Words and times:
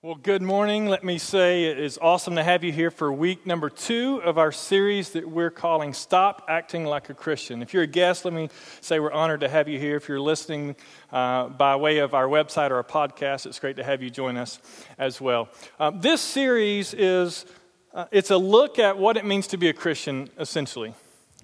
Well, 0.00 0.14
good 0.14 0.42
morning. 0.42 0.86
Let 0.86 1.02
me 1.02 1.18
say 1.18 1.64
it 1.64 1.80
is 1.80 1.98
awesome 2.00 2.36
to 2.36 2.44
have 2.44 2.62
you 2.62 2.70
here 2.70 2.92
for 2.92 3.12
week 3.12 3.44
number 3.46 3.68
two 3.68 4.22
of 4.22 4.38
our 4.38 4.52
series 4.52 5.10
that 5.10 5.28
we're 5.28 5.50
calling 5.50 5.92
Stop 5.92 6.44
Acting 6.48 6.84
Like 6.84 7.10
a 7.10 7.14
Christian. 7.14 7.62
If 7.62 7.74
you're 7.74 7.82
a 7.82 7.88
guest, 7.88 8.24
let 8.24 8.32
me 8.32 8.48
say 8.80 9.00
we're 9.00 9.10
honored 9.10 9.40
to 9.40 9.48
have 9.48 9.66
you 9.66 9.76
here. 9.76 9.96
If 9.96 10.08
you're 10.08 10.20
listening 10.20 10.76
uh, 11.10 11.48
by 11.48 11.74
way 11.74 11.98
of 11.98 12.14
our 12.14 12.28
website 12.28 12.70
or 12.70 12.78
a 12.78 12.84
podcast, 12.84 13.44
it's 13.44 13.58
great 13.58 13.74
to 13.74 13.82
have 13.82 14.00
you 14.00 14.08
join 14.08 14.36
us 14.36 14.60
as 14.98 15.20
well. 15.20 15.48
Um, 15.80 16.00
this 16.00 16.20
series 16.20 16.94
is 16.94 17.44
uh, 17.92 18.04
it's 18.12 18.30
a 18.30 18.38
look 18.38 18.78
at 18.78 18.98
what 18.98 19.16
it 19.16 19.24
means 19.24 19.48
to 19.48 19.56
be 19.56 19.68
a 19.68 19.72
Christian, 19.72 20.30
essentially. 20.38 20.94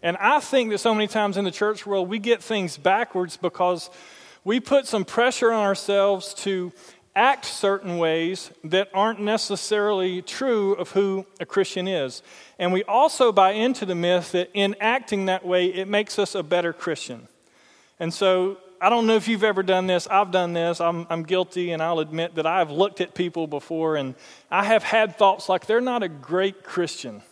And 0.01 0.17
I 0.19 0.39
think 0.39 0.71
that 0.71 0.79
so 0.79 0.95
many 0.95 1.09
times 1.09 1.37
in 1.37 1.45
the 1.45 1.51
church 1.51 1.87
world, 1.87 2.09
we 2.09 2.21
get 2.21 2.41
things 2.41 2.77
backwards 2.77 3.37
because 3.37 3.91
we 4.45 4.61
put 4.61 4.87
some 4.87 5.05
pressure 5.05 5.51
on 5.51 5.65
ourselves 5.65 6.35
to 6.35 6.71
act 7.17 7.45
certain 7.45 7.99
ways 7.99 8.51
that 8.65 8.89
aren't 8.93 9.21
necessarily 9.21 10.21
true 10.23 10.75
of 10.75 10.91
who 10.91 11.27
a 11.41 11.47
Christian 11.47 11.87
is. 11.87 12.23
And 12.59 12.73
we 12.73 12.83
also 12.85 13.31
buy 13.33 13.53
into 13.53 13.87
the 13.87 13.95
myth 13.95 14.33
that 14.33 14.51
in 14.53 14.75
acting 14.81 15.27
that 15.27 15.45
way, 15.45 15.67
it 15.67 15.89
makes 15.89 16.19
us 16.19 16.35
a 16.35 16.43
better 16.43 16.73
Christian. 16.73 17.29
And 18.01 18.13
so 18.13 18.59
I 18.81 18.91
don't 18.91 19.07
know 19.07 19.17
if 19.17 19.29
you've 19.29 19.45
ever 19.45 19.63
done 19.63 19.87
this. 19.87 20.07
I've 20.09 20.31
done 20.31 20.53
this. 20.53 20.81
I'm, 20.81 21.07
I'm 21.09 21.23
guilty, 21.23 21.73
and 21.73 21.83
I'll 21.83 22.01
admit 22.01 22.35
that 22.35 22.47
I've 22.47 22.71
looked 22.71 23.01
at 23.01 23.15
people 23.15 23.47
before 23.47 23.97
and 23.97 24.15
I 24.51 24.65
have 24.65 24.83
had 24.83 25.17
thoughts 25.17 25.49
like 25.49 25.67
they're 25.67 25.81
not 25.81 26.03
a 26.03 26.09
great 26.09 26.65
Christian. 26.65 27.23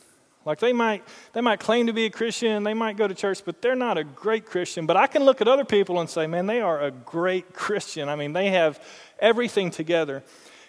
Like 0.44 0.58
they 0.58 0.72
might, 0.72 1.04
they 1.34 1.40
might 1.40 1.60
claim 1.60 1.86
to 1.86 1.92
be 1.92 2.06
a 2.06 2.10
Christian, 2.10 2.64
they 2.64 2.74
might 2.74 2.96
go 2.96 3.06
to 3.06 3.14
church, 3.14 3.44
but 3.44 3.62
they're 3.62 3.76
not 3.76 3.96
a 3.96 4.02
great 4.02 4.44
Christian. 4.44 4.86
But 4.86 4.96
I 4.96 5.06
can 5.06 5.24
look 5.24 5.40
at 5.40 5.46
other 5.46 5.64
people 5.64 6.00
and 6.00 6.10
say, 6.10 6.26
man, 6.26 6.46
they 6.46 6.60
are 6.60 6.82
a 6.82 6.90
great 6.90 7.52
Christian. 7.52 8.08
I 8.08 8.16
mean, 8.16 8.32
they 8.32 8.50
have 8.50 8.82
everything 9.22 9.70
together. 9.70 10.22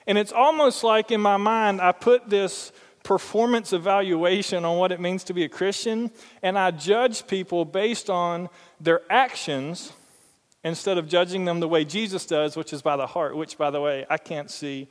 And 0.07 0.17
it's 0.17 0.31
almost 0.31 0.83
like 0.83 1.11
in 1.11 1.19
my 1.19 1.37
mind, 1.37 1.81
I 1.81 1.91
put 1.91 2.29
this 2.29 2.71
performance 3.03 3.73
evaluation 3.73 4.63
on 4.63 4.77
what 4.77 4.93
it 4.93 5.01
means 5.01 5.25
to 5.25 5.33
be 5.33 5.43
a 5.43 5.49
Christian, 5.49 6.09
and 6.41 6.57
I 6.57 6.71
judge 6.71 7.27
people 7.27 7.65
based 7.65 8.09
on 8.09 8.49
their 8.79 9.01
actions 9.09 9.91
instead 10.63 10.97
of 10.97 11.09
judging 11.09 11.43
them 11.43 11.59
the 11.59 11.67
way 11.67 11.83
Jesus 11.83 12.25
does, 12.25 12.55
which 12.55 12.71
is 12.71 12.81
by 12.81 12.95
the 12.95 13.07
heart, 13.07 13.35
which, 13.35 13.57
by 13.57 13.69
the 13.69 13.81
way, 13.81 14.05
I 14.09 14.17
can't 14.17 14.49
see 14.49 14.87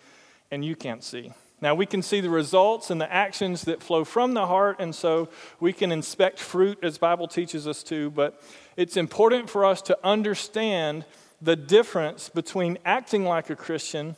and 0.50 0.62
you 0.62 0.76
can't 0.76 1.02
see. 1.02 1.32
Now, 1.62 1.74
we 1.74 1.86
can 1.86 2.02
see 2.02 2.20
the 2.20 2.28
results 2.28 2.90
and 2.90 3.00
the 3.00 3.10
actions 3.10 3.62
that 3.62 3.82
flow 3.82 4.04
from 4.04 4.34
the 4.34 4.46
heart, 4.46 4.76
and 4.80 4.94
so 4.94 5.28
we 5.60 5.72
can 5.72 5.92
inspect 5.92 6.40
fruit 6.40 6.78
as 6.82 6.98
Bible 6.98 7.28
teaches 7.28 7.66
us 7.66 7.82
to, 7.84 8.10
but 8.10 8.42
it's 8.76 8.96
important 8.96 9.48
for 9.48 9.64
us 9.64 9.80
to 9.82 9.96
understand 10.04 11.06
the 11.42 11.56
difference 11.56 12.28
between 12.28 12.78
acting 12.84 13.24
like 13.24 13.50
a 13.50 13.56
Christian 13.56 14.14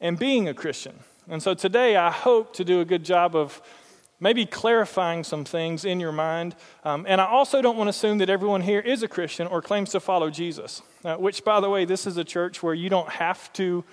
and 0.00 0.18
being 0.18 0.48
a 0.48 0.54
Christian. 0.54 0.98
And 1.28 1.40
so 1.42 1.54
today, 1.54 1.96
I 1.96 2.10
hope 2.10 2.52
to 2.54 2.64
do 2.64 2.80
a 2.80 2.84
good 2.84 3.04
job 3.04 3.36
of 3.36 3.62
maybe 4.18 4.46
clarifying 4.46 5.22
some 5.22 5.44
things 5.44 5.84
in 5.84 6.00
your 6.00 6.12
mind. 6.12 6.56
Um, 6.84 7.04
and 7.08 7.20
I 7.20 7.26
also 7.26 7.62
don't 7.62 7.76
want 7.76 7.86
to 7.86 7.90
assume 7.90 8.18
that 8.18 8.30
everyone 8.30 8.62
here 8.62 8.80
is 8.80 9.02
a 9.02 9.08
Christian 9.08 9.46
or 9.46 9.62
claims 9.62 9.90
to 9.90 10.00
follow 10.00 10.28
Jesus, 10.28 10.82
uh, 11.04 11.16
which, 11.16 11.44
by 11.44 11.60
the 11.60 11.70
way, 11.70 11.84
this 11.84 12.06
is 12.06 12.16
a 12.16 12.24
church 12.24 12.62
where 12.62 12.74
you 12.74 12.88
don't 12.88 13.10
have 13.10 13.52
to 13.54 13.84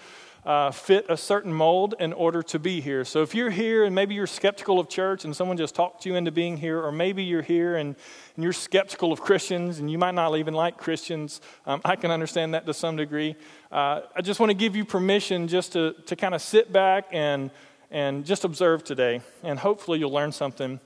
uh, 0.45 0.71
fit 0.71 1.05
a 1.09 1.15
certain 1.15 1.53
mold 1.53 1.95
in 1.99 2.11
order 2.11 2.43
to 2.43 2.59
be 2.59 2.81
here. 2.81 3.05
So 3.05 3.21
if 3.21 3.33
you're 3.33 3.49
here 3.49 3.85
and 3.85 3.95
maybe 3.95 4.13
you're 4.13 4.27
skeptical 4.27 4.79
of 4.79 4.89
church 4.89 5.23
and 5.23 5.35
someone 5.35 5.57
just 5.57 5.73
talked 5.73 6.05
you 6.05 6.15
into 6.15 6.31
being 6.31 6.57
here, 6.57 6.81
or 6.81 6.91
maybe 6.91 7.23
you're 7.23 7.41
here 7.41 7.77
and, 7.77 7.95
and 8.35 8.43
you're 8.43 8.53
skeptical 8.53 9.11
of 9.13 9.21
Christians 9.21 9.79
and 9.79 9.89
you 9.89 9.97
might 9.97 10.15
not 10.15 10.35
even 10.37 10.53
like 10.53 10.77
Christians, 10.77 11.39
um, 11.65 11.81
I 11.85 11.95
can 11.95 12.11
understand 12.11 12.53
that 12.53 12.65
to 12.65 12.73
some 12.73 12.97
degree. 12.97 13.35
Uh, 13.71 14.01
I 14.15 14.21
just 14.21 14.39
want 14.39 14.49
to 14.49 14.55
give 14.55 14.75
you 14.75 14.83
permission 14.83 15.47
just 15.47 15.73
to, 15.73 15.93
to 16.07 16.15
kind 16.15 16.35
of 16.35 16.41
sit 16.41 16.73
back 16.73 17.05
and, 17.11 17.49
and 17.89 18.25
just 18.25 18.43
observe 18.43 18.83
today, 18.83 19.21
and 19.43 19.57
hopefully 19.57 19.99
you'll 19.99 20.11
learn 20.11 20.31
something 20.31 20.79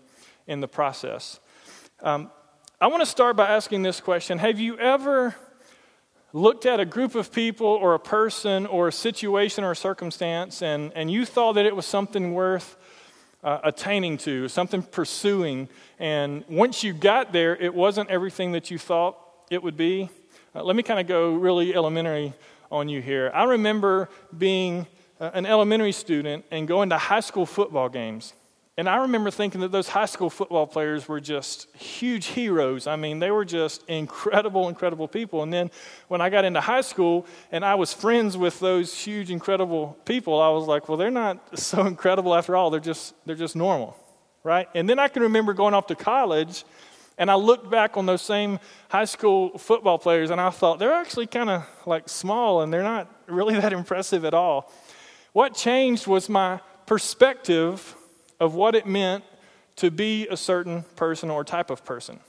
in 0.45 0.61
the 0.61 0.67
process. 0.67 1.39
Um, 2.01 2.29
I 2.79 2.87
want 2.87 3.01
to 3.01 3.07
start 3.07 3.35
by 3.35 3.47
asking 3.47 3.81
this 3.81 3.99
question 3.99 4.37
Have 4.37 4.59
you 4.59 4.77
ever 4.77 5.35
looked 6.37 6.65
at 6.65 6.79
a 6.79 6.85
group 6.85 7.15
of 7.15 7.31
people 7.31 7.67
or 7.67 7.95
a 7.95 7.99
person 7.99 8.65
or 8.67 8.87
a 8.87 8.91
situation 8.91 9.63
or 9.63 9.71
a 9.71 9.75
circumstance 9.75 10.61
and, 10.61 10.91
and 10.93 11.09
you 11.09 11.25
thought 11.25 11.53
that 11.53 11.65
it 11.65 11.75
was 11.75 11.85
something 11.85 12.33
worth 12.33 12.77
uh, 13.43 13.59
attaining 13.63 14.17
to, 14.17 14.47
something 14.47 14.81
pursuing, 14.81 15.69
and 15.99 16.43
once 16.49 16.83
you 16.83 16.93
got 16.93 17.31
there, 17.31 17.55
it 17.55 17.73
wasn't 17.73 18.09
everything 18.09 18.51
that 18.51 18.69
you 18.71 18.77
thought 18.77 19.17
it 19.49 19.61
would 19.61 19.77
be. 19.77 20.09
Uh, 20.55 20.63
let 20.63 20.75
me 20.75 20.83
kind 20.83 20.99
of 20.99 21.07
go 21.07 21.33
really 21.33 21.75
elementary 21.75 22.33
on 22.71 22.89
you 22.89 23.01
here. 23.01 23.31
I 23.33 23.45
remember 23.45 24.09
being 24.37 24.87
uh, 25.19 25.31
an 25.33 25.45
elementary 25.45 25.91
student 25.91 26.45
and 26.51 26.67
going 26.67 26.89
to 26.89 26.97
high 26.97 27.21
school 27.21 27.45
football 27.45 27.89
games. 27.89 28.33
And 28.79 28.87
I 28.87 28.97
remember 28.97 29.31
thinking 29.31 29.61
that 29.61 29.71
those 29.71 29.89
high 29.89 30.05
school 30.05 30.29
football 30.29 30.67
players 30.67 31.07
were 31.07 31.19
just 31.19 31.67
huge 31.75 32.27
heroes. 32.27 32.85
I 32.85 32.95
mean, 32.95 33.17
they 33.17 33.31
were 33.31 33.43
just 33.43 33.83
incredible, 33.87 34.69
incredible 34.69 35.07
people. 35.07 35.41
And 35.41 35.51
then 35.51 35.71
when 36.09 36.21
I 36.21 36.29
got 36.29 36.45
into 36.45 36.61
high 36.61 36.81
school 36.81 37.25
and 37.51 37.65
I 37.65 37.73
was 37.73 37.91
friends 37.91 38.37
with 38.37 38.59
those 38.59 38.95
huge, 38.95 39.31
incredible 39.31 39.97
people, 40.05 40.39
I 40.39 40.49
was 40.49 40.67
like, 40.67 40.87
well, 40.87 40.97
they're 40.97 41.09
not 41.09 41.57
so 41.57 41.87
incredible 41.87 42.35
after 42.35 42.55
all. 42.55 42.69
They're 42.69 42.79
just, 42.79 43.15
they're 43.25 43.35
just 43.35 43.55
normal, 43.55 43.97
right? 44.43 44.69
And 44.75 44.87
then 44.87 44.99
I 44.99 45.07
can 45.07 45.23
remember 45.23 45.53
going 45.53 45.73
off 45.73 45.87
to 45.87 45.95
college 45.95 46.63
and 47.17 47.31
I 47.31 47.35
looked 47.35 47.71
back 47.71 47.97
on 47.97 48.05
those 48.05 48.21
same 48.21 48.59
high 48.89 49.05
school 49.05 49.57
football 49.57 49.97
players 49.97 50.29
and 50.29 50.39
I 50.39 50.51
thought, 50.51 50.77
they're 50.77 50.93
actually 50.93 51.25
kind 51.25 51.49
of 51.49 51.67
like 51.87 52.07
small 52.07 52.61
and 52.61 52.71
they're 52.71 52.83
not 52.83 53.11
really 53.25 53.55
that 53.59 53.73
impressive 53.73 54.23
at 54.23 54.35
all. 54.35 54.71
What 55.33 55.55
changed 55.55 56.05
was 56.05 56.29
my 56.29 56.59
perspective 56.85 57.95
of 58.39 58.55
what 58.55 58.75
it 58.75 58.85
meant 58.85 59.23
to 59.77 59.91
be 59.91 60.27
a 60.27 60.37
certain 60.37 60.83
person 60.95 61.29
or 61.29 61.43
type 61.43 61.69
of 61.69 61.85
person. 61.85 62.19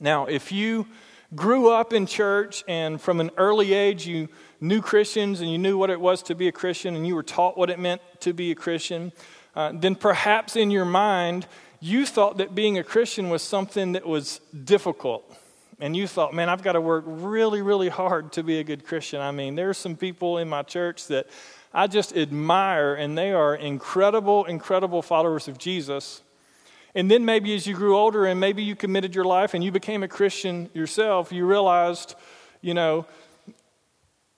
Now, 0.00 0.26
if 0.26 0.52
you 0.52 0.86
grew 1.34 1.70
up 1.70 1.92
in 1.92 2.06
church 2.06 2.64
and 2.68 3.00
from 3.00 3.20
an 3.20 3.30
early 3.36 3.74
age 3.74 4.06
you 4.06 4.28
knew 4.60 4.80
Christians 4.80 5.40
and 5.40 5.50
you 5.50 5.58
knew 5.58 5.76
what 5.76 5.90
it 5.90 6.00
was 6.00 6.22
to 6.24 6.34
be 6.34 6.48
a 6.48 6.52
Christian 6.52 6.94
and 6.94 7.06
you 7.06 7.14
were 7.14 7.22
taught 7.22 7.58
what 7.58 7.70
it 7.70 7.78
meant 7.78 8.00
to 8.20 8.32
be 8.32 8.50
a 8.50 8.54
Christian, 8.54 9.12
uh, 9.54 9.72
then 9.74 9.94
perhaps 9.94 10.56
in 10.56 10.70
your 10.70 10.84
mind 10.84 11.46
you 11.80 12.06
thought 12.06 12.38
that 12.38 12.54
being 12.54 12.78
a 12.78 12.84
Christian 12.84 13.28
was 13.28 13.42
something 13.42 13.92
that 13.92 14.06
was 14.06 14.40
difficult. 14.64 15.30
And 15.78 15.94
you 15.94 16.06
thought, 16.06 16.32
man, 16.32 16.48
I've 16.48 16.62
got 16.62 16.72
to 16.72 16.80
work 16.80 17.04
really, 17.06 17.60
really 17.60 17.90
hard 17.90 18.32
to 18.32 18.42
be 18.42 18.60
a 18.60 18.64
good 18.64 18.86
Christian. 18.86 19.20
I 19.20 19.30
mean, 19.30 19.56
there 19.56 19.68
are 19.68 19.74
some 19.74 19.94
people 19.94 20.38
in 20.38 20.48
my 20.48 20.62
church 20.62 21.06
that 21.08 21.26
I 21.76 21.88
just 21.88 22.16
admire, 22.16 22.94
and 22.94 23.18
they 23.18 23.32
are 23.32 23.54
incredible, 23.54 24.46
incredible 24.46 25.02
followers 25.02 25.46
of 25.46 25.58
Jesus. 25.58 26.22
And 26.94 27.10
then 27.10 27.26
maybe 27.26 27.54
as 27.54 27.66
you 27.66 27.74
grew 27.74 27.94
older 27.94 28.24
and 28.24 28.40
maybe 28.40 28.62
you 28.62 28.74
committed 28.74 29.14
your 29.14 29.26
life 29.26 29.52
and 29.52 29.62
you 29.62 29.70
became 29.70 30.02
a 30.02 30.08
Christian 30.08 30.70
yourself, 30.72 31.30
you 31.32 31.44
realized, 31.44 32.14
you 32.62 32.72
know, 32.72 33.04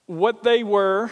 what 0.05 0.43
they 0.43 0.65
were 0.65 1.11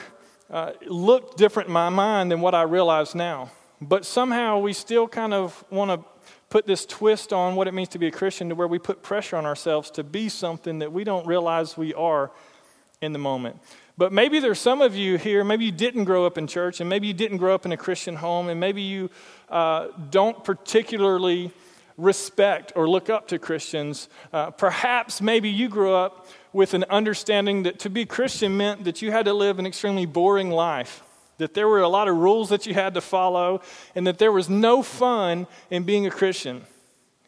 uh, 0.49 0.73
looked 0.85 1.38
different 1.38 1.67
in 1.67 1.73
my 1.73 1.88
mind 1.88 2.29
than 2.29 2.41
what 2.41 2.53
I 2.53 2.63
realize 2.63 3.15
now. 3.15 3.49
But 3.79 4.05
somehow 4.05 4.59
we 4.59 4.73
still 4.73 5.07
kind 5.07 5.33
of 5.33 5.63
want 5.69 5.91
to 5.91 6.05
put 6.49 6.67
this 6.67 6.85
twist 6.85 7.31
on 7.31 7.55
what 7.55 7.69
it 7.69 7.73
means 7.73 7.88
to 7.89 7.99
be 7.99 8.07
a 8.07 8.11
Christian 8.11 8.49
to 8.49 8.55
where 8.55 8.67
we 8.67 8.79
put 8.79 9.01
pressure 9.01 9.38
on 9.38 9.45
ourselves 9.45 9.89
to 9.91 10.03
be 10.03 10.27
something 10.27 10.79
that 10.79 10.91
we 10.91 11.05
don't 11.05 11.25
realize 11.25 11.77
we 11.77 11.94
are 11.94 12.31
in 13.01 13.13
the 13.13 13.19
moment. 13.19 13.61
But 13.97 14.13
maybe 14.13 14.40
there's 14.40 14.59
some 14.59 14.81
of 14.81 14.96
you 14.96 15.18
here, 15.18 15.44
maybe 15.44 15.66
you 15.66 15.72
didn't 15.72 16.03
grow 16.03 16.28
up 16.28 16.38
in 16.38 16.46
church, 16.46 16.80
and 16.80 16.88
maybe 16.88 17.08
you 17.08 17.13
didn't 17.13 17.38
grow 17.38 17.56
up 17.56 17.66
in 17.66 17.72
a 17.72 17.78
Christian 17.78 18.16
home, 18.16 18.47
and 18.47 18.59
maybe 18.59 18.84
you 18.84 19.09
uh, 19.50 19.88
don't 20.12 20.44
particularly 20.44 21.52
respect 21.97 22.74
or 22.75 22.88
look 22.88 23.09
up 23.09 23.28
to 23.30 23.40
Christians. 23.40 24.07
Uh, 24.31 24.52
perhaps 24.52 25.19
maybe 25.19 25.50
you 25.50 25.68
grew 25.68 25.96
up 25.96 26.28
with 26.53 26.75
an 26.75 26.86
understanding 26.91 27.63
that 27.63 27.80
to 27.80 27.90
be 27.90 28.06
Christian 28.06 28.56
meant 28.56 28.84
that 28.84 29.02
you 29.02 29.12
had 29.12 29.25
to 29.25 29.34
live 29.34 29.57
an 29.57 29.66
extremely 29.66 30.06
boring 30.06 30.52
life, 30.52 31.02
that 31.40 31.56
there 31.56 31.68
were 31.68 31.81
a 31.81 31.90
lot 31.90 32.07
of 32.07 32.16
rules 32.16 32.50
that 32.50 32.68
you 32.68 32.75
had 32.75 32.94
to 32.94 33.02
follow, 33.02 33.62
and 33.95 34.06
that 34.06 34.19
there 34.19 34.31
was 34.31 34.48
no 34.48 34.83
fun 34.83 35.48
in 35.71 35.83
being 35.83 36.06
a 36.06 36.12
Christian. 36.12 36.62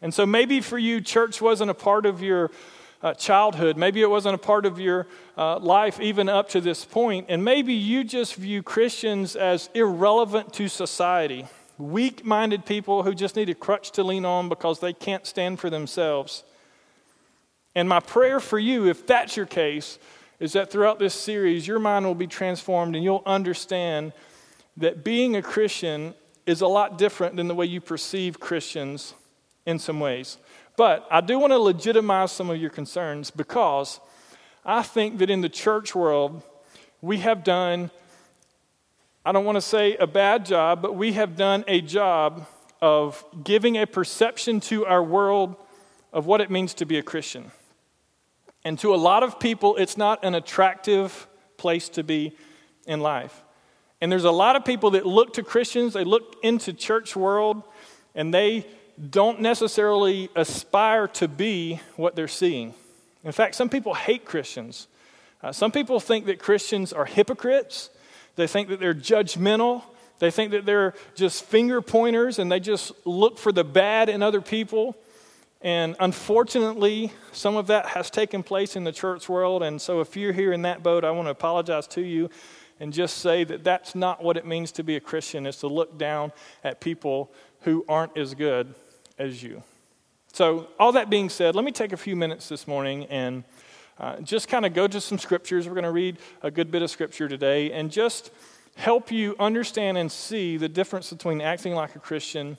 And 0.02 0.14
so 0.14 0.24
maybe 0.24 0.60
for 0.60 0.78
you, 0.78 1.00
church 1.00 1.42
wasn't 1.42 1.70
a 1.70 1.74
part 1.74 2.06
of 2.06 2.22
your 2.22 2.52
uh, 3.02 3.14
childhood. 3.14 3.76
Maybe 3.76 4.02
it 4.02 4.10
wasn't 4.10 4.34
a 4.34 4.38
part 4.38 4.66
of 4.66 4.78
your 4.78 5.06
uh, 5.36 5.58
life 5.58 6.00
even 6.00 6.28
up 6.28 6.48
to 6.50 6.60
this 6.60 6.84
point. 6.84 7.26
And 7.28 7.44
maybe 7.44 7.72
you 7.74 8.04
just 8.04 8.34
view 8.34 8.62
Christians 8.62 9.36
as 9.36 9.70
irrelevant 9.74 10.52
to 10.54 10.68
society, 10.68 11.46
weak 11.78 12.24
minded 12.24 12.66
people 12.66 13.02
who 13.02 13.14
just 13.14 13.36
need 13.36 13.48
a 13.48 13.54
crutch 13.54 13.90
to 13.92 14.02
lean 14.02 14.24
on 14.24 14.48
because 14.48 14.80
they 14.80 14.92
can't 14.92 15.26
stand 15.26 15.60
for 15.60 15.70
themselves. 15.70 16.44
And 17.74 17.88
my 17.88 18.00
prayer 18.00 18.40
for 18.40 18.58
you, 18.58 18.88
if 18.88 19.06
that's 19.06 19.36
your 19.36 19.46
case, 19.46 19.98
is 20.38 20.52
that 20.54 20.70
throughout 20.70 20.98
this 20.98 21.14
series, 21.14 21.66
your 21.66 21.78
mind 21.78 22.04
will 22.04 22.14
be 22.14 22.26
transformed 22.26 22.96
and 22.96 23.04
you'll 23.04 23.22
understand 23.26 24.12
that 24.76 25.04
being 25.04 25.36
a 25.36 25.42
Christian 25.42 26.14
is 26.46 26.62
a 26.62 26.66
lot 26.66 26.98
different 26.98 27.36
than 27.36 27.46
the 27.48 27.54
way 27.54 27.66
you 27.66 27.80
perceive 27.80 28.40
Christians 28.40 29.14
in 29.66 29.78
some 29.78 30.00
ways. 30.00 30.38
But 30.76 31.06
I 31.10 31.20
do 31.20 31.38
want 31.38 31.52
to 31.52 31.58
legitimize 31.58 32.32
some 32.32 32.50
of 32.50 32.56
your 32.56 32.70
concerns 32.70 33.30
because 33.30 34.00
I 34.64 34.82
think 34.82 35.18
that 35.18 35.30
in 35.30 35.40
the 35.40 35.48
church 35.48 35.94
world, 35.94 36.42
we 37.00 37.18
have 37.18 37.44
done 37.44 37.90
I 39.22 39.32
don't 39.32 39.44
want 39.44 39.56
to 39.56 39.62
say 39.62 39.96
a 39.96 40.06
bad 40.06 40.46
job, 40.46 40.80
but 40.80 40.96
we 40.96 41.12
have 41.12 41.36
done 41.36 41.62
a 41.68 41.82
job 41.82 42.46
of 42.80 43.22
giving 43.44 43.76
a 43.76 43.86
perception 43.86 44.60
to 44.60 44.86
our 44.86 45.02
world 45.02 45.56
of 46.10 46.24
what 46.24 46.40
it 46.40 46.50
means 46.50 46.72
to 46.74 46.86
be 46.86 46.96
a 46.96 47.02
Christian. 47.02 47.50
And 48.64 48.78
to 48.78 48.94
a 48.94 48.96
lot 48.96 49.22
of 49.22 49.38
people, 49.38 49.76
it's 49.76 49.98
not 49.98 50.24
an 50.24 50.34
attractive 50.34 51.28
place 51.58 51.90
to 51.90 52.02
be 52.02 52.34
in 52.86 53.00
life. 53.00 53.42
And 54.00 54.10
there's 54.10 54.24
a 54.24 54.30
lot 54.30 54.56
of 54.56 54.64
people 54.64 54.92
that 54.92 55.04
look 55.04 55.34
to 55.34 55.42
Christians, 55.42 55.92
they 55.92 56.04
look 56.04 56.36
into 56.42 56.72
church 56.72 57.14
world, 57.14 57.62
and 58.14 58.32
they 58.32 58.66
don't 59.08 59.40
necessarily 59.40 60.28
aspire 60.36 61.08
to 61.08 61.26
be 61.26 61.80
what 61.96 62.16
they're 62.16 62.28
seeing. 62.28 62.74
In 63.24 63.32
fact, 63.32 63.54
some 63.54 63.68
people 63.68 63.94
hate 63.94 64.24
Christians. 64.24 64.88
Uh, 65.42 65.52
some 65.52 65.72
people 65.72 66.00
think 66.00 66.26
that 66.26 66.38
Christians 66.38 66.92
are 66.92 67.06
hypocrites. 67.06 67.90
They 68.36 68.46
think 68.46 68.68
that 68.68 68.80
they're 68.80 68.94
judgmental. 68.94 69.82
They 70.18 70.30
think 70.30 70.50
that 70.50 70.66
they're 70.66 70.94
just 71.14 71.44
finger 71.44 71.80
pointers 71.80 72.38
and 72.38 72.52
they 72.52 72.60
just 72.60 72.92
look 73.06 73.38
for 73.38 73.52
the 73.52 73.64
bad 73.64 74.10
in 74.10 74.22
other 74.22 74.42
people. 74.42 74.96
And 75.62 75.96
unfortunately, 75.98 77.12
some 77.32 77.56
of 77.56 77.68
that 77.68 77.86
has 77.86 78.10
taken 78.10 78.42
place 78.42 78.76
in 78.76 78.84
the 78.84 78.92
church 78.92 79.28
world. 79.28 79.62
And 79.62 79.80
so, 79.80 80.00
if 80.00 80.16
you're 80.16 80.32
here 80.32 80.52
in 80.52 80.62
that 80.62 80.82
boat, 80.82 81.04
I 81.04 81.10
want 81.10 81.26
to 81.26 81.30
apologize 81.30 81.86
to 81.88 82.00
you 82.00 82.30
and 82.78 82.94
just 82.94 83.18
say 83.18 83.44
that 83.44 83.62
that's 83.62 83.94
not 83.94 84.22
what 84.22 84.38
it 84.38 84.46
means 84.46 84.72
to 84.72 84.82
be 84.82 84.96
a 84.96 85.00
Christian, 85.00 85.46
is 85.46 85.56
to 85.58 85.66
look 85.66 85.98
down 85.98 86.32
at 86.64 86.80
people 86.80 87.30
who 87.60 87.84
aren't 87.88 88.16
as 88.16 88.34
good 88.34 88.74
as 89.20 89.42
you. 89.42 89.62
So, 90.32 90.68
all 90.78 90.92
that 90.92 91.10
being 91.10 91.28
said, 91.28 91.54
let 91.54 91.64
me 91.64 91.72
take 91.72 91.92
a 91.92 91.96
few 91.96 92.16
minutes 92.16 92.48
this 92.48 92.66
morning 92.66 93.04
and 93.06 93.44
uh, 93.98 94.20
just 94.20 94.48
kind 94.48 94.64
of 94.64 94.72
go 94.72 94.88
to 94.88 95.00
some 95.00 95.18
scriptures. 95.18 95.68
We're 95.68 95.74
going 95.74 95.84
to 95.84 95.90
read 95.90 96.16
a 96.42 96.50
good 96.50 96.70
bit 96.70 96.80
of 96.80 96.90
scripture 96.90 97.28
today 97.28 97.70
and 97.70 97.90
just 97.90 98.30
help 98.76 99.12
you 99.12 99.36
understand 99.38 99.98
and 99.98 100.10
see 100.10 100.56
the 100.56 100.68
difference 100.68 101.10
between 101.10 101.42
acting 101.42 101.74
like 101.74 101.94
a 101.96 101.98
Christian 101.98 102.56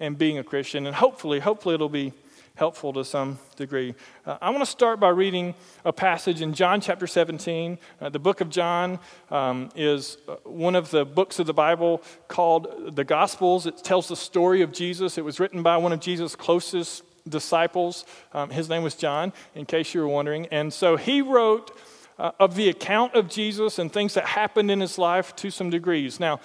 and 0.00 0.18
being 0.18 0.36
a 0.36 0.44
Christian. 0.44 0.86
And 0.86 0.94
hopefully, 0.94 1.40
hopefully, 1.40 1.76
it'll 1.76 1.88
be 1.88 2.12
helpful 2.54 2.92
to 2.92 3.04
some 3.04 3.38
degree. 3.56 3.94
Uh, 4.26 4.36
I 4.42 4.50
want 4.50 4.62
to 4.62 4.70
start 4.70 5.00
by 5.00 5.08
reading 5.08 5.54
a 5.84 5.92
passage 5.92 6.42
in 6.42 6.52
John 6.52 6.80
chapter 6.80 7.06
17. 7.06 7.78
Uh, 8.00 8.08
the 8.10 8.18
book 8.18 8.40
of 8.40 8.50
John 8.50 8.98
um, 9.30 9.70
is 9.74 10.18
uh, 10.28 10.36
one 10.44 10.74
of 10.74 10.90
the 10.90 11.04
books 11.04 11.38
of 11.38 11.46
the 11.46 11.54
Bible 11.54 12.02
called 12.28 12.94
the 12.94 13.04
Gospels. 13.04 13.66
It 13.66 13.78
tells 13.78 14.08
the 14.08 14.16
story 14.16 14.60
of 14.62 14.72
Jesus. 14.72 15.16
It 15.16 15.24
was 15.24 15.40
written 15.40 15.62
by 15.62 15.78
one 15.78 15.92
of 15.92 16.00
Jesus' 16.00 16.36
closest 16.36 17.04
disciples. 17.28 18.04
Um, 18.32 18.50
his 18.50 18.68
name 18.68 18.82
was 18.82 18.94
John, 18.96 19.32
in 19.54 19.64
case 19.64 19.94
you 19.94 20.00
were 20.00 20.08
wondering. 20.08 20.46
And 20.46 20.72
so 20.72 20.96
he 20.96 21.22
wrote 21.22 21.76
uh, 22.18 22.32
of 22.38 22.54
the 22.54 22.68
account 22.68 23.14
of 23.14 23.28
Jesus 23.28 23.78
and 23.78 23.90
things 23.90 24.14
that 24.14 24.26
happened 24.26 24.70
in 24.70 24.80
his 24.80 24.98
life 24.98 25.34
to 25.36 25.50
some 25.50 25.70
degrees. 25.70 26.20
Now, 26.20 26.40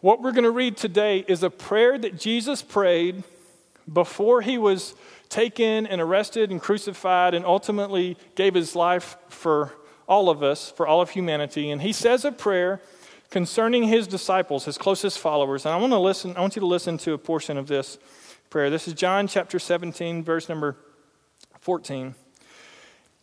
what 0.00 0.22
we're 0.22 0.32
going 0.32 0.44
to 0.44 0.52
read 0.52 0.76
today 0.76 1.24
is 1.26 1.42
a 1.42 1.50
prayer 1.50 1.98
that 1.98 2.16
Jesus 2.16 2.62
prayed 2.62 3.24
before 3.92 4.42
he 4.42 4.58
was 4.58 4.94
taken 5.28 5.86
and 5.86 6.00
arrested 6.00 6.50
and 6.50 6.60
crucified 6.60 7.34
and 7.34 7.44
ultimately 7.44 8.16
gave 8.34 8.54
his 8.54 8.74
life 8.74 9.16
for 9.28 9.72
all 10.08 10.30
of 10.30 10.42
us, 10.42 10.70
for 10.70 10.86
all 10.86 11.00
of 11.00 11.10
humanity. 11.10 11.70
And 11.70 11.82
he 11.82 11.92
says 11.92 12.24
a 12.24 12.32
prayer 12.32 12.80
concerning 13.30 13.84
his 13.84 14.06
disciples, 14.06 14.64
his 14.64 14.78
closest 14.78 15.18
followers. 15.18 15.66
And 15.66 15.74
I 15.74 15.76
want 15.76 15.92
to 15.92 15.98
listen, 15.98 16.36
I 16.36 16.40
want 16.40 16.56
you 16.56 16.60
to 16.60 16.66
listen 16.66 16.96
to 16.98 17.12
a 17.12 17.18
portion 17.18 17.58
of 17.58 17.66
this 17.66 17.98
prayer. 18.48 18.70
This 18.70 18.88
is 18.88 18.94
John 18.94 19.28
chapter 19.28 19.58
17, 19.58 20.24
verse 20.24 20.48
number 20.48 20.76
14. 21.60 22.14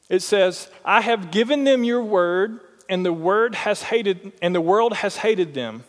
It 0.10 0.22
says, 0.22 0.70
I 0.84 1.02
have 1.02 1.32
given 1.32 1.64
them 1.64 1.84
your 1.84 2.04
word, 2.04 2.60
and 2.88 3.04
the 3.04 3.14
word 3.14 3.56
has 3.56 3.82
hated, 3.82 4.34
and 4.42 4.54
the 4.54 4.62
world 4.62 4.94
has 4.98 5.18
hated 5.18 5.56
them. 5.56 5.84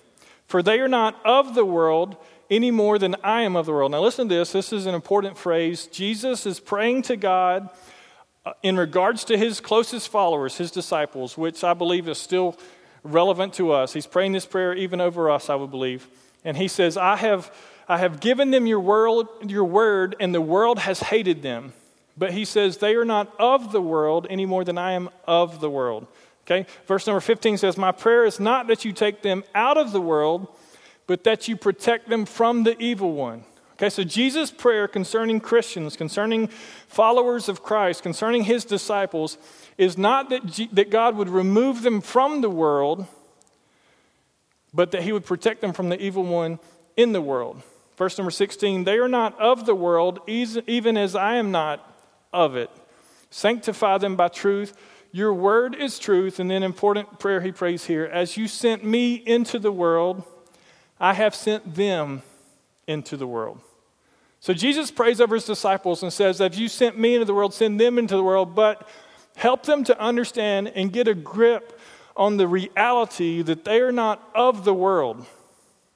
For 0.46 0.62
they 0.62 0.80
are 0.80 0.88
not 0.88 1.20
of 1.24 1.54
the 1.54 1.64
world 1.64 2.16
any 2.50 2.70
more 2.70 2.98
than 2.98 3.16
I 3.22 3.42
am 3.42 3.56
of 3.56 3.66
the 3.66 3.72
world. 3.72 3.92
Now, 3.92 4.02
listen 4.02 4.28
to 4.28 4.34
this. 4.34 4.52
This 4.52 4.72
is 4.72 4.86
an 4.86 4.94
important 4.94 5.36
phrase. 5.36 5.86
Jesus 5.86 6.46
is 6.46 6.60
praying 6.60 7.02
to 7.02 7.16
God 7.16 7.68
uh, 8.44 8.52
in 8.62 8.76
regards 8.76 9.24
to 9.24 9.38
his 9.38 9.60
closest 9.60 10.08
followers, 10.08 10.56
his 10.56 10.70
disciples, 10.70 11.36
which 11.36 11.64
I 11.64 11.74
believe 11.74 12.08
is 12.08 12.18
still 12.18 12.58
relevant 13.02 13.54
to 13.54 13.72
us. 13.72 13.92
He's 13.92 14.06
praying 14.06 14.32
this 14.32 14.46
prayer 14.46 14.74
even 14.74 15.00
over 15.00 15.30
us, 15.30 15.50
I 15.50 15.54
would 15.54 15.70
believe. 15.70 16.06
And 16.44 16.56
he 16.56 16.68
says, 16.68 16.96
I 16.96 17.16
have 17.16 17.52
I 17.88 17.98
have 17.98 18.20
given 18.20 18.50
them 18.50 18.66
your 18.66 18.80
word, 18.80 19.26
your 19.46 19.64
word, 19.64 20.16
and 20.18 20.34
the 20.34 20.40
world 20.40 20.80
has 20.80 21.00
hated 21.00 21.42
them. 21.42 21.72
But 22.16 22.32
he 22.32 22.44
says, 22.44 22.78
they 22.78 22.96
are 22.96 23.04
not 23.04 23.32
of 23.38 23.72
the 23.72 23.80
world 23.80 24.26
any 24.28 24.46
more 24.46 24.64
than 24.64 24.78
I 24.78 24.92
am 24.92 25.10
of 25.26 25.60
the 25.60 25.70
world. 25.70 26.06
Okay? 26.44 26.66
Verse 26.86 27.06
number 27.06 27.20
15 27.20 27.58
says, 27.58 27.76
My 27.76 27.92
prayer 27.92 28.24
is 28.24 28.40
not 28.40 28.66
that 28.68 28.84
you 28.84 28.92
take 28.92 29.22
them 29.22 29.44
out 29.54 29.76
of 29.76 29.92
the 29.92 30.00
world, 30.00 30.48
but 31.06 31.24
that 31.24 31.48
you 31.48 31.56
protect 31.56 32.08
them 32.08 32.24
from 32.26 32.64
the 32.64 32.78
evil 32.80 33.12
one. 33.12 33.44
Okay, 33.74 33.90
so 33.90 34.04
Jesus' 34.04 34.50
prayer 34.50 34.88
concerning 34.88 35.38
Christians, 35.38 35.96
concerning 35.96 36.48
followers 36.88 37.48
of 37.48 37.62
Christ, 37.62 38.02
concerning 38.02 38.44
his 38.44 38.64
disciples, 38.64 39.36
is 39.76 39.98
not 39.98 40.30
that, 40.30 40.46
G- 40.46 40.70
that 40.72 40.88
God 40.88 41.14
would 41.16 41.28
remove 41.28 41.82
them 41.82 42.00
from 42.00 42.40
the 42.40 42.48
world, 42.48 43.06
but 44.72 44.92
that 44.92 45.02
he 45.02 45.12
would 45.12 45.26
protect 45.26 45.60
them 45.60 45.74
from 45.74 45.90
the 45.90 46.00
evil 46.00 46.22
one 46.22 46.58
in 46.96 47.12
the 47.12 47.20
world. 47.20 47.62
Verse 47.98 48.16
number 48.16 48.30
16, 48.30 48.84
they 48.84 48.98
are 48.98 49.08
not 49.08 49.38
of 49.38 49.66
the 49.66 49.74
world, 49.74 50.20
even 50.26 50.96
as 50.96 51.14
I 51.14 51.36
am 51.36 51.50
not 51.50 51.94
of 52.32 52.56
it. 52.56 52.70
Sanctify 53.30 53.98
them 53.98 54.16
by 54.16 54.28
truth. 54.28 54.74
Your 55.12 55.32
word 55.34 55.74
is 55.74 55.98
truth. 55.98 56.38
And 56.38 56.50
then, 56.50 56.62
important 56.62 57.18
prayer 57.18 57.40
he 57.40 57.52
prays 57.52 57.84
here 57.86 58.04
as 58.04 58.36
you 58.36 58.48
sent 58.48 58.84
me 58.84 59.14
into 59.14 59.58
the 59.58 59.72
world, 59.72 60.24
I 60.98 61.14
have 61.14 61.34
sent 61.34 61.74
them 61.74 62.22
into 62.86 63.16
the 63.16 63.26
world. 63.26 63.60
So 64.40 64.52
Jesus 64.52 64.90
prays 64.90 65.20
over 65.20 65.34
his 65.34 65.44
disciples 65.44 66.02
and 66.02 66.12
says, 66.12 66.40
If 66.40 66.56
you 66.56 66.68
sent 66.68 66.98
me 66.98 67.14
into 67.14 67.24
the 67.24 67.34
world, 67.34 67.52
send 67.52 67.80
them 67.80 67.98
into 67.98 68.16
the 68.16 68.22
world, 68.22 68.54
but 68.54 68.88
help 69.36 69.64
them 69.64 69.84
to 69.84 70.00
understand 70.00 70.68
and 70.74 70.92
get 70.92 71.08
a 71.08 71.14
grip 71.14 71.78
on 72.16 72.36
the 72.36 72.48
reality 72.48 73.42
that 73.42 73.64
they 73.64 73.80
are 73.80 73.92
not 73.92 74.30
of 74.34 74.64
the 74.64 74.74
world. 74.74 75.26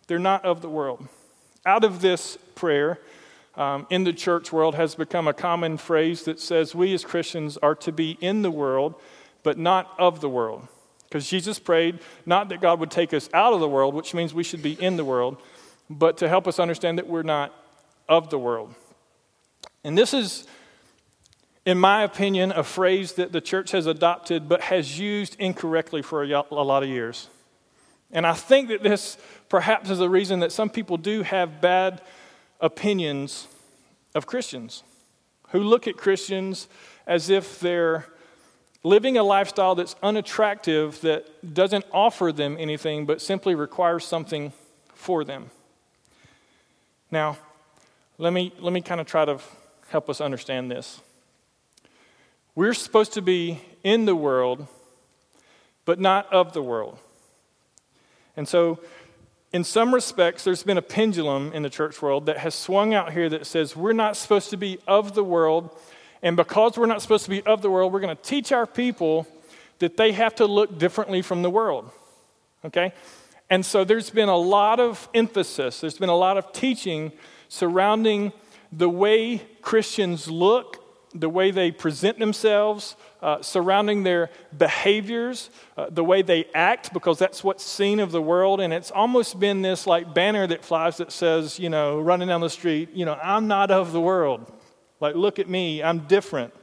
They're 0.07 0.19
not 0.19 0.45
of 0.45 0.63
the 0.63 0.69
world 0.69 1.09
out 1.65 1.85
of 1.85 2.01
this 2.01 2.39
prayer 2.55 2.99
um, 3.57 3.87
in 3.91 4.05
the 4.05 4.13
church 4.13 4.53
world 4.53 4.75
has 4.75 4.95
become 4.95 5.29
a 5.29 5.33
common 5.33 5.77
phrase 5.77 6.25
that 6.25 6.41
says 6.41 6.75
we 6.75 6.95
as 6.95 7.05
Christians 7.05 7.57
are 7.59 7.75
to 7.77 7.93
be 7.93 8.17
in 8.21 8.43
the 8.43 8.51
world, 8.51 8.95
but 9.43 9.59
not 9.59 9.93
of 9.99 10.21
the 10.21 10.29
world. 10.29 10.67
Because 11.11 11.29
Jesus 11.29 11.59
prayed 11.59 11.99
not 12.25 12.49
that 12.51 12.61
God 12.61 12.79
would 12.79 12.91
take 12.91 13.13
us 13.13 13.29
out 13.35 13.53
of 13.53 13.59
the 13.59 13.69
world, 13.69 13.95
which 13.95 14.15
means 14.15 14.33
we 14.33 14.45
should 14.45 14.63
be 14.63 14.81
in 14.81 14.97
the 14.97 15.05
world, 15.05 15.39
but 15.91 16.17
to 16.19 16.29
help 16.29 16.47
us 16.47 16.61
understand 16.61 16.99
that 16.99 17.09
we're 17.09 17.25
not 17.25 17.53
of 18.09 18.31
the 18.31 18.39
world. 18.39 18.73
And 19.83 19.99
this 19.99 20.15
is, 20.15 20.47
in 21.67 21.79
my 21.79 22.05
opinion, 22.05 22.53
a 22.53 22.63
phrase 22.63 23.15
that 23.15 23.33
the 23.33 23.41
church 23.41 23.73
has 23.73 23.87
adopted 23.87 24.49
but 24.49 24.61
has 24.63 25.01
used 25.01 25.35
incorrectly 25.41 26.01
for 26.01 26.23
a, 26.23 26.45
lot 26.51 26.85
of 26.85 26.89
years. 26.89 27.29
And 28.13 28.25
I 28.25 28.35
think 28.35 28.69
that 28.69 28.85
this 28.85 29.19
perhaps 29.49 29.91
is 29.91 29.99
the 29.99 30.09
reason 30.09 30.41
that 30.41 30.53
some 30.53 30.71
people 30.71 30.97
do 30.97 31.23
have 31.23 31.61
bad 31.61 32.03
opinions 32.61 33.49
of 34.15 34.27
Christians, 34.27 34.85
who 35.49 35.61
look 35.61 35.89
at 35.89 35.97
Christians 35.97 36.69
as 37.05 37.31
if 37.31 37.59
they're 37.59 38.07
living 38.83 39.19
a 39.19 39.23
lifestyle 39.23 39.75
that's 39.75 39.97
unattractive, 40.03 41.01
that 41.03 41.55
doesn't 41.55 41.85
offer 41.93 42.33
them 42.33 42.57
anything, 42.59 43.07
but 43.07 43.21
simply 43.21 43.55
requires 43.55 44.05
something 44.05 44.53
for 44.95 45.25
them. 45.25 45.51
Now, 47.11 47.37
let 48.19 48.33
me, 48.33 48.53
let 48.59 48.73
me 48.73 48.81
kind 48.81 49.01
of 49.01 49.07
try 49.07 49.25
to 49.25 49.39
help 49.89 50.09
us 50.09 50.21
understand 50.21 50.71
this. 50.71 51.01
We're 52.55 52.75
supposed 52.75 53.15
to 53.15 53.23
be 53.23 53.61
in 53.83 54.05
the 54.05 54.17
world, 54.17 54.67
but 55.85 55.99
not 55.99 56.33
of 56.33 56.53
the 56.53 56.63
world. 56.63 56.99
And 58.37 58.47
so, 58.47 58.79
in 59.53 59.65
some 59.65 59.93
respects, 59.93 60.45
there's 60.45 60.63
been 60.63 60.79
a 60.79 60.83
pendulum 60.83 61.53
in 61.53 61.63
the 61.63 61.71
church 61.71 62.01
world 62.01 62.27
that 62.27 62.39
has 62.39 62.55
swung 62.55 62.95
out 62.95 63.13
here 63.13 63.29
that 63.29 63.47
says 63.47 63.75
we're 63.75 63.93
not 63.93 64.17
supposed 64.17 64.51
to 64.51 64.57
be 64.57 64.79
of 64.87 65.15
the 65.15 65.25
world. 65.25 65.77
And 66.23 66.37
because 66.37 66.77
we're 66.77 66.87
not 66.87 67.03
supposed 67.03 67.25
to 67.25 67.31
be 67.31 67.43
of 67.43 67.63
the 67.63 67.71
world, 67.71 67.93
we're 67.93 68.01
going 68.01 68.17
to 68.17 68.23
teach 68.23 68.53
our 68.53 68.67
people 68.67 69.27
that 69.79 69.97
they 69.97 70.13
have 70.13 70.35
to 70.37 70.47
look 70.47 70.79
differently 70.79 71.23
from 71.23 71.43
the 71.43 71.51
world. 71.51 71.91
Okay? 72.65 72.93
And 73.49 73.65
so 73.65 73.85
there's 73.85 74.11
been 74.11 74.29
a 74.29 74.37
lot 74.37 74.81
of 74.81 75.09
emphasis, 75.15 75.81
there's 75.81 75.99
been 75.99 76.09
a 76.09 76.17
lot 76.17 76.37
of 76.37 76.53
teaching 76.53 77.13
surrounding 77.49 78.33
the 78.71 78.89
way 78.89 79.43
Christians 79.63 80.29
look 80.29 80.81
the 81.15 81.29
way 81.29 81.51
they 81.51 81.73
present 81.73 82.19
themselves, 82.19 82.95
uh, 83.21 83.43
surrounding 83.43 84.05
their 84.05 84.31
behaviors, 84.57 85.51
uh, 85.77 85.87
the 85.91 86.05
way 86.05 86.23
they 86.23 86.45
act, 86.55 86.93
because 86.93 87.19
that's 87.19 87.43
what's 87.43 87.65
seen 87.65 87.99
of 87.99 88.13
the 88.13 88.23
world. 88.23 88.61
And 88.61 88.73
it's 88.73 88.91
almost 88.91 89.41
been 89.41 89.63
this 89.63 89.87
like 89.87 90.15
banner 90.15 90.47
that 90.47 90.65
flies 90.65 90.99
that 90.99 91.11
says, 91.11 91.59
you 91.59 91.69
know, 91.69 92.01
running 92.01 92.29
down 92.29 92.41
the 92.41 92.51
street, 92.51 92.91
you 92.95 93.05
know, 93.05 93.19
I'm 93.23 93.49
not 93.49 93.71
of 93.71 93.93
the 93.93 94.01
world. 94.01 94.53
Like, 95.01 95.17
look 95.17 95.39
at 95.39 95.49
me, 95.49 95.83
I'm 95.83 96.01
different. 96.01 96.55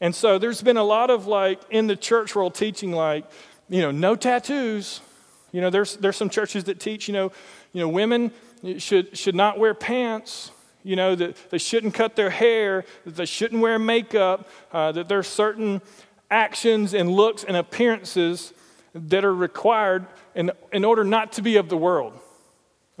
And 0.00 0.14
so 0.14 0.38
there's 0.38 0.62
been 0.62 0.76
a 0.76 0.84
lot 0.84 1.10
of 1.10 1.26
like 1.26 1.60
in 1.70 1.86
the 1.86 1.96
church 1.96 2.34
world 2.34 2.54
teaching, 2.54 2.92
like, 2.92 3.24
you 3.68 3.82
know, 3.82 3.90
no 3.90 4.16
tattoos, 4.16 5.00
You 5.52 5.60
know, 5.62 5.70
there's, 5.70 5.96
there's 5.96 6.16
some 6.16 6.28
churches 6.28 6.64
that 6.64 6.78
teach, 6.78 7.08
you 7.08 7.14
know, 7.14 7.32
you 7.72 7.80
know, 7.80 7.88
women 7.88 8.32
should, 8.78 9.16
should 9.16 9.34
not 9.34 9.58
wear 9.58 9.74
pants, 9.74 10.50
you 10.84 10.96
know, 10.96 11.14
that 11.14 11.36
they 11.50 11.58
shouldn't 11.58 11.94
cut 11.94 12.16
their 12.16 12.30
hair, 12.30 12.84
that 13.04 13.16
they 13.16 13.24
shouldn't 13.24 13.60
wear 13.62 13.78
makeup, 13.78 14.48
uh, 14.72 14.92
that 14.92 15.08
there 15.08 15.18
are 15.18 15.22
certain 15.24 15.80
actions 16.30 16.92
and 16.92 17.10
looks 17.10 17.44
and 17.44 17.56
appearances 17.56 18.52
that 18.94 19.24
are 19.24 19.34
required 19.34 20.06
in, 20.34 20.50
in 20.72 20.84
order 20.84 21.04
not 21.04 21.32
to 21.32 21.42
be 21.42 21.56
of 21.56 21.68
the 21.68 21.76
world. 21.76 22.12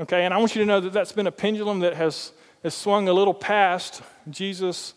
Okay, 0.00 0.24
and 0.24 0.32
I 0.32 0.38
want 0.38 0.54
you 0.54 0.62
to 0.62 0.66
know 0.66 0.80
that 0.80 0.92
that's 0.92 1.12
been 1.12 1.26
a 1.26 1.32
pendulum 1.32 1.80
that 1.80 1.94
has, 1.94 2.32
has 2.62 2.74
swung 2.74 3.08
a 3.08 3.12
little 3.12 3.34
past 3.34 4.02
Jesus' 4.28 4.94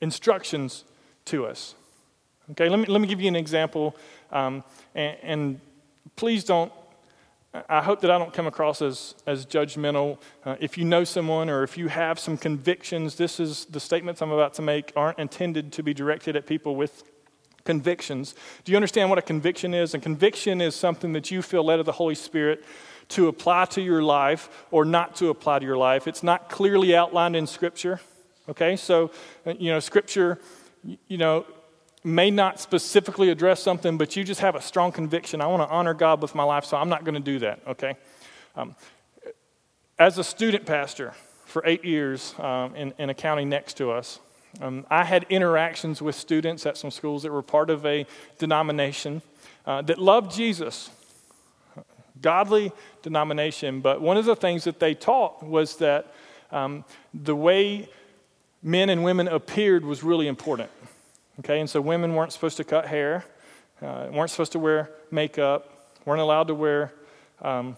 instructions 0.00 0.84
to 1.26 1.46
us. 1.46 1.74
Okay, 2.52 2.68
let 2.68 2.78
me, 2.78 2.86
let 2.86 3.00
me 3.00 3.08
give 3.08 3.20
you 3.20 3.28
an 3.28 3.36
example, 3.36 3.94
um, 4.32 4.64
and, 4.94 5.16
and, 5.22 5.60
please 6.16 6.42
don't, 6.42 6.72
I 7.68 7.82
hope 7.82 8.00
that 8.00 8.10
I 8.10 8.18
don't 8.18 8.32
come 8.32 8.46
across 8.46 8.82
as, 8.82 9.14
as 9.26 9.46
judgmental. 9.46 10.18
Uh, 10.44 10.56
if 10.58 10.76
you 10.76 10.84
know 10.84 11.04
someone 11.04 11.48
or 11.48 11.62
if 11.62 11.78
you 11.78 11.88
have 11.88 12.18
some 12.18 12.36
convictions, 12.36 13.14
this 13.14 13.38
is 13.38 13.66
the 13.66 13.78
statements 13.78 14.20
I'm 14.20 14.32
about 14.32 14.54
to 14.54 14.62
make 14.62 14.92
aren't 14.96 15.18
intended 15.18 15.72
to 15.74 15.82
be 15.82 15.94
directed 15.94 16.34
at 16.34 16.46
people 16.46 16.74
with 16.74 17.04
convictions. 17.64 18.34
Do 18.64 18.72
you 18.72 18.76
understand 18.76 19.10
what 19.10 19.18
a 19.18 19.22
conviction 19.22 19.74
is? 19.74 19.94
A 19.94 19.98
conviction 19.98 20.60
is 20.60 20.74
something 20.74 21.12
that 21.12 21.30
you 21.30 21.42
feel 21.42 21.62
led 21.64 21.78
of 21.78 21.86
the 21.86 21.92
Holy 21.92 22.14
Spirit 22.14 22.64
to 23.08 23.28
apply 23.28 23.64
to 23.66 23.80
your 23.80 24.02
life 24.02 24.66
or 24.70 24.84
not 24.84 25.16
to 25.16 25.28
apply 25.28 25.58
to 25.58 25.64
your 25.64 25.76
life. 25.76 26.06
It's 26.06 26.22
not 26.22 26.50
clearly 26.50 26.94
outlined 26.94 27.36
in 27.36 27.46
Scripture. 27.46 28.00
Okay, 28.48 28.76
so, 28.76 29.10
uh, 29.46 29.54
you 29.58 29.70
know, 29.70 29.80
Scripture, 29.80 30.38
you 31.06 31.18
know, 31.18 31.44
may 32.04 32.30
not 32.30 32.60
specifically 32.60 33.30
address 33.30 33.62
something, 33.62 33.98
but 33.98 34.16
you 34.16 34.24
just 34.24 34.40
have 34.40 34.54
a 34.54 34.62
strong 34.62 34.92
conviction. 34.92 35.40
I 35.40 35.46
want 35.46 35.62
to 35.62 35.68
honor 35.68 35.94
God 35.94 36.22
with 36.22 36.34
my 36.34 36.44
life, 36.44 36.64
so 36.64 36.76
I'm 36.76 36.88
not 36.88 37.04
going 37.04 37.14
to 37.14 37.20
do 37.20 37.38
that, 37.40 37.60
okay? 37.66 37.96
Um, 38.56 38.74
as 39.98 40.16
a 40.16 40.24
student 40.24 40.64
pastor 40.64 41.14
for 41.44 41.62
eight 41.66 41.84
years 41.84 42.34
um, 42.38 42.74
in, 42.76 42.94
in 42.98 43.10
a 43.10 43.14
county 43.14 43.44
next 43.44 43.76
to 43.78 43.90
us, 43.90 44.20
um, 44.60 44.86
I 44.90 45.04
had 45.04 45.26
interactions 45.28 46.00
with 46.00 46.14
students 46.14 46.66
at 46.66 46.76
some 46.76 46.90
schools 46.90 47.22
that 47.24 47.32
were 47.32 47.42
part 47.42 47.68
of 47.68 47.84
a 47.84 48.06
denomination 48.38 49.22
uh, 49.66 49.82
that 49.82 49.98
loved 49.98 50.32
Jesus, 50.32 50.90
godly 52.20 52.72
denomination. 53.02 53.80
But 53.80 54.00
one 54.00 54.16
of 54.16 54.24
the 54.24 54.36
things 54.36 54.64
that 54.64 54.80
they 54.80 54.94
taught 54.94 55.42
was 55.42 55.76
that 55.76 56.12
um, 56.50 56.84
the 57.12 57.36
way 57.36 57.88
men 58.62 58.90
and 58.90 59.04
women 59.04 59.28
appeared 59.28 59.84
was 59.84 60.02
really 60.02 60.26
important. 60.26 60.70
Okay, 61.40 61.60
and 61.60 61.70
so 61.70 61.80
women 61.80 62.14
weren't 62.14 62.32
supposed 62.32 62.56
to 62.56 62.64
cut 62.64 62.86
hair, 62.86 63.24
uh, 63.80 64.08
weren't 64.10 64.30
supposed 64.30 64.52
to 64.52 64.58
wear 64.58 64.90
makeup, 65.10 65.92
weren't 66.04 66.20
allowed 66.20 66.48
to 66.48 66.54
wear 66.54 66.92
um, 67.42 67.76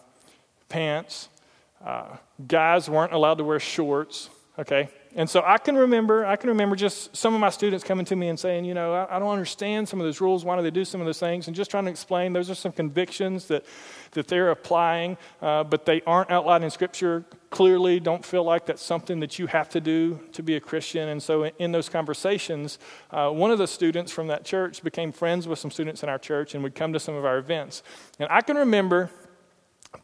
pants. 0.69 1.29
Uh, 1.85 2.17
guys 2.47 2.89
weren't 2.89 3.13
allowed 3.13 3.39
to 3.39 3.45
wear 3.45 3.61
shorts. 3.61 4.31
Okay, 4.59 4.89
and 5.17 5.29
so 5.29 5.43
I 5.45 5.59
can 5.59 5.76
remember, 5.76 6.25
I 6.25 6.37
can 6.37 6.50
remember 6.50 6.76
just 6.76 7.17
some 7.17 7.35
of 7.35 7.40
my 7.40 7.50
students 7.50 7.83
coming 7.83 8.05
to 8.07 8.14
me 8.14 8.29
and 8.29 8.38
saying, 8.38 8.64
you 8.64 8.75
know, 8.75 8.95
I, 8.95 9.17
I, 9.17 9.19
don't 9.19 9.31
understand 9.31 9.88
some 9.88 10.00
of 10.00 10.07
those 10.07 10.21
rules. 10.21 10.45
Why 10.45 10.55
do 10.57 10.62
they 10.62 10.71
do 10.71 10.85
some 10.85 11.00
of 11.00 11.07
those 11.07 11.19
things? 11.19 11.49
And 11.49 11.57
just 11.57 11.69
trying 11.69 11.85
to 11.87 11.90
explain 11.90 12.33
those 12.33 12.49
are 12.49 12.55
some 12.55 12.71
convictions 12.71 13.47
that, 13.47 13.64
that 14.12 14.29
they're 14.29 14.50
applying, 14.50 15.17
uh, 15.43 15.64
but 15.64 15.85
they 15.85 16.00
aren't 16.02 16.31
outlined 16.31 16.62
in 16.62 16.71
Scripture 16.71 17.25
clearly. 17.50 17.99
Don't 17.99 18.25
feel 18.25 18.45
like 18.45 18.67
that's 18.67 18.83
something 18.83 19.19
that 19.19 19.37
you 19.37 19.49
have 19.49 19.69
to 19.71 19.81
do 19.81 20.21
to 20.33 20.45
be 20.45 20.55
a 20.55 20.61
Christian. 20.61 21.09
And 21.09 21.21
so 21.21 21.43
in, 21.43 21.52
in 21.59 21.73
those 21.73 21.88
conversations, 21.88 22.79
uh, 23.11 23.31
one 23.31 23.50
of 23.50 23.59
the 23.59 23.67
students 23.67 24.12
from 24.12 24.29
that 24.29 24.45
church 24.45 24.81
became 24.81 25.11
friends 25.11 25.49
with 25.49 25.59
some 25.59 25.73
students 25.73 26.05
in 26.05 26.09
our 26.09 26.19
church 26.19 26.55
and 26.55 26.62
would 26.62 26.76
come 26.76 26.93
to 26.93 27.00
some 27.00 27.17
of 27.17 27.25
our 27.25 27.38
events. 27.38 27.83
And 28.21 28.29
I 28.31 28.43
can 28.43 28.57
remember 28.57 29.11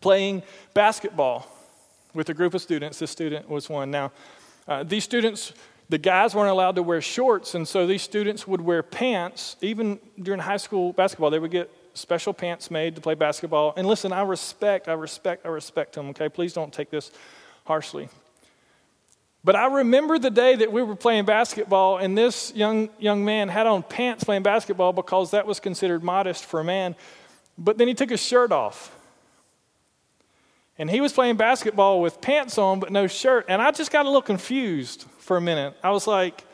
playing 0.00 0.42
basketball 0.74 1.46
with 2.12 2.28
a 2.28 2.34
group 2.34 2.54
of 2.54 2.62
students. 2.62 2.98
This 2.98 3.10
student 3.10 3.48
was 3.48 3.68
one. 3.68 3.90
Now, 3.90 4.10
uh, 4.68 4.82
these 4.82 5.04
students, 5.04 5.52
the 5.88 5.98
guys 5.98 6.34
weren't 6.34 6.50
allowed 6.50 6.76
to 6.76 6.82
wear 6.82 7.00
shorts, 7.00 7.54
and 7.54 7.66
so 7.66 7.86
these 7.86 8.02
students 8.02 8.46
would 8.46 8.60
wear 8.60 8.82
pants. 8.82 9.56
Even 9.60 10.00
during 10.20 10.40
high 10.40 10.56
school 10.56 10.92
basketball, 10.92 11.30
they 11.30 11.38
would 11.38 11.50
get 11.50 11.70
special 11.94 12.32
pants 12.32 12.70
made 12.70 12.94
to 12.94 13.00
play 13.00 13.14
basketball. 13.14 13.72
And 13.76 13.86
listen, 13.86 14.12
I 14.12 14.22
respect, 14.22 14.88
I 14.88 14.92
respect, 14.94 15.46
I 15.46 15.48
respect 15.48 15.94
them, 15.94 16.10
okay? 16.10 16.28
Please 16.28 16.52
don't 16.52 16.72
take 16.72 16.90
this 16.90 17.10
harshly. 17.64 18.08
But 19.44 19.54
I 19.54 19.66
remember 19.66 20.18
the 20.18 20.30
day 20.30 20.56
that 20.56 20.72
we 20.72 20.82
were 20.82 20.96
playing 20.96 21.24
basketball, 21.24 21.98
and 21.98 22.18
this 22.18 22.52
young, 22.56 22.88
young 22.98 23.24
man 23.24 23.48
had 23.48 23.68
on 23.68 23.84
pants 23.84 24.24
playing 24.24 24.42
basketball 24.42 24.92
because 24.92 25.30
that 25.30 25.46
was 25.46 25.60
considered 25.60 26.02
modest 26.02 26.44
for 26.44 26.58
a 26.58 26.64
man. 26.64 26.96
But 27.56 27.78
then 27.78 27.86
he 27.86 27.94
took 27.94 28.10
his 28.10 28.20
shirt 28.20 28.50
off. 28.50 28.90
And 30.78 30.90
he 30.90 31.00
was 31.00 31.12
playing 31.12 31.36
basketball 31.36 32.02
with 32.02 32.20
pants 32.20 32.58
on 32.58 32.80
but 32.80 32.92
no 32.92 33.06
shirt. 33.06 33.46
And 33.48 33.62
I 33.62 33.70
just 33.70 33.90
got 33.90 34.04
a 34.04 34.08
little 34.08 34.22
confused 34.22 35.06
for 35.18 35.36
a 35.36 35.40
minute. 35.40 35.74
I 35.82 35.90
was 35.90 36.06
like, 36.06 36.44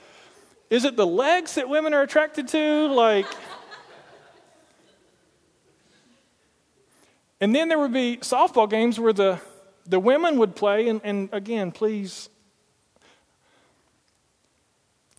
is 0.71 0.85
it 0.85 0.97
the 0.97 1.07
legs 1.07 1.57
that 1.57 1.69
women 1.69 1.93
are 1.93 2.03
attracted 2.03 2.49
to? 2.49 2.87
Like, 2.89 3.27
and 7.41 7.55
then 7.55 7.69
there 7.69 7.79
would 7.79 7.93
be 7.93 8.19
softball 8.19 8.71
games 8.71 8.99
where 8.99 9.13
the, 9.13 9.41
the 9.87 9.99
women 9.99 10.39
would 10.39 10.55
play, 10.55 10.89
and, 10.89 11.01
and 11.05 11.29
again, 11.33 11.73
please. 11.73 12.29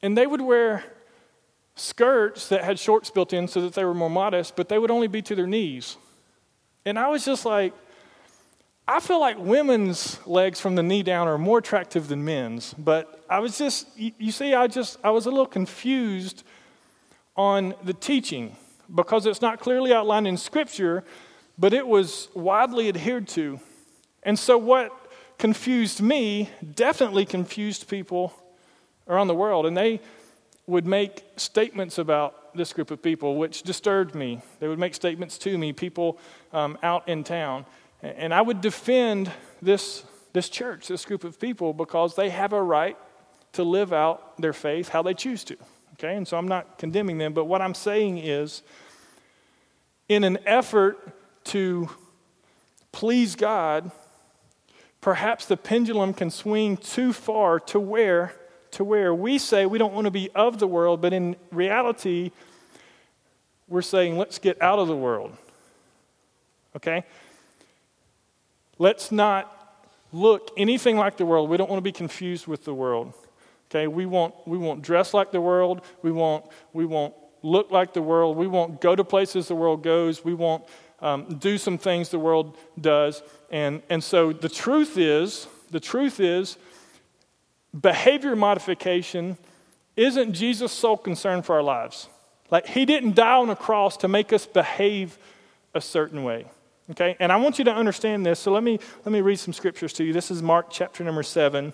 And 0.01 0.17
they 0.17 0.25
would 0.25 0.41
wear 0.41 0.83
skirts 1.75 2.49
that 2.49 2.63
had 2.63 2.79
shorts 2.79 3.09
built 3.09 3.33
in 3.33 3.47
so 3.47 3.61
that 3.61 3.73
they 3.73 3.83
were 3.83 3.93
more 3.93 4.09
modest, 4.09 4.55
but 4.55 4.69
they 4.69 4.79
would 4.79 4.91
only 4.91 5.07
be 5.07 5.21
to 5.21 5.35
their 5.35 5.47
knees. 5.47 5.97
And 6.85 6.97
I 6.97 7.07
was 7.07 7.25
just 7.25 7.45
like, 7.45 7.73
I 8.85 8.99
feel 8.99 9.19
like 9.21 9.37
women's 9.37 10.19
legs 10.27 10.59
from 10.59 10.75
the 10.75 10.83
knee 10.83 11.03
down 11.03 11.29
are 11.29 11.37
more 11.37 11.59
attractive 11.59 12.09
than 12.09 12.25
men's, 12.25 12.73
but 12.73 13.23
I 13.29 13.39
was 13.39 13.57
just, 13.57 13.87
you 13.97 14.31
see, 14.33 14.53
I 14.53 14.67
just, 14.67 14.97
I 15.05 15.09
was 15.11 15.25
a 15.25 15.29
little 15.29 15.45
confused 15.45 16.43
on 17.37 17.75
the 17.83 17.93
teaching 17.93 18.57
because 18.93 19.25
it's 19.25 19.41
not 19.41 19.61
clearly 19.61 19.93
outlined 19.93 20.27
in 20.27 20.35
Scripture, 20.35 21.05
but 21.57 21.73
it 21.73 21.87
was 21.87 22.27
widely 22.33 22.89
adhered 22.89 23.29
to. 23.29 23.61
And 24.23 24.37
so, 24.37 24.57
what 24.57 24.91
confused 25.37 26.01
me 26.01 26.49
definitely 26.75 27.25
confused 27.25 27.87
people 27.87 28.33
around 29.07 29.27
the 29.27 29.35
world, 29.35 29.65
and 29.65 29.77
they 29.77 30.01
would 30.67 30.85
make 30.85 31.23
statements 31.37 31.97
about 31.97 32.53
this 32.53 32.73
group 32.73 32.91
of 32.91 33.01
people, 33.01 33.37
which 33.37 33.63
disturbed 33.63 34.13
me. 34.13 34.41
They 34.59 34.67
would 34.67 34.79
make 34.79 34.93
statements 34.93 35.37
to 35.39 35.57
me, 35.57 35.71
people 35.71 36.19
um, 36.51 36.77
out 36.83 37.07
in 37.07 37.23
town. 37.23 37.65
And 38.03 38.33
I 38.33 38.41
would 38.41 38.59
defend 38.59 39.31
this, 39.61 40.03
this 40.33 40.49
church, 40.49 40.87
this 40.87 41.05
group 41.05 41.23
of 41.23 41.39
people, 41.39 41.73
because 41.73 42.15
they 42.15 42.29
have 42.29 42.51
a 42.51 42.61
right 42.61 42.97
to 43.53 43.63
live 43.63 43.93
out 43.93 44.37
their 44.37 44.53
faith 44.53 44.89
how 44.89 45.01
they 45.01 45.13
choose 45.13 45.43
to. 45.45 45.57
Okay? 45.93 46.15
And 46.17 46.27
so 46.27 46.37
I'm 46.37 46.47
not 46.47 46.77
condemning 46.77 47.17
them, 47.17 47.33
but 47.33 47.45
what 47.45 47.61
I'm 47.61 47.73
saying 47.73 48.17
is, 48.17 48.61
in 50.09 50.25
an 50.25 50.37
effort 50.45 51.17
to 51.45 51.89
please 52.91 53.35
God, 53.35 53.89
perhaps 54.99 55.45
the 55.45 55.55
pendulum 55.57 56.13
can 56.13 56.29
swing 56.29 56.75
too 56.77 57.13
far 57.13 57.59
to 57.59 57.79
where 57.79 58.33
to 58.71 58.83
where 58.83 59.13
we 59.13 59.37
say 59.37 59.67
we 59.67 59.77
don't 59.77 59.93
want 59.93 60.05
to 60.05 60.11
be 60.11 60.31
of 60.33 60.57
the 60.57 60.65
world, 60.65 60.99
but 60.99 61.13
in 61.13 61.35
reality, 61.51 62.31
we're 63.67 63.83
saying 63.83 64.17
let's 64.17 64.39
get 64.39 64.59
out 64.63 64.79
of 64.79 64.87
the 64.87 64.95
world. 64.95 65.37
Okay? 66.75 67.05
Let's 68.79 69.11
not 69.11 69.49
look 70.11 70.51
anything 70.57 70.97
like 70.97 71.17
the 71.17 71.25
world. 71.25 71.49
We 71.49 71.57
don't 71.57 71.69
want 71.69 71.79
to 71.79 71.83
be 71.83 71.91
confused 71.91 72.47
with 72.47 72.65
the 72.65 72.73
world. 72.73 73.13
Okay, 73.69 73.87
we 73.87 74.05
won't, 74.05 74.35
we 74.45 74.57
won't 74.57 74.81
dress 74.81 75.13
like 75.13 75.31
the 75.31 75.41
world. 75.41 75.81
We 76.01 76.11
won't, 76.11 76.45
we 76.73 76.85
won't 76.85 77.13
look 77.41 77.71
like 77.71 77.93
the 77.93 78.01
world. 78.01 78.37
We 78.37 78.47
won't 78.47 78.79
go 78.81 78.95
to 78.95 79.03
places 79.03 79.47
the 79.47 79.55
world 79.55 79.83
goes. 79.83 80.23
We 80.23 80.33
won't 80.33 80.63
um, 81.01 81.37
do 81.39 81.57
some 81.57 81.77
things 81.77 82.09
the 82.09 82.19
world 82.19 82.57
does. 82.79 83.21
And, 83.51 83.81
and 83.89 84.03
so 84.03 84.31
the 84.31 84.49
truth 84.49 84.97
is, 84.97 85.47
the 85.71 85.79
truth 85.79 86.19
is, 86.19 86.57
behavior 87.79 88.35
modification 88.35 89.37
isn't 89.95 90.33
Jesus' 90.33 90.71
sole 90.71 90.97
concern 90.97 91.41
for 91.41 91.55
our 91.55 91.63
lives. 91.63 92.07
Like, 92.51 92.67
he 92.67 92.85
didn't 92.85 93.15
die 93.15 93.37
on 93.37 93.49
a 93.49 93.55
cross 93.55 93.97
to 93.97 94.07
make 94.07 94.31
us 94.31 94.45
behave 94.45 95.17
a 95.73 95.81
certain 95.81 96.23
way. 96.23 96.45
Okay, 96.91 97.15
and 97.19 97.31
I 97.31 97.37
want 97.37 97.59
you 97.59 97.65
to 97.65 97.73
understand 97.73 98.25
this. 98.25 98.39
So 98.39 98.51
let 98.51 98.61
me 98.61 98.77
let 99.05 99.11
me 99.11 99.21
read 99.21 99.39
some 99.39 99.53
scriptures 99.53 99.93
to 99.93 100.03
you. 100.03 100.11
This 100.11 100.29
is 100.29 100.41
Mark 100.41 100.67
chapter 100.69 101.03
number 101.03 101.23
seven, 101.23 101.73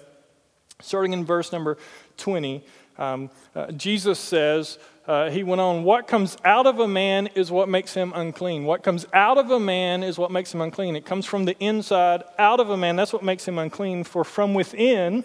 starting 0.81 1.13
in 1.13 1.25
verse 1.25 1.51
number 1.51 1.77
twenty. 2.17 2.63
Um, 2.99 3.31
uh, 3.55 3.71
Jesus 3.71 4.19
says, 4.19 4.77
uh, 5.07 5.29
he 5.29 5.43
went 5.43 5.61
on, 5.61 5.83
What 5.83 6.05
comes 6.05 6.37
out 6.43 6.67
of 6.67 6.79
a 6.79 6.87
man 6.87 7.27
is 7.27 7.49
what 7.49 7.69
makes 7.69 7.93
him 7.93 8.11
unclean. 8.13 8.65
What 8.65 8.83
comes 8.83 9.07
out 9.13 9.37
of 9.37 9.49
a 9.49 9.59
man 9.59 10.03
is 10.03 10.17
what 10.17 10.31
makes 10.31 10.53
him 10.53 10.59
unclean. 10.59 10.97
It 10.97 11.05
comes 11.05 11.25
from 11.25 11.45
the 11.45 11.57
inside 11.59 12.23
out 12.37 12.59
of 12.59 12.69
a 12.69 12.77
man. 12.77 12.97
That's 12.97 13.13
what 13.13 13.23
makes 13.23 13.47
him 13.47 13.57
unclean. 13.57 14.03
For 14.03 14.25
from 14.25 14.53
within, 14.53 15.23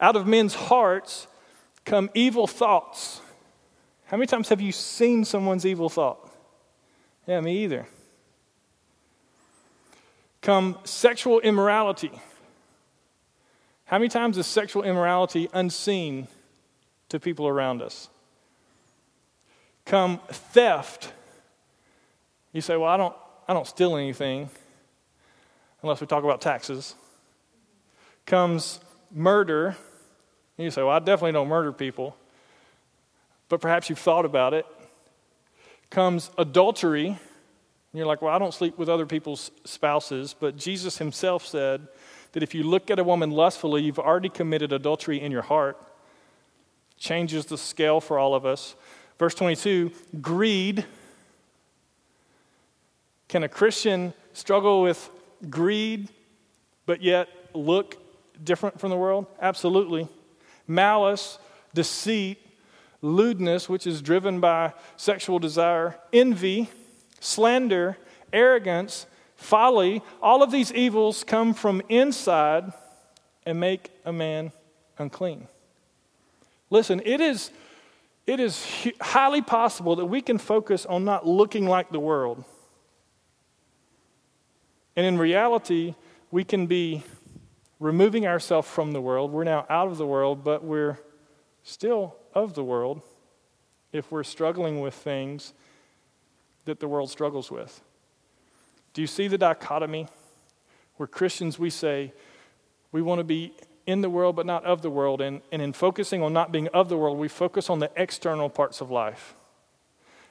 out 0.00 0.14
of 0.14 0.26
men's 0.28 0.54
hearts, 0.54 1.26
come 1.84 2.10
evil 2.14 2.46
thoughts. 2.46 3.20
How 4.06 4.16
many 4.16 4.28
times 4.28 4.48
have 4.48 4.60
you 4.60 4.72
seen 4.72 5.24
someone's 5.24 5.66
evil 5.66 5.90
thought? 5.90 6.30
Yeah, 7.26 7.40
me 7.40 7.64
either. 7.64 7.86
Come 10.42 10.78
sexual 10.84 11.40
immorality. 11.40 12.10
How 13.86 13.98
many 13.98 14.08
times 14.08 14.36
is 14.36 14.46
sexual 14.46 14.82
immorality 14.82 15.48
unseen 15.52 16.28
to 17.08 17.18
people 17.18 17.48
around 17.48 17.80
us? 17.80 18.08
Come 19.86 20.20
theft. 20.28 21.12
You 22.52 22.60
say, 22.60 22.76
well, 22.76 22.90
I 22.90 22.96
don't, 22.98 23.16
I 23.48 23.54
don't 23.54 23.66
steal 23.66 23.96
anything 23.96 24.50
unless 25.82 26.00
we 26.00 26.06
talk 26.06 26.24
about 26.24 26.40
taxes. 26.40 26.94
Comes 28.26 28.80
murder. 29.10 29.76
You 30.58 30.70
say, 30.70 30.82
well, 30.82 30.90
I 30.90 30.98
definitely 30.98 31.32
don't 31.32 31.48
murder 31.48 31.72
people. 31.72 32.14
But 33.48 33.62
perhaps 33.62 33.88
you've 33.88 33.98
thought 33.98 34.26
about 34.26 34.52
it. 34.52 34.66
Comes 35.88 36.30
adultery. 36.36 37.18
You're 37.98 38.06
like, 38.06 38.22
well, 38.22 38.34
I 38.34 38.38
don't 38.38 38.54
sleep 38.54 38.78
with 38.78 38.88
other 38.88 39.06
people's 39.06 39.50
spouses. 39.64 40.34
But 40.38 40.56
Jesus 40.56 40.98
himself 40.98 41.44
said 41.44 41.86
that 42.32 42.42
if 42.42 42.54
you 42.54 42.62
look 42.62 42.90
at 42.90 42.98
a 42.98 43.04
woman 43.04 43.30
lustfully, 43.30 43.82
you've 43.82 43.98
already 43.98 44.28
committed 44.28 44.72
adultery 44.72 45.20
in 45.20 45.32
your 45.32 45.42
heart. 45.42 45.76
Changes 46.96 47.46
the 47.46 47.58
scale 47.58 48.00
for 48.00 48.18
all 48.18 48.34
of 48.34 48.46
us. 48.46 48.76
Verse 49.18 49.34
22 49.34 49.90
greed. 50.20 50.84
Can 53.28 53.42
a 53.42 53.48
Christian 53.48 54.14
struggle 54.32 54.82
with 54.82 55.10
greed, 55.50 56.08
but 56.86 57.02
yet 57.02 57.28
look 57.52 57.96
different 58.42 58.80
from 58.80 58.90
the 58.90 58.96
world? 58.96 59.26
Absolutely. 59.40 60.08
Malice, 60.66 61.38
deceit, 61.74 62.38
lewdness, 63.02 63.68
which 63.68 63.86
is 63.86 64.00
driven 64.00 64.40
by 64.40 64.72
sexual 64.96 65.38
desire, 65.38 65.98
envy, 66.12 66.70
slander, 67.20 67.96
arrogance, 68.32 69.06
folly, 69.36 70.02
all 70.20 70.42
of 70.42 70.50
these 70.50 70.72
evils 70.72 71.24
come 71.24 71.54
from 71.54 71.82
inside 71.88 72.72
and 73.46 73.58
make 73.58 73.90
a 74.04 74.12
man 74.12 74.52
unclean. 74.98 75.48
Listen, 76.70 77.00
it 77.04 77.20
is, 77.20 77.50
it 78.26 78.40
is 78.40 78.66
highly 79.00 79.40
possible 79.40 79.96
that 79.96 80.06
we 80.06 80.20
can 80.20 80.38
focus 80.38 80.84
on 80.84 81.04
not 81.04 81.26
looking 81.26 81.66
like 81.66 81.90
the 81.90 82.00
world. 82.00 82.44
And 84.96 85.06
in 85.06 85.16
reality, 85.16 85.94
we 86.30 86.44
can 86.44 86.66
be 86.66 87.04
removing 87.80 88.26
ourselves 88.26 88.68
from 88.68 88.92
the 88.92 89.00
world. 89.00 89.30
We're 89.30 89.44
now 89.44 89.64
out 89.70 89.88
of 89.88 89.96
the 89.96 90.06
world, 90.06 90.42
but 90.42 90.64
we're 90.64 90.98
still 91.62 92.16
of 92.34 92.54
the 92.54 92.64
world 92.64 93.02
if 93.92 94.10
we're 94.10 94.24
struggling 94.24 94.80
with 94.80 94.94
things 94.94 95.52
that 96.68 96.80
the 96.80 96.88
world 96.88 97.10
struggles 97.10 97.50
with. 97.50 97.82
Do 98.92 99.00
you 99.00 99.06
see 99.06 99.26
the 99.26 99.38
dichotomy? 99.38 100.06
Where 100.96 101.06
Christians, 101.06 101.58
we 101.58 101.70
say, 101.70 102.12
we 102.92 103.02
want 103.02 103.20
to 103.20 103.24
be 103.24 103.52
in 103.86 104.02
the 104.02 104.10
world 104.10 104.36
but 104.36 104.46
not 104.46 104.64
of 104.64 104.82
the 104.82 104.90
world. 104.90 105.20
And, 105.20 105.40
and 105.50 105.62
in 105.62 105.72
focusing 105.72 106.22
on 106.22 106.32
not 106.32 106.52
being 106.52 106.68
of 106.68 106.88
the 106.88 106.96
world, 106.96 107.18
we 107.18 107.28
focus 107.28 107.70
on 107.70 107.78
the 107.78 107.90
external 107.96 108.48
parts 108.50 108.80
of 108.80 108.90
life. 108.90 109.34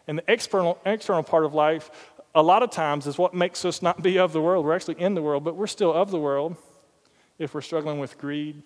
And 0.07 0.19
the 0.19 0.31
external, 0.31 0.79
external 0.85 1.23
part 1.23 1.43
of 1.43 1.53
life, 1.53 1.89
a 2.35 2.41
lot 2.43 2.61
of 2.61 2.69
times, 2.69 3.07
is 3.07 3.17
what 3.17 3.33
makes 3.33 3.65
us 3.65 3.81
not 3.81 4.03
be 4.03 4.19
of 4.19 4.31
the 4.31 4.41
world. 4.41 4.65
We're 4.65 4.75
actually 4.75 5.01
in 5.01 5.15
the 5.15 5.21
world, 5.21 5.43
but 5.43 5.55
we're 5.55 5.67
still 5.67 5.93
of 5.93 6.11
the 6.11 6.19
world 6.19 6.55
if 7.39 7.53
we're 7.53 7.61
struggling 7.61 7.99
with 7.99 8.17
greed 8.17 8.61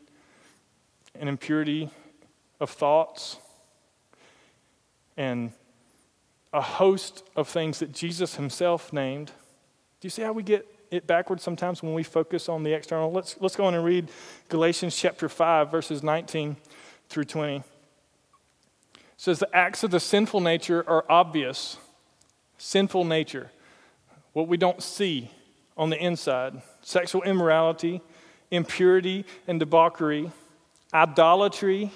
and 1.19 1.29
impurity 1.29 1.89
of 2.59 2.69
thoughts 2.69 3.37
and 5.17 5.51
a 6.53 6.61
host 6.61 7.23
of 7.35 7.47
things 7.47 7.79
that 7.79 7.91
Jesus 7.91 8.35
himself 8.35 8.91
named. 8.91 9.27
Do 9.27 10.05
you 10.05 10.09
see 10.09 10.21
how 10.21 10.33
we 10.33 10.43
get 10.43 10.67
it 10.89 11.07
backwards 11.07 11.43
sometimes 11.43 11.81
when 11.81 11.93
we 11.93 12.03
focus 12.03 12.49
on 12.49 12.63
the 12.63 12.73
external? 12.73 13.11
Let's, 13.11 13.37
let's 13.39 13.55
go 13.55 13.65
on 13.65 13.73
and 13.73 13.85
read 13.85 14.09
Galatians 14.49 14.95
chapter 14.95 15.29
5, 15.29 15.71
verses 15.71 16.03
19 16.03 16.57
through 17.07 17.23
20. 17.23 17.55
It 17.57 17.63
says, 19.15 19.39
The 19.39 19.55
acts 19.55 19.83
of 19.83 19.91
the 19.91 19.99
sinful 19.99 20.41
nature 20.41 20.83
are 20.87 21.05
obvious. 21.09 21.77
Sinful 22.57 23.05
nature, 23.05 23.49
what 24.33 24.47
we 24.47 24.57
don't 24.57 24.83
see 24.83 25.31
on 25.77 25.89
the 25.89 25.97
inside 25.97 26.61
sexual 26.81 27.23
immorality, 27.23 28.01
impurity 28.51 29.25
and 29.47 29.59
debauchery, 29.59 30.31
idolatry, 30.93 31.91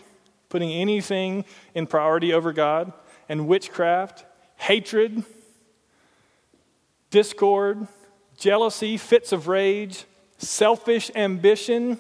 putting 0.50 0.72
anything 0.72 1.46
in 1.74 1.86
priority 1.86 2.34
over 2.34 2.52
God, 2.52 2.94
and 3.30 3.48
witchcraft, 3.48 4.26
hatred, 4.58 5.24
discord, 7.10 7.88
jealousy, 8.38 8.98
fits 8.98 9.32
of 9.32 9.48
rage, 9.48 10.06
selfish 10.38 11.12
ambition, 11.15 12.00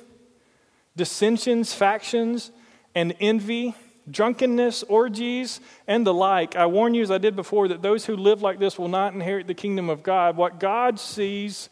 dissensions, 0.95 1.73
factions, 1.73 2.51
and 2.93 3.15
envy, 3.19 3.75
drunkenness, 4.09 4.83
orgies, 4.83 5.59
and 5.87 6.05
the 6.05 6.13
like. 6.13 6.55
I 6.55 6.65
warn 6.65 6.93
you, 6.93 7.03
as 7.03 7.11
I 7.11 7.17
did 7.17 7.35
before, 7.35 7.67
that 7.67 7.81
those 7.81 8.05
who 8.05 8.15
live 8.15 8.41
like 8.41 8.59
this 8.59 8.77
will 8.77 8.87
not 8.87 9.13
inherit 9.13 9.47
the 9.47 9.53
kingdom 9.53 9.89
of 9.89 10.03
God. 10.03 10.37
What 10.37 10.59
God 10.59 10.99
sees 10.99 11.69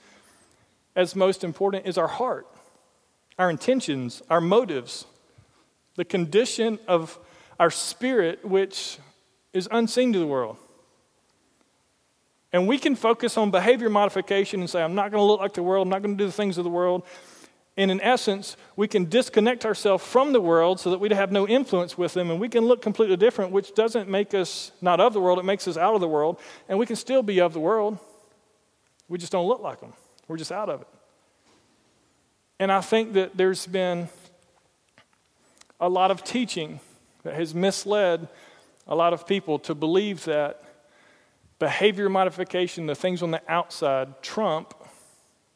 as 0.96 1.16
most 1.16 1.44
important 1.44 1.86
is 1.86 1.98
our 1.98 2.08
heart 2.08 2.48
our 3.40 3.50
intentions, 3.50 4.22
our 4.30 4.40
motives, 4.40 5.06
the 5.96 6.06
condition 6.06 6.78
of 6.88 7.18
our 7.60 7.72
spirit, 7.72 8.46
which 8.46 9.00
is 9.54 9.68
unseen 9.72 10.14
to 10.14 10.20
the 10.20 10.28
world. 10.28 10.58
And 12.54 12.68
we 12.68 12.78
can 12.78 12.96
focus 12.96 13.36
on 13.36 13.50
behavior 13.50 13.90
modification 13.90 14.60
and 14.60 14.70
say, 14.70 14.82
I'm 14.82 14.94
not 14.94 15.12
going 15.12 15.20
to 15.20 15.26
look 15.26 15.42
like 15.42 15.54
the 15.54 15.64
world, 15.64 15.88
I'm 15.88 15.90
not 15.90 16.04
going 16.04 16.16
to 16.16 16.24
do 16.24 16.28
the 16.28 16.32
things 16.32 16.60
of 16.60 16.64
the 16.64 16.70
world. 16.70 17.04
And 17.76 17.90
in 17.90 18.00
essence, 18.02 18.56
we 18.76 18.88
can 18.88 19.10
disconnect 19.10 19.66
ourselves 19.66 20.06
from 20.06 20.32
the 20.32 20.40
world 20.40 20.80
so 20.80 20.92
that 20.92 21.00
we 21.00 21.10
have 21.10 21.32
no 21.32 21.48
influence 21.48 21.98
with 21.98 22.14
them, 22.14 22.30
and 22.30 22.40
we 22.40 22.48
can 22.48 22.66
look 22.66 22.84
completely 22.84 23.18
different, 23.18 23.52
which 23.52 23.74
doesn't 23.74 24.08
make 24.08 24.36
us 24.36 24.72
not 24.80 25.00
of 25.00 25.14
the 25.14 25.20
world, 25.20 25.40
it 25.40 25.46
makes 25.46 25.68
us 25.68 25.76
out 25.76 25.96
of 25.96 26.02
the 26.02 26.08
world. 26.08 26.40
And 26.70 26.78
we 26.78 26.86
can 26.86 26.96
still 26.96 27.24
be 27.24 27.42
of 27.42 27.54
the 27.54 27.60
world. 27.60 27.98
We 29.10 29.18
just 29.18 29.32
don't 29.32 29.48
look 29.48 29.62
like 29.62 29.80
them, 29.80 29.94
we're 30.28 30.38
just 30.38 30.52
out 30.52 30.70
of 30.70 30.82
it. 30.82 30.88
And 32.60 32.72
I 32.72 32.82
think 32.82 33.14
that 33.14 33.36
there's 33.36 33.66
been 33.66 34.08
a 35.80 35.90
lot 35.90 36.12
of 36.12 36.24
teaching 36.24 36.80
that 37.24 37.34
has 37.34 37.56
misled 37.56 38.30
a 38.88 38.96
lot 38.96 39.14
of 39.14 39.26
people 39.26 39.58
to 39.60 39.74
believe 39.74 40.26
that 40.26 40.64
behavior 41.64 42.10
modification, 42.10 42.88
the 42.88 42.94
things 42.94 43.24
on 43.24 43.32
the 43.32 43.42
outside, 43.48 44.22
trump 44.22 44.74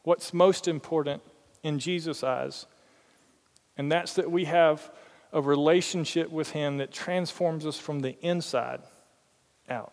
what's 0.04 0.34
most 0.34 0.70
important 0.70 1.22
in 1.64 1.80
Jesus' 1.80 2.24
eyes. 2.24 2.66
And 3.76 3.92
that's 3.92 4.14
that 4.14 4.32
we 4.32 4.46
have 4.46 4.90
a 5.34 5.42
relationship 5.42 6.32
with 6.32 6.52
Him 6.52 6.78
that 6.78 6.94
transforms 6.94 7.66
us 7.66 7.78
from 7.78 8.00
the 8.00 8.18
inside 8.22 8.80
out. 9.68 9.92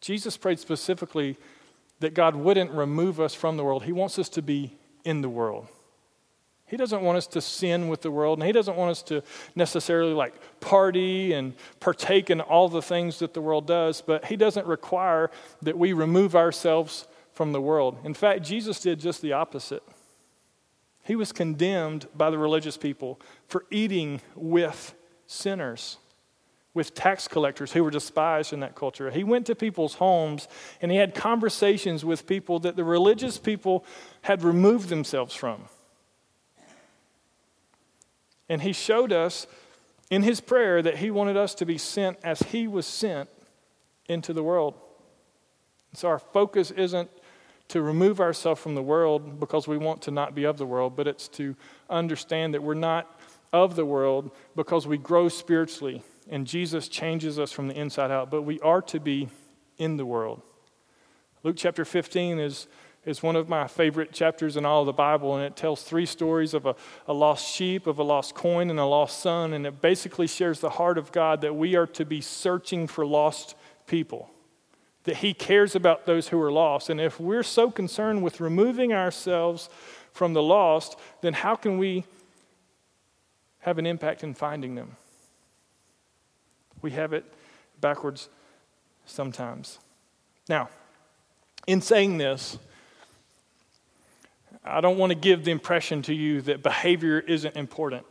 Jesus 0.00 0.36
prayed 0.36 0.58
specifically 0.58 1.36
that 2.00 2.12
God 2.12 2.34
wouldn't 2.34 2.72
remove 2.72 3.20
us 3.20 3.36
from 3.36 3.56
the 3.56 3.62
world. 3.62 3.84
He 3.84 3.92
wants 3.92 4.18
us 4.18 4.28
to 4.30 4.42
be 4.42 4.76
in 5.04 5.20
the 5.20 5.28
world. 5.28 5.68
He 6.70 6.76
doesn't 6.76 7.02
want 7.02 7.18
us 7.18 7.26
to 7.28 7.40
sin 7.40 7.88
with 7.88 8.02
the 8.02 8.10
world, 8.10 8.38
and 8.38 8.46
He 8.46 8.52
doesn't 8.52 8.76
want 8.76 8.92
us 8.92 9.02
to 9.04 9.22
necessarily 9.56 10.14
like 10.14 10.34
party 10.60 11.32
and 11.32 11.54
partake 11.80 12.30
in 12.30 12.40
all 12.40 12.68
the 12.68 12.80
things 12.80 13.18
that 13.18 13.34
the 13.34 13.40
world 13.40 13.66
does, 13.66 14.00
but 14.00 14.26
He 14.26 14.36
doesn't 14.36 14.66
require 14.66 15.30
that 15.62 15.76
we 15.76 15.92
remove 15.92 16.36
ourselves 16.36 17.08
from 17.32 17.52
the 17.52 17.60
world. 17.60 17.98
In 18.04 18.14
fact, 18.14 18.42
Jesus 18.44 18.80
did 18.80 19.00
just 19.00 19.20
the 19.20 19.32
opposite. 19.32 19.82
He 21.02 21.16
was 21.16 21.32
condemned 21.32 22.06
by 22.14 22.30
the 22.30 22.38
religious 22.38 22.76
people 22.76 23.20
for 23.48 23.64
eating 23.70 24.20
with 24.36 24.94
sinners 25.26 25.98
with 26.72 26.94
tax 26.94 27.26
collectors 27.26 27.72
who 27.72 27.82
were 27.82 27.90
despised 27.90 28.52
in 28.52 28.60
that 28.60 28.76
culture. 28.76 29.10
He 29.10 29.24
went 29.24 29.46
to 29.46 29.54
people's 29.54 29.94
homes 29.94 30.46
and 30.80 30.92
he 30.92 30.98
had 30.98 31.14
conversations 31.14 32.04
with 32.04 32.26
people 32.26 32.60
that 32.60 32.76
the 32.76 32.84
religious 32.84 33.38
people 33.38 33.84
had 34.22 34.44
removed 34.44 34.88
themselves 34.88 35.34
from. 35.34 35.64
And 38.50 38.60
he 38.60 38.72
showed 38.72 39.12
us 39.12 39.46
in 40.10 40.24
his 40.24 40.40
prayer 40.40 40.82
that 40.82 40.98
he 40.98 41.10
wanted 41.10 41.38
us 41.38 41.54
to 41.54 41.64
be 41.64 41.78
sent 41.78 42.18
as 42.22 42.40
he 42.40 42.66
was 42.68 42.84
sent 42.84 43.30
into 44.08 44.34
the 44.34 44.42
world. 44.42 44.74
So 45.94 46.08
our 46.08 46.18
focus 46.18 46.70
isn't 46.72 47.08
to 47.68 47.80
remove 47.80 48.20
ourselves 48.20 48.60
from 48.60 48.74
the 48.74 48.82
world 48.82 49.38
because 49.38 49.68
we 49.68 49.78
want 49.78 50.02
to 50.02 50.10
not 50.10 50.34
be 50.34 50.44
of 50.44 50.58
the 50.58 50.66
world, 50.66 50.96
but 50.96 51.06
it's 51.06 51.28
to 51.28 51.54
understand 51.88 52.52
that 52.54 52.62
we're 52.62 52.74
not 52.74 53.18
of 53.52 53.76
the 53.76 53.86
world 53.86 54.32
because 54.56 54.86
we 54.86 54.98
grow 54.98 55.28
spiritually 55.28 56.02
and 56.28 56.46
Jesus 56.46 56.88
changes 56.88 57.38
us 57.38 57.52
from 57.52 57.68
the 57.68 57.74
inside 57.74 58.10
out, 58.10 58.30
but 58.30 58.42
we 58.42 58.60
are 58.60 58.82
to 58.82 59.00
be 59.00 59.28
in 59.78 59.96
the 59.96 60.06
world. 60.06 60.42
Luke 61.42 61.56
chapter 61.56 61.84
15 61.84 62.38
is, 62.38 62.66
is 63.04 63.22
one 63.22 63.34
of 63.34 63.48
my 63.48 63.66
favorite 63.66 64.12
chapters 64.12 64.56
in 64.56 64.66
all 64.66 64.80
of 64.80 64.86
the 64.86 64.92
Bible, 64.92 65.34
and 65.34 65.44
it 65.44 65.56
tells 65.56 65.82
three 65.82 66.04
stories 66.04 66.52
of 66.52 66.66
a, 66.66 66.74
a 67.06 67.14
lost 67.14 67.48
sheep, 67.54 67.86
of 67.86 67.98
a 67.98 68.02
lost 68.02 68.34
coin, 68.34 68.68
and 68.68 68.78
a 68.78 68.84
lost 68.84 69.20
son, 69.20 69.54
and 69.54 69.66
it 69.66 69.80
basically 69.80 70.26
shares 70.26 70.60
the 70.60 70.70
heart 70.70 70.98
of 70.98 71.10
God 71.10 71.40
that 71.40 71.56
we 71.56 71.76
are 71.76 71.86
to 71.86 72.04
be 72.04 72.20
searching 72.20 72.86
for 72.86 73.06
lost 73.06 73.54
people. 73.86 74.30
that 75.04 75.16
He 75.16 75.32
cares 75.32 75.74
about 75.74 76.04
those 76.04 76.28
who 76.28 76.40
are 76.42 76.52
lost. 76.52 76.90
And 76.90 77.00
if 77.00 77.18
we're 77.18 77.42
so 77.42 77.70
concerned 77.70 78.22
with 78.22 78.38
removing 78.38 78.92
ourselves 78.92 79.70
from 80.12 80.34
the 80.34 80.42
lost, 80.42 80.98
then 81.22 81.32
how 81.32 81.54
can 81.54 81.78
we 81.78 82.04
have 83.60 83.78
an 83.78 83.86
impact 83.86 84.22
in 84.22 84.34
finding 84.34 84.74
them? 84.74 84.96
We 86.82 86.90
have 86.92 87.12
it 87.12 87.24
backwards 87.80 88.28
sometimes. 89.06 89.78
Now, 90.48 90.68
in 91.66 91.80
saying 91.80 92.18
this, 92.18 92.58
I 94.64 94.80
don't 94.80 94.98
want 94.98 95.10
to 95.10 95.18
give 95.18 95.44
the 95.44 95.50
impression 95.50 96.02
to 96.02 96.14
you 96.14 96.42
that 96.42 96.62
behavior 96.62 97.18
isn't 97.18 97.56
important, 97.56 98.06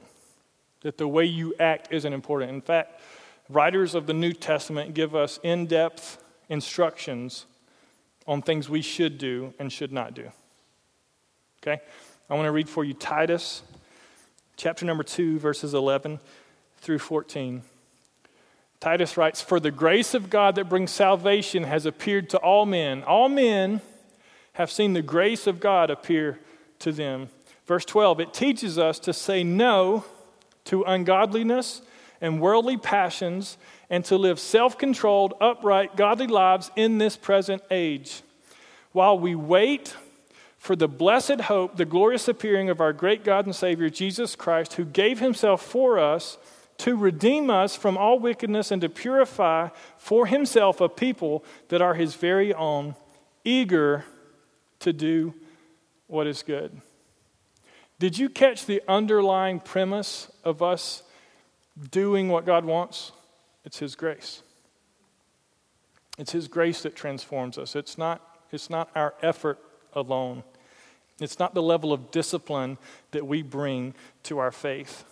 that 0.81 0.97
the 0.97 1.07
way 1.07 1.25
you 1.25 1.53
act 1.59 1.89
isn't 1.91 2.11
important. 2.11 2.51
In 2.51 2.61
fact, 2.61 3.01
writers 3.49 3.95
of 3.95 4.07
the 4.07 4.13
New 4.13 4.33
Testament 4.33 4.93
give 4.93 5.15
us 5.15 5.39
in 5.43 5.67
depth 5.67 6.23
instructions 6.49 7.45
on 8.27 8.41
things 8.41 8.69
we 8.69 8.81
should 8.81 9.17
do 9.17 9.53
and 9.59 9.71
should 9.71 9.91
not 9.91 10.13
do. 10.13 10.31
Okay? 11.61 11.81
I 12.29 12.33
want 12.35 12.45
to 12.45 12.51
read 12.51 12.69
for 12.69 12.83
you 12.83 12.93
Titus 12.93 13.63
chapter 14.55 14.85
number 14.85 15.03
2, 15.03 15.39
verses 15.39 15.73
11 15.73 16.19
through 16.77 16.99
14. 16.99 17.63
Titus 18.79 19.17
writes, 19.17 19.41
For 19.41 19.59
the 19.59 19.71
grace 19.71 20.13
of 20.13 20.29
God 20.29 20.55
that 20.55 20.69
brings 20.69 20.91
salvation 20.91 21.63
has 21.63 21.85
appeared 21.85 22.29
to 22.31 22.37
all 22.37 22.65
men. 22.65 23.03
All 23.03 23.29
men 23.29 23.81
have 24.59 24.69
seen 24.69 24.91
the 24.91 25.01
grace 25.01 25.47
of 25.47 25.61
God 25.61 25.89
appear 25.89 26.37
to 26.79 26.91
them. 26.91 27.29
Verse 27.65 27.85
12, 27.85 28.19
it 28.19 28.33
teaches 28.33 28.77
us 28.77 28.99
to 28.99 29.13
say 29.13 29.41
no 29.41 30.03
to 30.65 30.83
ungodliness 30.83 31.81
and 32.19 32.41
worldly 32.41 32.75
passions 32.75 33.57
and 33.89 34.03
to 34.03 34.17
live 34.17 34.37
self 34.37 34.77
controlled, 34.77 35.33
upright, 35.39 35.95
godly 35.95 36.27
lives 36.27 36.71
in 36.75 36.97
this 36.97 37.15
present 37.15 37.63
age, 37.71 38.21
while 38.91 39.17
we 39.17 39.33
wait 39.33 39.95
for 40.57 40.75
the 40.75 40.89
blessed 40.89 41.39
hope, 41.39 41.77
the 41.77 41.85
glorious 41.85 42.27
appearing 42.27 42.69
of 42.69 42.81
our 42.81 42.91
great 42.91 43.23
God 43.23 43.45
and 43.45 43.55
Savior, 43.55 43.89
Jesus 43.89 44.35
Christ, 44.35 44.73
who 44.73 44.83
gave 44.83 45.21
himself 45.21 45.61
for 45.61 45.97
us 45.97 46.37
to 46.79 46.97
redeem 46.97 47.49
us 47.49 47.77
from 47.77 47.97
all 47.97 48.19
wickedness 48.19 48.71
and 48.71 48.81
to 48.81 48.89
purify 48.89 49.69
for 49.97 50.25
himself 50.25 50.81
a 50.81 50.89
people 50.89 51.45
that 51.69 51.81
are 51.81 51.93
his 51.93 52.15
very 52.15 52.53
own, 52.53 52.95
eager 53.45 54.03
to 54.79 54.93
do 54.93 55.33
what 56.07 56.27
is 56.27 56.43
good. 56.43 56.81
Did 57.99 58.17
you 58.17 58.29
catch 58.29 58.65
the 58.65 58.81
underlying 58.87 59.59
premise 59.59 60.31
of 60.43 60.61
us 60.61 61.03
doing 61.91 62.29
what 62.29 62.45
God 62.45 62.65
wants? 62.65 63.11
It's 63.65 63.79
His 63.79 63.95
grace. 63.95 64.41
It's 66.17 66.31
His 66.31 66.47
grace 66.47 66.81
that 66.83 66.95
transforms 66.95 67.57
us. 67.57 67.75
It's 67.75 67.97
not, 67.97 68.21
it's 68.51 68.69
not 68.69 68.89
our 68.95 69.13
effort 69.21 69.59
alone. 69.93 70.43
It's 71.19 71.39
not 71.39 71.53
the 71.53 71.61
level 71.61 71.91
of 71.91 72.11
discipline 72.11 72.77
that 73.11 73.27
we 73.27 73.41
bring 73.41 73.93
to 74.23 74.39
our 74.39 74.51
faith. 74.51 75.03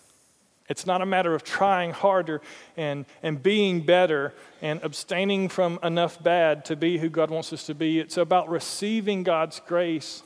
It's 0.70 0.86
not 0.86 1.02
a 1.02 1.06
matter 1.06 1.34
of 1.34 1.44
trying 1.44 1.92
harder 1.92 2.42
and, 2.76 3.06
and 3.24 3.42
being 3.42 3.82
better 3.82 4.34
and 4.62 4.82
abstaining 4.84 5.48
from 5.48 5.80
enough 5.82 6.22
bad 6.22 6.66
to 6.66 6.76
be 6.76 6.98
who 6.98 7.10
God 7.10 7.30
wants 7.30 7.54
us 7.54 7.66
to 7.68 7.76
be. 7.76 8.00
It's 8.00 8.18
about 8.18 8.50
receiving 8.50 9.24
God's 9.24 9.62
grace. 9.66 10.24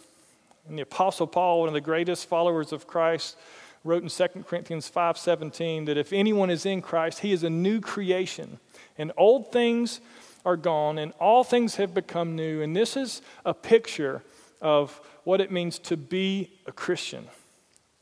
And 0.67 0.77
the 0.77 0.83
Apostle 0.83 1.27
Paul, 1.27 1.59
one 1.59 1.67
of 1.67 1.73
the 1.73 1.81
greatest 1.81 2.27
followers 2.27 2.71
of 2.71 2.87
Christ, 2.87 3.37
wrote 3.83 4.03
in 4.03 4.09
2 4.09 4.45
Corinthians 4.45 4.89
5:17 4.89 5.85
that 5.85 5.97
if 5.97 6.13
anyone 6.13 6.49
is 6.49 6.65
in 6.65 6.81
Christ, 6.81 7.19
he 7.19 7.31
is 7.31 7.43
a 7.43 7.49
new 7.49 7.79
creation. 7.79 8.59
And 8.97 9.11
old 9.17 9.51
things 9.51 10.01
are 10.45 10.57
gone 10.57 10.97
and 10.97 11.13
all 11.19 11.43
things 11.43 11.75
have 11.75 11.93
become 11.93 12.35
new. 12.35 12.61
And 12.61 12.75
this 12.75 12.97
is 12.97 13.21
a 13.45 13.53
picture 13.53 14.23
of 14.61 14.99
what 15.23 15.41
it 15.41 15.51
means 15.51 15.77
to 15.79 15.97
be 15.97 16.51
a 16.65 16.71
Christian. 16.71 17.27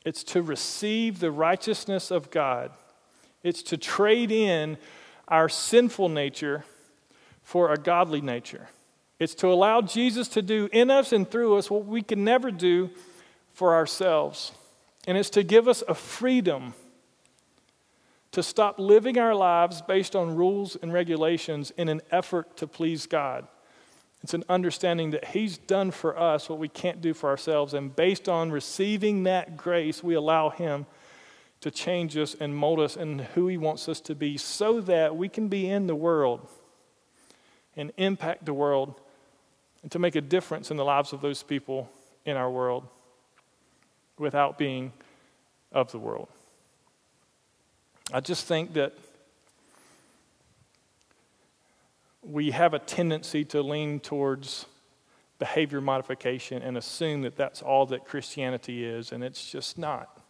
It's 0.06 0.24
to 0.26 0.42
receive 0.42 1.20
the 1.20 1.32
righteousness 1.32 2.12
of 2.12 2.32
God. 2.32 2.72
It's 3.44 3.62
to 3.64 3.78
trade 3.78 4.32
in 4.32 4.78
our 5.28 5.50
sinful 5.50 6.10
nature 6.10 6.66
for 7.44 7.72
a 7.72 7.78
godly 7.78 8.22
nature. 8.22 8.70
It's 9.20 9.36
to 9.36 9.48
allow 9.48 9.82
Jesus 9.82 10.28
to 10.30 10.42
do 10.42 10.70
in 10.72 10.90
us 10.90 11.12
and 11.12 11.30
through 11.30 11.58
us 11.58 11.70
what 11.70 11.86
we 11.86 12.02
can 12.02 12.24
never 12.24 12.52
do 12.52 12.90
for 13.54 13.76
ourselves. 13.76 14.54
And 15.08 15.18
it's 15.18 15.30
to 15.32 15.44
give 15.44 15.68
us 15.68 15.84
a 15.88 15.94
freedom 15.94 16.74
to 18.32 18.44
stop 18.44 18.80
living 18.80 19.18
our 19.18 19.36
lives 19.36 19.82
based 19.82 20.16
on 20.16 20.36
rules 20.36 20.76
and 20.76 20.94
regulations 20.94 21.72
in 21.78 21.90
an 21.90 22.02
effort 22.12 22.56
to 22.58 22.68
please 22.68 23.08
God. 23.08 23.48
It's 24.22 24.34
an 24.34 24.44
understanding 24.50 25.12
that 25.12 25.26
He's 25.26 25.58
done 25.58 25.92
for 25.92 26.18
us 26.18 26.50
what 26.50 26.60
we 26.60 26.68
can't 26.68 27.02
do 27.02 27.14
for 27.14 27.30
ourselves. 27.30 27.74
And 27.74 27.96
based 27.96 28.28
on 28.28 28.52
receiving 28.52 29.24
that 29.24 29.56
grace, 29.56 30.04
we 30.04 30.14
allow 30.14 30.50
Him 30.50 30.86
to 31.62 31.72
change 31.72 32.16
us 32.18 32.36
and 32.40 32.56
mold 32.56 32.80
us 32.80 32.96
in 32.96 33.20
who 33.20 33.48
He 33.48 33.58
wants 33.58 33.88
us 33.88 34.02
to 34.02 34.16
be 34.16 34.38
so 34.38 34.82
that 34.82 35.16
we 35.16 35.30
can 35.30 35.48
be 35.48 35.70
in 35.70 35.88
the 35.88 35.96
world 35.96 36.48
and 37.76 37.92
impact 37.98 38.46
the 38.46 38.54
world 38.54 39.00
and 39.82 39.92
to 39.92 40.00
make 40.00 40.16
a 40.16 40.22
difference 40.22 40.72
in 40.72 40.78
the 40.78 40.86
lives 40.86 41.14
of 41.14 41.22
those 41.22 41.44
people 41.44 41.90
in 42.26 42.36
our 42.36 42.52
world 42.52 42.86
without 44.18 44.58
being 44.58 44.92
of 45.72 45.92
the 45.92 46.00
world. 46.00 46.28
I 48.12 48.20
just 48.20 48.46
think 48.46 48.74
that 48.74 48.94
we 52.30 52.52
have 52.52 52.74
a 52.74 52.80
tendency 52.80 53.44
to 53.44 53.62
lean 53.62 54.00
towards 54.00 54.68
behavior 55.40 55.82
modification 55.82 56.62
and 56.62 56.78
assume 56.78 57.24
that 57.24 57.36
that's 57.36 57.62
all 57.62 57.88
that 57.88 58.06
Christianity 58.06 58.86
is, 58.86 59.12
and 59.12 59.24
it's 59.24 59.50
just 59.50 59.78
not. 59.78 60.22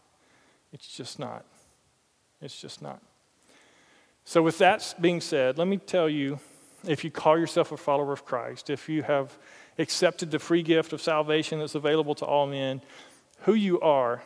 It's 0.72 0.88
just 0.88 1.20
not. 1.20 1.46
It's 2.42 2.60
just 2.60 2.82
not. 2.82 3.02
So, 4.24 4.42
with 4.42 4.60
that 4.60 4.96
being 5.02 5.20
said, 5.20 5.58
let 5.58 5.68
me 5.68 5.78
tell 5.78 6.08
you 6.08 6.40
if 6.88 7.04
you 7.04 7.12
call 7.12 7.38
yourself 7.38 7.72
a 7.72 7.78
follower 7.78 8.14
of 8.14 8.24
Christ, 8.24 8.70
if 8.70 8.88
you 8.88 9.04
have 9.04 9.38
accepted 9.78 10.32
the 10.32 10.40
free 10.40 10.64
gift 10.64 10.94
of 10.94 11.02
salvation 11.02 11.60
that's 11.60 11.76
available 11.76 12.16
to 12.16 12.26
all 12.26 12.48
men, 12.48 12.82
who 13.42 13.54
you 13.54 13.80
are 13.82 14.24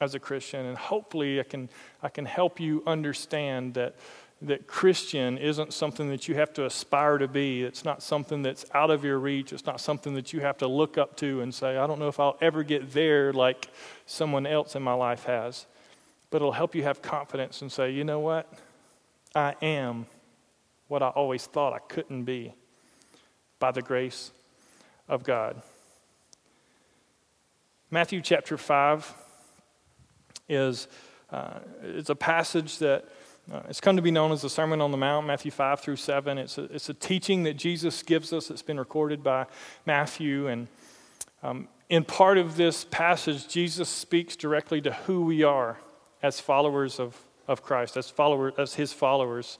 as 0.00 0.14
a 0.14 0.18
Christian, 0.18 0.66
and 0.66 0.76
hopefully 0.76 1.38
I 1.38 1.44
can, 1.44 1.68
I 2.02 2.08
can 2.08 2.24
help 2.24 2.58
you 2.58 2.82
understand 2.86 3.74
that, 3.74 3.96
that 4.42 4.66
Christian 4.66 5.36
isn't 5.36 5.74
something 5.74 6.08
that 6.08 6.26
you 6.26 6.34
have 6.34 6.52
to 6.54 6.64
aspire 6.64 7.18
to 7.18 7.28
be. 7.28 7.62
It's 7.62 7.84
not 7.84 8.02
something 8.02 8.42
that's 8.42 8.64
out 8.72 8.90
of 8.90 9.04
your 9.04 9.18
reach. 9.18 9.52
It's 9.52 9.66
not 9.66 9.80
something 9.80 10.14
that 10.14 10.32
you 10.32 10.40
have 10.40 10.56
to 10.58 10.66
look 10.66 10.96
up 10.96 11.16
to 11.16 11.42
and 11.42 11.54
say, 11.54 11.76
I 11.76 11.86
don't 11.86 11.98
know 11.98 12.08
if 12.08 12.18
I'll 12.18 12.38
ever 12.40 12.62
get 12.62 12.92
there 12.92 13.34
like 13.34 13.68
someone 14.06 14.46
else 14.46 14.74
in 14.74 14.82
my 14.82 14.94
life 14.94 15.24
has. 15.24 15.66
But 16.30 16.36
it'll 16.36 16.52
help 16.52 16.74
you 16.74 16.84
have 16.84 17.02
confidence 17.02 17.60
and 17.60 17.70
say, 17.70 17.90
you 17.90 18.04
know 18.04 18.20
what? 18.20 18.50
I 19.34 19.54
am 19.60 20.06
what 20.88 21.02
I 21.02 21.08
always 21.08 21.44
thought 21.44 21.72
I 21.72 21.78
couldn't 21.78 22.24
be 22.24 22.54
by 23.58 23.72
the 23.72 23.82
grace 23.82 24.32
of 25.06 25.22
God. 25.22 25.60
Matthew 27.90 28.22
chapter 28.22 28.56
5 28.56 29.14
is 30.48 30.88
uh, 31.30 31.58
it's 31.82 32.10
a 32.10 32.14
passage 32.14 32.78
that 32.78 33.04
uh, 33.52 33.62
it's 33.68 33.80
come 33.80 33.96
to 33.96 34.02
be 34.02 34.12
known 34.12 34.30
as 34.30 34.42
the 34.42 34.50
Sermon 34.50 34.80
on 34.80 34.92
the 34.92 34.96
Mount, 34.96 35.26
Matthew 35.26 35.50
5 35.50 35.80
through 35.80 35.96
7. 35.96 36.38
It's 36.38 36.56
a, 36.56 36.64
it's 36.64 36.88
a 36.88 36.94
teaching 36.94 37.42
that 37.44 37.54
Jesus 37.54 38.00
gives 38.04 38.32
us. 38.32 38.48
It's 38.48 38.62
been 38.62 38.78
recorded 38.78 39.24
by 39.24 39.46
Matthew. 39.84 40.46
And 40.46 40.68
um, 41.42 41.66
in 41.88 42.04
part 42.04 42.38
of 42.38 42.56
this 42.56 42.84
passage, 42.84 43.48
Jesus 43.48 43.88
speaks 43.88 44.36
directly 44.36 44.80
to 44.82 44.92
who 44.92 45.24
we 45.24 45.42
are 45.42 45.78
as 46.22 46.38
followers 46.38 47.00
of, 47.00 47.16
of 47.48 47.64
Christ, 47.64 47.96
as, 47.96 48.08
followers, 48.08 48.54
as 48.56 48.74
his 48.74 48.92
followers. 48.92 49.58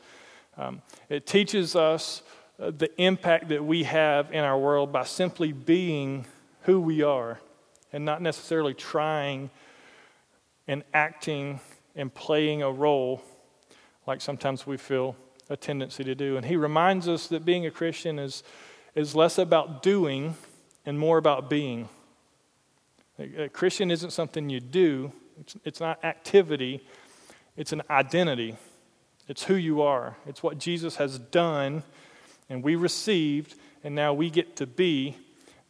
Um, 0.57 0.83
it 1.09 1.27
teaches 1.27 1.75
us 1.75 2.23
uh, 2.61 2.71
the 2.71 2.91
impact 3.01 3.49
that 3.49 3.65
we 3.65 3.83
have 3.85 4.33
in 4.33 4.45
our 4.45 4.59
world 4.59 4.93
by 4.93 5.03
simply 5.03 5.51
being 5.51 6.27
who 6.63 6.81
we 6.81 7.03
are 7.03 7.41
and 7.93 8.05
not 8.05 8.23
necessarily 8.23 8.75
trying 8.75 9.51
and 10.69 10.85
acting 10.95 11.59
and 11.97 12.15
playing 12.15 12.63
a 12.63 12.71
role 12.71 13.21
like 14.11 14.21
sometimes 14.21 14.67
we 14.67 14.77
feel 14.77 15.15
a 15.49 15.57
tendency 15.57 16.03
to 16.03 16.17
do. 16.17 16.37
And 16.37 16.45
he 16.45 16.57
reminds 16.57 17.07
us 17.07 17.29
that 17.29 17.45
being 17.45 17.65
a 17.65 17.71
Christian 17.71 18.19
is, 18.19 18.43
is 18.97 19.15
less 19.15 19.39
about 19.39 19.85
doing 19.85 20.35
and 20.85 20.99
more 20.99 21.17
about 21.17 21.49
being. 21.49 21.89
A 23.17 23.49
Christian 23.49 23.89
isn't 23.89 24.11
something 24.11 24.51
you 24.51 24.59
do, 24.59 25.13
it's, 25.39 25.57
it's 25.65 25.79
not 25.79 26.05
activity, 26.05 26.85
it's 27.57 27.73
an 27.73 27.83
identity. 27.89 28.57
It's 29.29 29.45
who 29.45 29.55
you 29.55 29.81
are, 29.83 30.17
it's 30.27 30.43
what 30.43 30.59
Jesus 30.59 30.97
has 30.97 31.17
done 31.17 31.85
and 32.49 32.65
we 32.65 32.75
received, 32.75 33.55
and 33.85 33.95
now 33.95 34.13
we 34.13 34.29
get 34.29 34.57
to 34.57 34.67
be 34.67 35.17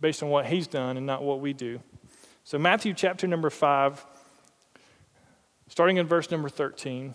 based 0.00 0.22
on 0.22 0.30
what 0.30 0.46
he's 0.46 0.66
done 0.66 0.96
and 0.96 1.04
not 1.04 1.22
what 1.22 1.40
we 1.40 1.52
do. 1.52 1.78
So, 2.44 2.58
Matthew 2.58 2.94
chapter 2.94 3.26
number 3.26 3.50
5, 3.50 4.02
starting 5.68 5.98
in 5.98 6.06
verse 6.06 6.30
number 6.30 6.48
13, 6.48 7.12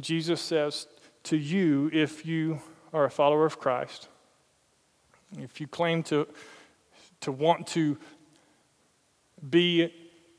Jesus 0.00 0.40
says, 0.40 0.86
To 1.24 1.36
you, 1.36 1.90
if 1.92 2.26
you 2.26 2.60
are 2.92 3.04
a 3.04 3.10
follower 3.10 3.46
of 3.46 3.58
Christ, 3.58 4.08
if 5.38 5.60
you 5.60 5.66
claim 5.66 6.02
to, 6.04 6.26
to 7.20 7.32
want 7.32 7.66
to 7.68 7.98
be 9.48 9.92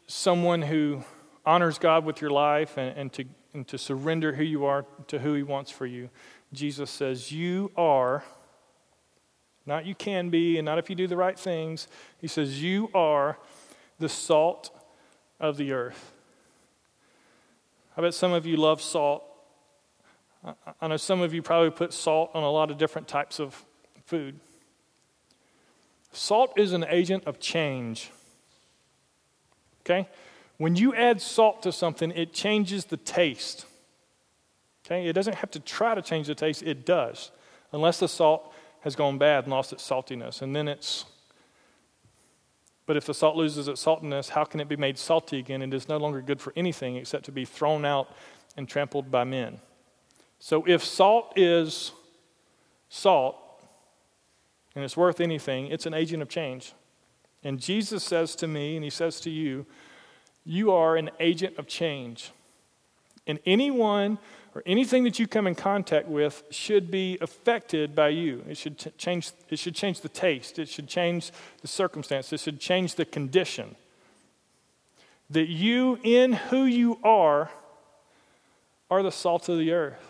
someone 0.08 0.62
who 0.62 1.04
honors 1.46 1.78
God 1.78 2.06
with 2.06 2.22
your 2.22 2.32
life 2.32 2.78
and, 2.78 2.98
and, 2.98 3.14
to, 3.14 3.26
and 3.54 3.68
to 3.68 3.78
surrender 3.78 4.34
who 4.34 4.44
you 4.44 4.66
are 4.66 4.86
to 5.08 5.20
who 5.20 5.34
He 5.34 5.44
wants 5.44 5.72
for 5.72 5.86
you, 5.86 6.10
Jesus 6.54 6.90
says, 6.90 7.32
You 7.32 7.72
are, 7.78 8.24
not 9.66 9.86
you 9.86 9.96
can 9.96 10.30
be, 10.30 10.58
and 10.58 10.66
not 10.66 10.80
if 10.80 10.90
you 10.90 10.96
do 10.96 11.08
the 11.08 11.18
right 11.18 11.38
things. 11.38 11.88
He 12.20 12.28
says, 12.28 12.62
You 12.64 12.90
are 12.94 13.38
the 14.00 14.10
salt 14.10 14.72
of 15.40 15.58
the 15.58 15.72
earth. 15.72 16.14
I 17.96 18.02
bet 18.02 18.14
some 18.14 18.34
of 18.34 18.46
you 18.46 18.58
love 18.58 18.82
salt. 18.82 19.24
I 20.82 20.88
know 20.88 20.98
some 20.98 21.22
of 21.22 21.34
you 21.34 21.42
probably 21.42 21.70
put 21.70 21.94
salt 21.94 22.32
on 22.34 22.44
a 22.44 22.50
lot 22.50 22.72
of 22.72 22.78
different 22.78 23.08
types 23.08 23.40
of 23.40 23.66
food. 24.06 24.40
Salt 26.12 26.58
is 26.58 26.74
an 26.74 26.86
agent 26.90 27.26
of 27.26 27.40
change. 27.40 28.10
Okay? 29.82 30.08
When 30.58 30.76
you 30.76 30.96
add 30.96 31.22
salt 31.22 31.64
to 31.64 31.72
something, 31.72 32.12
it 32.12 32.34
changes 32.34 32.86
the 32.86 32.98
taste. 32.98 33.66
Okay? 34.86 35.08
It 35.08 35.14
doesn't 35.14 35.36
have 35.36 35.52
to 35.52 35.60
try 35.60 35.94
to 35.94 36.02
change 36.02 36.28
the 36.28 36.36
taste, 36.36 36.64
it 36.64 36.86
does. 36.86 37.32
Unless 37.72 38.00
the 38.00 38.08
salt 38.08 38.54
has 38.82 38.96
gone 38.96 39.18
bad 39.18 39.44
and 39.44 39.52
lost 39.52 39.74
its 39.74 39.88
saltiness. 39.88 40.42
And 40.42 40.56
then 40.56 40.68
it's. 40.68 41.06
But 42.86 42.98
if 42.98 43.06
the 43.06 43.14
salt 43.14 43.36
loses 43.36 43.68
its 43.68 43.84
saltiness, 43.86 44.30
how 44.30 44.46
can 44.46 44.60
it 44.60 44.68
be 44.68 44.78
made 44.78 44.98
salty 44.98 45.38
again? 45.38 45.62
It 45.62 45.74
is 45.74 45.88
no 45.88 45.98
longer 45.98 46.22
good 46.22 46.42
for 46.42 46.54
anything 46.56 46.96
except 46.96 47.26
to 47.26 47.32
be 47.32 47.46
thrown 47.46 47.86
out 47.86 48.10
and 48.58 48.68
trampled 48.68 49.12
by 49.12 49.26
men. 49.26 49.60
So 50.40 50.66
if 50.68 50.84
salt 50.84 51.34
is 51.36 51.92
salt, 52.90 53.36
and 54.76 54.84
it's 54.84 54.96
worth 54.96 55.20
anything, 55.20 55.68
it's 55.68 55.86
an 55.86 55.94
agent 55.94 56.22
of 56.22 56.30
change. 56.30 56.74
And 57.44 57.60
Jesus 57.60 58.04
says 58.04 58.36
to 58.38 58.48
me, 58.48 58.76
and 58.76 58.84
he 58.84 58.90
says 58.90 59.20
to 59.22 59.30
you, 59.30 59.66
you 60.46 60.72
are 60.72 60.96
an 60.96 61.10
agent 61.20 61.58
of 61.58 61.68
change. 61.68 62.32
And 63.28 63.40
anyone 63.46 64.18
or 64.56 64.64
anything 64.66 65.04
that 65.04 65.20
you 65.20 65.28
come 65.28 65.48
in 65.48 65.56
contact 65.56 66.08
with 66.08 66.44
should 66.50 66.90
be 66.90 67.18
affected 67.22 67.96
by 67.96 68.10
you. 68.10 68.44
It 68.48 68.58
should 68.58 68.80
t- 68.80 68.90
change, 68.98 69.32
it 69.50 69.60
should 69.60 69.76
change 69.76 70.02
the 70.02 70.10
taste, 70.10 70.58
it 70.58 70.68
should 70.68 70.88
change 70.88 71.32
the 71.62 71.68
circumstance, 71.68 72.34
it 72.34 72.40
should 72.40 72.60
change 72.60 72.96
the 72.96 73.06
condition. 73.06 73.76
That 75.30 75.48
you, 75.48 76.00
in 76.04 76.34
who 76.34 76.64
you 76.64 77.00
are, 77.04 77.52
are 78.90 79.04
the 79.04 79.12
salt 79.12 79.48
of 79.50 79.60
the 79.60 79.72
earth. 79.72 80.09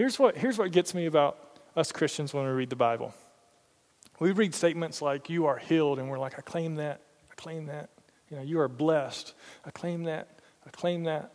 Here's 0.00 0.18
what, 0.18 0.34
here's 0.34 0.56
what 0.56 0.72
gets 0.72 0.94
me 0.94 1.04
about 1.04 1.36
us 1.76 1.92
Christians 1.92 2.32
when 2.32 2.46
we 2.46 2.50
read 2.52 2.70
the 2.70 2.74
Bible. 2.74 3.12
We 4.18 4.32
read 4.32 4.54
statements 4.54 5.02
like, 5.02 5.28
You 5.28 5.44
are 5.44 5.58
healed, 5.58 5.98
and 5.98 6.08
we're 6.08 6.18
like, 6.18 6.38
I 6.38 6.40
claim 6.40 6.76
that, 6.76 7.02
I 7.30 7.34
claim 7.34 7.66
that. 7.66 7.90
You 8.30 8.38
know, 8.38 8.42
you 8.42 8.60
are 8.60 8.68
blessed. 8.68 9.34
I 9.62 9.70
claim 9.70 10.04
that, 10.04 10.40
I 10.66 10.70
claim 10.70 11.04
that. 11.04 11.32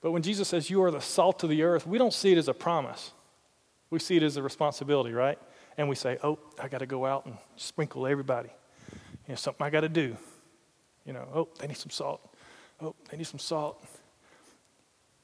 But 0.00 0.12
when 0.12 0.22
Jesus 0.22 0.46
says, 0.46 0.70
You 0.70 0.84
are 0.84 0.92
the 0.92 1.00
salt 1.00 1.42
of 1.42 1.50
the 1.50 1.64
earth, 1.64 1.88
we 1.88 1.98
don't 1.98 2.12
see 2.12 2.30
it 2.30 2.38
as 2.38 2.46
a 2.46 2.54
promise. 2.54 3.10
We 3.90 3.98
see 3.98 4.16
it 4.16 4.22
as 4.22 4.36
a 4.36 4.42
responsibility, 4.44 5.12
right? 5.12 5.40
And 5.76 5.88
we 5.88 5.96
say, 5.96 6.18
Oh, 6.22 6.38
I 6.62 6.68
got 6.68 6.78
to 6.78 6.86
go 6.86 7.04
out 7.04 7.26
and 7.26 7.36
sprinkle 7.56 8.06
everybody. 8.06 8.50
You 9.26 9.30
know, 9.30 9.34
something 9.34 9.66
I 9.66 9.70
got 9.70 9.80
to 9.80 9.88
do. 9.88 10.16
You 11.04 11.14
know, 11.14 11.26
oh, 11.34 11.48
they 11.58 11.66
need 11.66 11.78
some 11.78 11.90
salt. 11.90 12.32
Oh, 12.80 12.94
they 13.10 13.16
need 13.16 13.26
some 13.26 13.40
salt. 13.40 13.84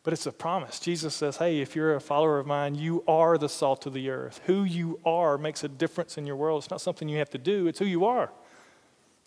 But 0.02 0.14
it's 0.14 0.26
a 0.26 0.32
promise. 0.32 0.80
Jesus 0.80 1.14
says, 1.14 1.36
hey, 1.36 1.60
if 1.60 1.76
you're 1.76 1.94
a 1.94 2.00
follower 2.00 2.38
of 2.38 2.46
mine, 2.46 2.74
you 2.74 3.04
are 3.06 3.36
the 3.36 3.48
salt 3.48 3.84
of 3.84 3.92
the 3.92 4.08
earth. 4.08 4.40
Who 4.46 4.64
you 4.64 4.98
are 5.04 5.36
makes 5.36 5.62
a 5.62 5.68
difference 5.68 6.16
in 6.16 6.26
your 6.26 6.36
world. 6.36 6.62
It's 6.62 6.70
not 6.70 6.80
something 6.80 7.08
you 7.08 7.18
have 7.18 7.30
to 7.30 7.38
do, 7.38 7.66
it's 7.66 7.78
who 7.78 7.84
you 7.84 8.06
are. 8.06 8.30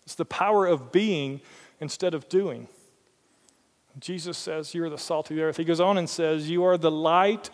It's 0.02 0.16
the 0.16 0.24
power 0.24 0.66
of 0.66 0.92
being 0.92 1.40
instead 1.80 2.12
of 2.12 2.28
doing. 2.28 2.68
Jesus 3.98 4.36
says, 4.36 4.74
You're 4.74 4.90
the 4.90 4.98
salt 4.98 5.30
of 5.30 5.36
the 5.36 5.42
earth. 5.42 5.56
He 5.56 5.64
goes 5.64 5.80
on 5.80 5.96
and 5.98 6.10
says, 6.10 6.50
You 6.50 6.64
are 6.64 6.76
the 6.76 6.90
light 6.90 7.50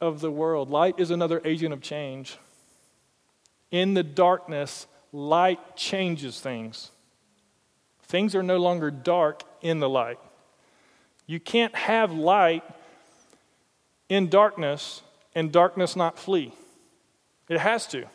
of 0.00 0.20
the 0.20 0.30
world. 0.30 0.70
Light 0.70 0.98
is 0.98 1.10
another 1.10 1.42
agent 1.44 1.72
of 1.72 1.80
change. 1.80 2.38
In 3.70 3.94
the 3.94 4.02
darkness, 4.02 4.86
light 5.12 5.76
changes 5.76 6.40
things. 6.40 6.92
Things 8.02 8.34
are 8.34 8.42
no 8.42 8.58
longer 8.58 8.90
dark 8.90 9.42
in 9.60 9.80
the 9.80 9.88
light. 9.88 10.18
You 11.26 11.40
can't 11.40 11.74
have 11.74 12.12
light 12.12 12.62
in 14.08 14.28
darkness 14.28 15.02
and 15.34 15.52
darkness 15.52 15.96
not 15.96 16.18
flee. 16.18 16.52
It 17.48 17.58
has 17.58 17.86
to. 17.88 18.06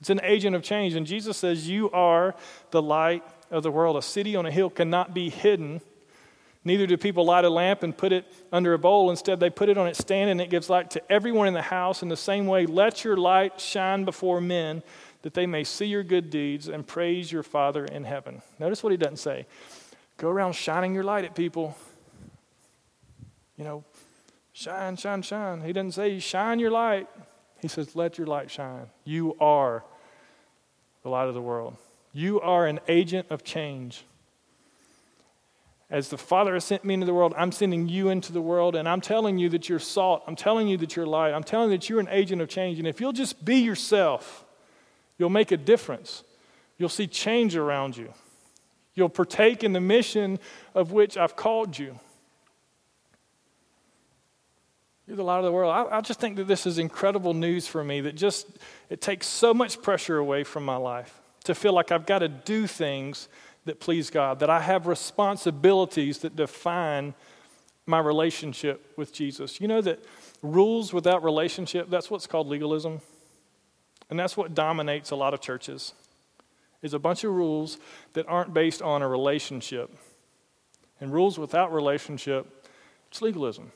It's 0.00 0.10
an 0.10 0.20
agent 0.22 0.54
of 0.54 0.62
change. 0.62 0.94
And 0.94 1.06
Jesus 1.06 1.36
says, 1.36 1.68
You 1.68 1.90
are 1.90 2.34
the 2.70 2.82
light 2.82 3.24
of 3.50 3.62
the 3.62 3.70
world. 3.70 3.96
A 3.96 4.02
city 4.02 4.36
on 4.36 4.46
a 4.46 4.50
hill 4.50 4.70
cannot 4.70 5.14
be 5.14 5.30
hidden. 5.30 5.80
Neither 6.64 6.86
do 6.86 6.96
people 6.96 7.24
light 7.24 7.44
a 7.44 7.50
lamp 7.50 7.82
and 7.82 7.96
put 7.96 8.12
it 8.12 8.26
under 8.52 8.74
a 8.74 8.78
bowl. 8.78 9.10
Instead, 9.10 9.38
they 9.38 9.50
put 9.50 9.68
it 9.68 9.78
on 9.78 9.86
its 9.86 10.00
stand 10.00 10.30
and 10.30 10.40
it 10.40 10.50
gives 10.50 10.68
light 10.68 10.90
to 10.90 11.12
everyone 11.12 11.46
in 11.46 11.54
the 11.54 11.62
house. 11.62 12.02
In 12.02 12.08
the 12.08 12.16
same 12.16 12.46
way, 12.46 12.66
let 12.66 13.04
your 13.04 13.16
light 13.16 13.60
shine 13.60 14.04
before 14.04 14.40
men 14.40 14.82
that 15.22 15.34
they 15.34 15.46
may 15.46 15.64
see 15.64 15.86
your 15.86 16.02
good 16.02 16.28
deeds 16.28 16.68
and 16.68 16.86
praise 16.86 17.30
your 17.30 17.42
Father 17.42 17.84
in 17.84 18.04
heaven. 18.04 18.42
Notice 18.58 18.82
what 18.82 18.90
he 18.90 18.96
doesn't 18.96 19.18
say. 19.18 19.46
Go 20.16 20.28
around 20.28 20.54
shining 20.54 20.94
your 20.94 21.04
light 21.04 21.24
at 21.24 21.34
people. 21.34 21.76
You 23.56 23.64
know, 23.64 23.84
shine, 24.52 24.96
shine, 24.96 25.22
shine. 25.22 25.62
He 25.62 25.72
doesn't 25.72 25.92
say 25.92 26.18
shine 26.18 26.58
your 26.58 26.70
light. 26.70 27.08
He 27.62 27.68
says, 27.68 27.96
let 27.96 28.18
your 28.18 28.26
light 28.26 28.50
shine. 28.50 28.86
You 29.04 29.36
are 29.40 29.82
the 31.02 31.08
light 31.08 31.28
of 31.28 31.34
the 31.34 31.42
world. 31.42 31.76
You 32.12 32.40
are 32.40 32.66
an 32.66 32.80
agent 32.88 33.26
of 33.30 33.44
change. 33.44 34.04
As 35.88 36.08
the 36.08 36.18
Father 36.18 36.54
has 36.54 36.64
sent 36.64 36.84
me 36.84 36.94
into 36.94 37.06
the 37.06 37.14
world, 37.14 37.32
I'm 37.36 37.52
sending 37.52 37.88
you 37.88 38.08
into 38.08 38.32
the 38.32 38.40
world, 38.40 38.74
and 38.74 38.88
I'm 38.88 39.00
telling 39.00 39.38
you 39.38 39.48
that 39.50 39.68
you're 39.68 39.78
salt. 39.78 40.24
I'm 40.26 40.34
telling 40.34 40.66
you 40.66 40.76
that 40.78 40.96
you're 40.96 41.06
light. 41.06 41.32
I'm 41.32 41.44
telling 41.44 41.70
you 41.70 41.78
that 41.78 41.88
you're 41.88 42.00
an 42.00 42.08
agent 42.10 42.42
of 42.42 42.48
change. 42.48 42.78
And 42.78 42.88
if 42.88 43.00
you'll 43.00 43.12
just 43.12 43.44
be 43.44 43.56
yourself, 43.56 44.44
you'll 45.16 45.30
make 45.30 45.52
a 45.52 45.56
difference. 45.56 46.24
You'll 46.76 46.88
see 46.88 47.06
change 47.06 47.54
around 47.54 47.96
you. 47.96 48.12
You'll 48.94 49.08
partake 49.08 49.62
in 49.62 49.72
the 49.72 49.80
mission 49.80 50.40
of 50.74 50.90
which 50.90 51.16
I've 51.16 51.36
called 51.36 51.78
you. 51.78 51.98
You're 55.06 55.16
the 55.16 55.24
light 55.24 55.38
of 55.38 55.44
the 55.44 55.52
world. 55.52 55.72
I, 55.72 55.98
I, 55.98 56.00
just 56.00 56.18
think 56.18 56.36
that 56.36 56.48
this 56.48 56.66
is 56.66 56.78
incredible 56.78 57.32
news 57.32 57.68
for 57.68 57.84
me 57.84 58.00
that 58.00 58.16
just 58.16 58.48
it 58.90 59.00
takes 59.00 59.26
so 59.26 59.54
much 59.54 59.80
pressure 59.80 60.18
away 60.18 60.42
from 60.42 60.64
my 60.64 60.76
life 60.76 61.20
to 61.44 61.54
feel 61.54 61.72
like 61.72 61.92
I've 61.92 62.06
got 62.06 62.20
to 62.20 62.28
do 62.28 62.66
things 62.66 63.28
that 63.66 63.78
please 63.78 64.10
God, 64.10 64.40
that 64.40 64.50
I 64.50 64.60
have 64.60 64.88
responsibilities 64.88 66.18
that 66.18 66.34
define 66.34 67.14
my 67.86 68.00
relationship 68.00 68.94
with 68.96 69.12
Jesus. 69.12 69.60
You 69.60 69.68
know 69.68 69.80
that 69.80 70.04
rules 70.42 70.92
without 70.92 71.22
relationship, 71.22 71.88
that's 71.88 72.10
what's 72.10 72.26
called 72.26 72.48
legalism. 72.48 73.00
And 74.10 74.18
that's 74.18 74.36
what 74.36 74.54
dominates 74.54 75.10
a 75.10 75.16
lot 75.16 75.34
of 75.34 75.40
churches. 75.40 75.92
Is 76.82 76.94
a 76.94 76.98
bunch 76.98 77.24
of 77.24 77.32
rules 77.32 77.78
that 78.12 78.26
aren't 78.28 78.54
based 78.54 78.82
on 78.82 79.02
a 79.02 79.08
relationship. 79.08 79.90
And 81.00 81.12
rules 81.12 81.38
without 81.38 81.72
relationship, 81.72 82.68
it's 83.08 83.22
legalism. 83.22 83.72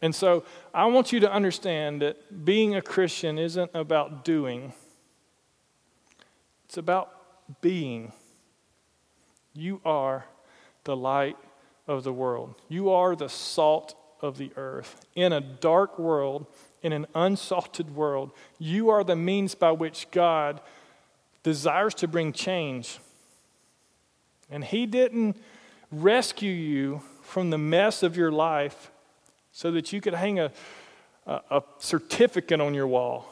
And 0.00 0.14
so 0.14 0.44
I 0.72 0.86
want 0.86 1.12
you 1.12 1.20
to 1.20 1.32
understand 1.32 2.02
that 2.02 2.44
being 2.44 2.76
a 2.76 2.82
Christian 2.82 3.38
isn't 3.38 3.70
about 3.74 4.24
doing, 4.24 4.72
it's 6.66 6.76
about 6.76 7.12
being. 7.60 8.12
You 9.54 9.80
are 9.84 10.24
the 10.84 10.96
light 10.96 11.36
of 11.86 12.04
the 12.04 12.12
world, 12.12 12.54
you 12.68 12.90
are 12.90 13.16
the 13.16 13.28
salt 13.28 13.96
of 14.20 14.38
the 14.38 14.50
earth. 14.56 15.04
In 15.14 15.32
a 15.32 15.40
dark 15.40 15.98
world, 15.98 16.46
in 16.82 16.92
an 16.92 17.06
unsalted 17.14 17.94
world, 17.94 18.30
you 18.58 18.88
are 18.90 19.02
the 19.02 19.16
means 19.16 19.54
by 19.54 19.72
which 19.72 20.10
God 20.10 20.60
desires 21.42 21.94
to 21.94 22.08
bring 22.08 22.32
change. 22.32 22.98
And 24.50 24.64
He 24.64 24.86
didn't 24.86 25.36
rescue 25.90 26.52
you 26.52 27.02
from 27.22 27.50
the 27.50 27.58
mess 27.58 28.02
of 28.02 28.16
your 28.16 28.30
life 28.30 28.90
so 29.58 29.72
that 29.72 29.92
you 29.92 30.00
could 30.00 30.14
hang 30.14 30.38
a, 30.38 30.52
a, 31.26 31.40
a 31.50 31.62
certificate 31.80 32.60
on 32.60 32.74
your 32.74 32.86
wall. 32.86 33.26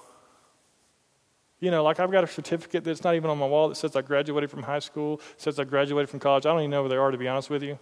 You 1.61 1.71
know, 1.71 1.85
like 1.85 2.01
I've 2.01 2.11
got 2.11 2.25
a 2.25 2.27
certificate 2.27 2.83
that's 2.83 3.05
not 3.05 3.15
even 3.15 3.31
on 3.31 3.39
my 3.39 3.47
wall 3.47 3.69
that 3.69 3.77
says 3.77 3.95
I 3.95 4.03
graduated 4.03 4.51
from 4.51 4.65
high 4.65 4.81
school, 4.81 5.21
says 5.37 5.61
I 5.61 5.63
graduated 5.63 6.11
from 6.11 6.19
college. 6.19 6.45
I 6.45 6.49
don't 6.49 6.63
even 6.63 6.73
know 6.73 6.83
where 6.83 6.89
they 6.89 6.97
are, 6.97 7.13
to 7.13 7.17
be 7.17 7.29
honest 7.29 7.49
with 7.49 7.63
you. 7.63 7.79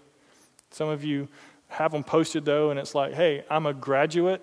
Some 0.69 0.91
of 0.91 1.03
you 1.03 1.27
have 1.69 1.93
them 1.93 2.05
posted, 2.05 2.45
though, 2.45 2.69
and 2.69 2.79
it's 2.79 2.95
like, 2.95 3.15
hey, 3.15 3.47
I'm 3.49 3.65
a 3.65 3.73
graduate. 3.73 4.43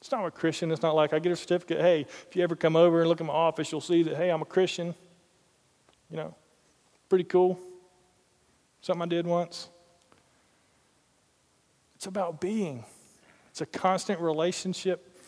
It's 0.00 0.10
not 0.10 0.24
a 0.24 0.30
Christian. 0.30 0.70
It's 0.70 0.80
not 0.80 0.94
like 0.94 1.12
I 1.12 1.18
get 1.18 1.30
a 1.30 1.36
certificate. 1.36 1.82
Hey, 1.82 2.06
if 2.26 2.34
you 2.34 2.42
ever 2.42 2.56
come 2.56 2.76
over 2.76 3.00
and 3.00 3.10
look 3.10 3.20
at 3.20 3.26
my 3.26 3.34
office, 3.34 3.70
you'll 3.70 3.82
see 3.82 4.02
that, 4.04 4.16
hey, 4.16 4.30
I'm 4.30 4.40
a 4.40 4.46
Christian. 4.46 4.94
You 6.10 6.16
know, 6.16 6.34
pretty 7.10 7.24
cool. 7.24 7.60
Something 8.80 9.02
I 9.02 9.06
did 9.06 9.26
once. 9.26 9.68
It's 11.96 12.06
about 12.06 12.40
being. 12.40 12.86
It's 13.58 13.74
a 13.74 13.78
constant 13.78 14.20
relationship 14.20 15.18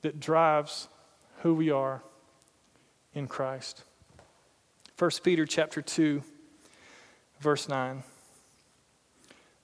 that 0.00 0.18
drives 0.18 0.88
who 1.42 1.52
we 1.52 1.70
are 1.70 2.00
in 3.12 3.26
Christ. 3.26 3.84
1 4.98 5.10
Peter 5.22 5.44
chapter 5.44 5.82
2 5.82 6.22
verse 7.38 7.68
9. 7.68 8.02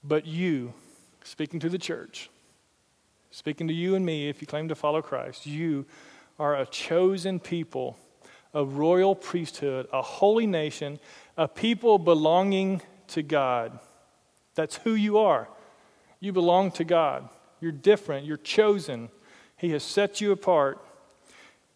But 0.05 0.27
you, 0.27 0.75
speaking 1.25 1.59
to 1.61 1.71
the 1.71 1.79
church, 1.79 2.29
speaking 3.31 3.67
to 3.69 3.73
you 3.73 3.95
and 3.95 4.05
me 4.05 4.29
if 4.29 4.43
you 4.43 4.47
claim 4.47 4.69
to 4.69 4.75
follow 4.75 5.01
Christ, 5.01 5.47
you 5.47 5.87
are 6.39 6.55
a 6.55 6.67
chosen 6.67 7.41
people, 7.41 7.97
a 8.53 8.63
royal 8.63 9.15
priesthood, 9.15 9.89
a 9.91 10.03
holy 10.03 10.47
nation, 10.47 10.99
a 11.39 11.49
people 11.49 11.99
belonging 11.99 12.83
to 13.09 13.23
God. 13.23 13.79
That's 14.55 14.77
who 14.77 14.93
you 14.93 15.17
are. 15.17 15.49
You 16.21 16.35
belong 16.35 16.73
to 16.73 16.85
God. 16.85 17.31
You're 17.61 17.73
different. 17.73 18.27
You're 18.27 18.37
chosen. 18.37 19.09
He 19.57 19.71
has 19.71 19.83
set 19.83 20.21
you 20.21 20.33
apart. 20.33 20.79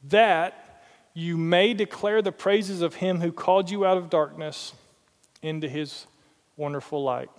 That 0.04 0.82
you 1.14 1.36
may 1.36 1.74
declare 1.74 2.22
the 2.22 2.32
praises 2.32 2.82
of 2.82 2.96
Him 2.96 3.20
who 3.20 3.32
called 3.32 3.70
you 3.70 3.84
out 3.84 3.96
of 3.96 4.10
darkness 4.10 4.74
into 5.42 5.68
His 5.68 6.06
wonderful 6.56 7.02
light. 7.02 7.30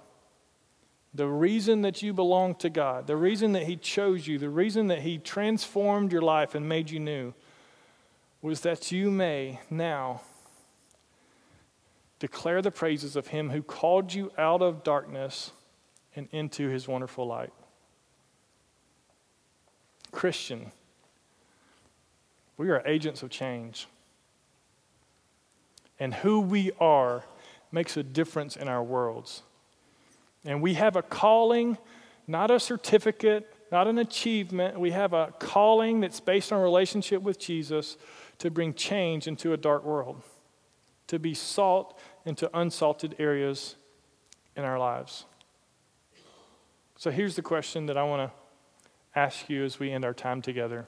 The 1.13 1.27
reason 1.27 1.81
that 1.81 2.01
you 2.01 2.13
belong 2.13 2.55
to 2.55 2.69
God, 2.69 3.07
the 3.07 3.17
reason 3.17 3.51
that 3.53 3.63
He 3.63 3.75
chose 3.75 4.27
you, 4.27 4.37
the 4.37 4.49
reason 4.49 4.87
that 4.87 5.01
He 5.01 5.17
transformed 5.17 6.11
your 6.11 6.21
life 6.21 6.55
and 6.55 6.67
made 6.67 6.89
you 6.89 6.99
new 6.99 7.33
was 8.41 8.61
that 8.61 8.91
you 8.91 9.11
may 9.11 9.59
now 9.69 10.21
declare 12.19 12.61
the 12.61 12.71
praises 12.71 13.15
of 13.15 13.27
Him 13.27 13.49
who 13.49 13.61
called 13.61 14.13
you 14.13 14.31
out 14.37 14.61
of 14.61 14.83
darkness 14.83 15.51
and 16.15 16.27
into 16.31 16.69
His 16.69 16.87
wonderful 16.87 17.27
light. 17.27 17.53
Christian, 20.11 20.71
we 22.57 22.69
are 22.69 22.81
agents 22.85 23.23
of 23.23 23.29
change. 23.29 23.87
And 25.99 26.13
who 26.13 26.39
we 26.39 26.71
are 26.79 27.23
makes 27.71 27.95
a 27.95 28.03
difference 28.03 28.55
in 28.55 28.67
our 28.67 28.83
worlds. 28.83 29.43
And 30.43 30.61
we 30.61 30.73
have 30.73 30.95
a 30.95 31.01
calling, 31.01 31.77
not 32.27 32.51
a 32.51 32.59
certificate, 32.59 33.53
not 33.71 33.87
an 33.87 33.97
achievement. 33.99 34.79
We 34.79 34.91
have 34.91 35.13
a 35.13 35.33
calling 35.39 36.01
that's 36.01 36.19
based 36.19 36.51
on 36.51 36.61
relationship 36.61 37.21
with 37.21 37.39
Jesus 37.39 37.97
to 38.39 38.49
bring 38.49 38.73
change 38.73 39.27
into 39.27 39.53
a 39.53 39.57
dark 39.57 39.83
world, 39.85 40.21
to 41.07 41.19
be 41.19 41.33
salt 41.33 41.97
into 42.25 42.49
unsalted 42.57 43.15
areas 43.19 43.75
in 44.55 44.63
our 44.63 44.79
lives. 44.79 45.25
So 46.97 47.11
here's 47.11 47.35
the 47.35 47.41
question 47.41 47.85
that 47.85 47.97
I 47.97 48.03
want 48.03 48.29
to 48.29 48.40
ask 49.15 49.49
you 49.49 49.63
as 49.63 49.79
we 49.79 49.91
end 49.91 50.05
our 50.05 50.13
time 50.13 50.41
together. 50.41 50.87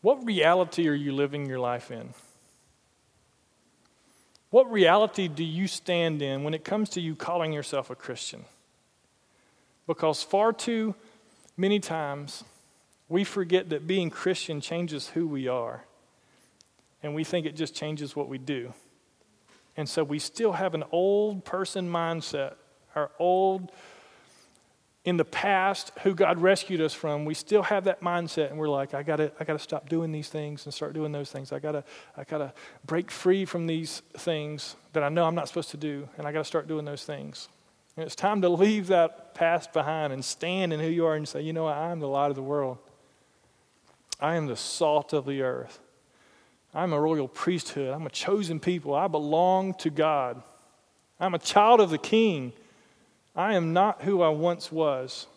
What 0.00 0.24
reality 0.24 0.88
are 0.88 0.94
you 0.94 1.12
living 1.12 1.46
your 1.46 1.58
life 1.58 1.90
in? 1.90 2.10
What 4.50 4.70
reality 4.70 5.28
do 5.28 5.44
you 5.44 5.66
stand 5.66 6.22
in 6.22 6.42
when 6.42 6.54
it 6.54 6.64
comes 6.64 6.88
to 6.90 7.00
you 7.00 7.14
calling 7.14 7.52
yourself 7.52 7.90
a 7.90 7.94
Christian? 7.94 8.44
Because 9.86 10.22
far 10.22 10.52
too 10.52 10.94
many 11.56 11.80
times 11.80 12.44
we 13.08 13.24
forget 13.24 13.70
that 13.70 13.86
being 13.86 14.10
Christian 14.10 14.60
changes 14.60 15.08
who 15.08 15.26
we 15.26 15.48
are, 15.48 15.84
and 17.02 17.14
we 17.14 17.24
think 17.24 17.46
it 17.46 17.56
just 17.56 17.74
changes 17.74 18.14
what 18.14 18.28
we 18.28 18.38
do. 18.38 18.72
And 19.76 19.88
so 19.88 20.02
we 20.02 20.18
still 20.18 20.52
have 20.52 20.74
an 20.74 20.84
old 20.92 21.44
person 21.44 21.90
mindset, 21.90 22.54
our 22.94 23.10
old 23.18 23.70
in 25.08 25.16
the 25.16 25.24
past 25.24 25.90
who 26.02 26.14
God 26.14 26.38
rescued 26.38 26.82
us 26.82 26.92
from, 26.92 27.24
we 27.24 27.32
still 27.32 27.62
have 27.62 27.84
that 27.84 28.02
mindset 28.02 28.50
and 28.50 28.58
we're 28.58 28.68
like, 28.68 28.92
I 28.92 29.02
gotta, 29.02 29.32
I 29.40 29.44
gotta 29.44 29.58
stop 29.58 29.88
doing 29.88 30.12
these 30.12 30.28
things 30.28 30.66
and 30.66 30.74
start 30.74 30.92
doing 30.92 31.12
those 31.12 31.32
things. 31.32 31.50
I 31.50 31.60
gotta, 31.60 31.82
I 32.14 32.24
gotta 32.24 32.52
break 32.84 33.10
free 33.10 33.46
from 33.46 33.66
these 33.66 34.02
things 34.18 34.76
that 34.92 35.02
I 35.02 35.08
know 35.08 35.24
I'm 35.24 35.34
not 35.34 35.48
supposed 35.48 35.70
to 35.70 35.78
do, 35.78 36.06
and 36.18 36.26
I 36.26 36.32
gotta 36.32 36.44
start 36.44 36.68
doing 36.68 36.84
those 36.84 37.04
things. 37.04 37.48
And 37.96 38.04
it's 38.04 38.14
time 38.14 38.42
to 38.42 38.50
leave 38.50 38.88
that 38.88 39.34
past 39.34 39.72
behind 39.72 40.12
and 40.12 40.22
stand 40.22 40.74
in 40.74 40.80
who 40.80 40.88
you 40.88 41.06
are 41.06 41.14
and 41.14 41.26
say, 41.26 41.40
you 41.40 41.54
know 41.54 41.64
what, 41.64 41.76
I 41.78 41.90
am 41.90 42.00
the 42.00 42.06
light 42.06 42.28
of 42.28 42.36
the 42.36 42.42
world. 42.42 42.76
I 44.20 44.36
am 44.36 44.46
the 44.46 44.56
salt 44.56 45.14
of 45.14 45.24
the 45.24 45.40
earth. 45.40 45.80
I'm 46.74 46.92
a 46.92 47.00
royal 47.00 47.28
priesthood. 47.28 47.94
I'm 47.94 48.06
a 48.06 48.10
chosen 48.10 48.60
people. 48.60 48.94
I 48.94 49.08
belong 49.08 49.72
to 49.74 49.88
God. 49.88 50.42
I'm 51.18 51.32
a 51.32 51.38
child 51.38 51.80
of 51.80 51.88
the 51.88 51.96
king. 51.96 52.52
I 53.38 53.54
am 53.54 53.72
not 53.72 54.02
who 54.02 54.20
I 54.20 54.30
once 54.30 54.72
was. 54.72 55.28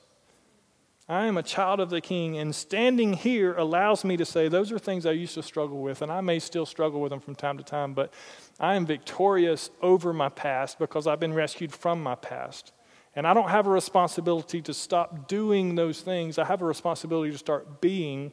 I 1.07 1.27
am 1.27 1.37
a 1.37 1.43
child 1.43 1.79
of 1.79 1.91
the 1.91 2.01
king, 2.01 2.35
and 2.39 2.55
standing 2.55 3.13
here 3.13 3.53
allows 3.53 4.03
me 4.03 4.17
to 4.17 4.25
say 4.25 4.47
those 4.47 4.71
are 4.71 4.79
things 4.79 5.05
I 5.05 5.11
used 5.11 5.35
to 5.35 5.43
struggle 5.43 5.83
with, 5.83 6.01
and 6.01 6.11
I 6.11 6.19
may 6.21 6.39
still 6.39 6.65
struggle 6.65 6.99
with 6.99 7.11
them 7.11 7.19
from 7.19 7.35
time 7.35 7.59
to 7.59 7.63
time, 7.63 7.93
but 7.93 8.11
I 8.59 8.73
am 8.73 8.87
victorious 8.87 9.69
over 9.83 10.13
my 10.13 10.29
past 10.29 10.79
because 10.79 11.05
I've 11.05 11.19
been 11.19 11.35
rescued 11.35 11.71
from 11.71 12.01
my 12.01 12.15
past. 12.15 12.73
And 13.15 13.27
I 13.27 13.35
don't 13.35 13.49
have 13.49 13.67
a 13.67 13.69
responsibility 13.69 14.63
to 14.63 14.73
stop 14.73 15.27
doing 15.27 15.75
those 15.75 16.01
things. 16.01 16.39
I 16.39 16.45
have 16.45 16.63
a 16.63 16.65
responsibility 16.65 17.31
to 17.31 17.37
start 17.37 17.81
being 17.81 18.31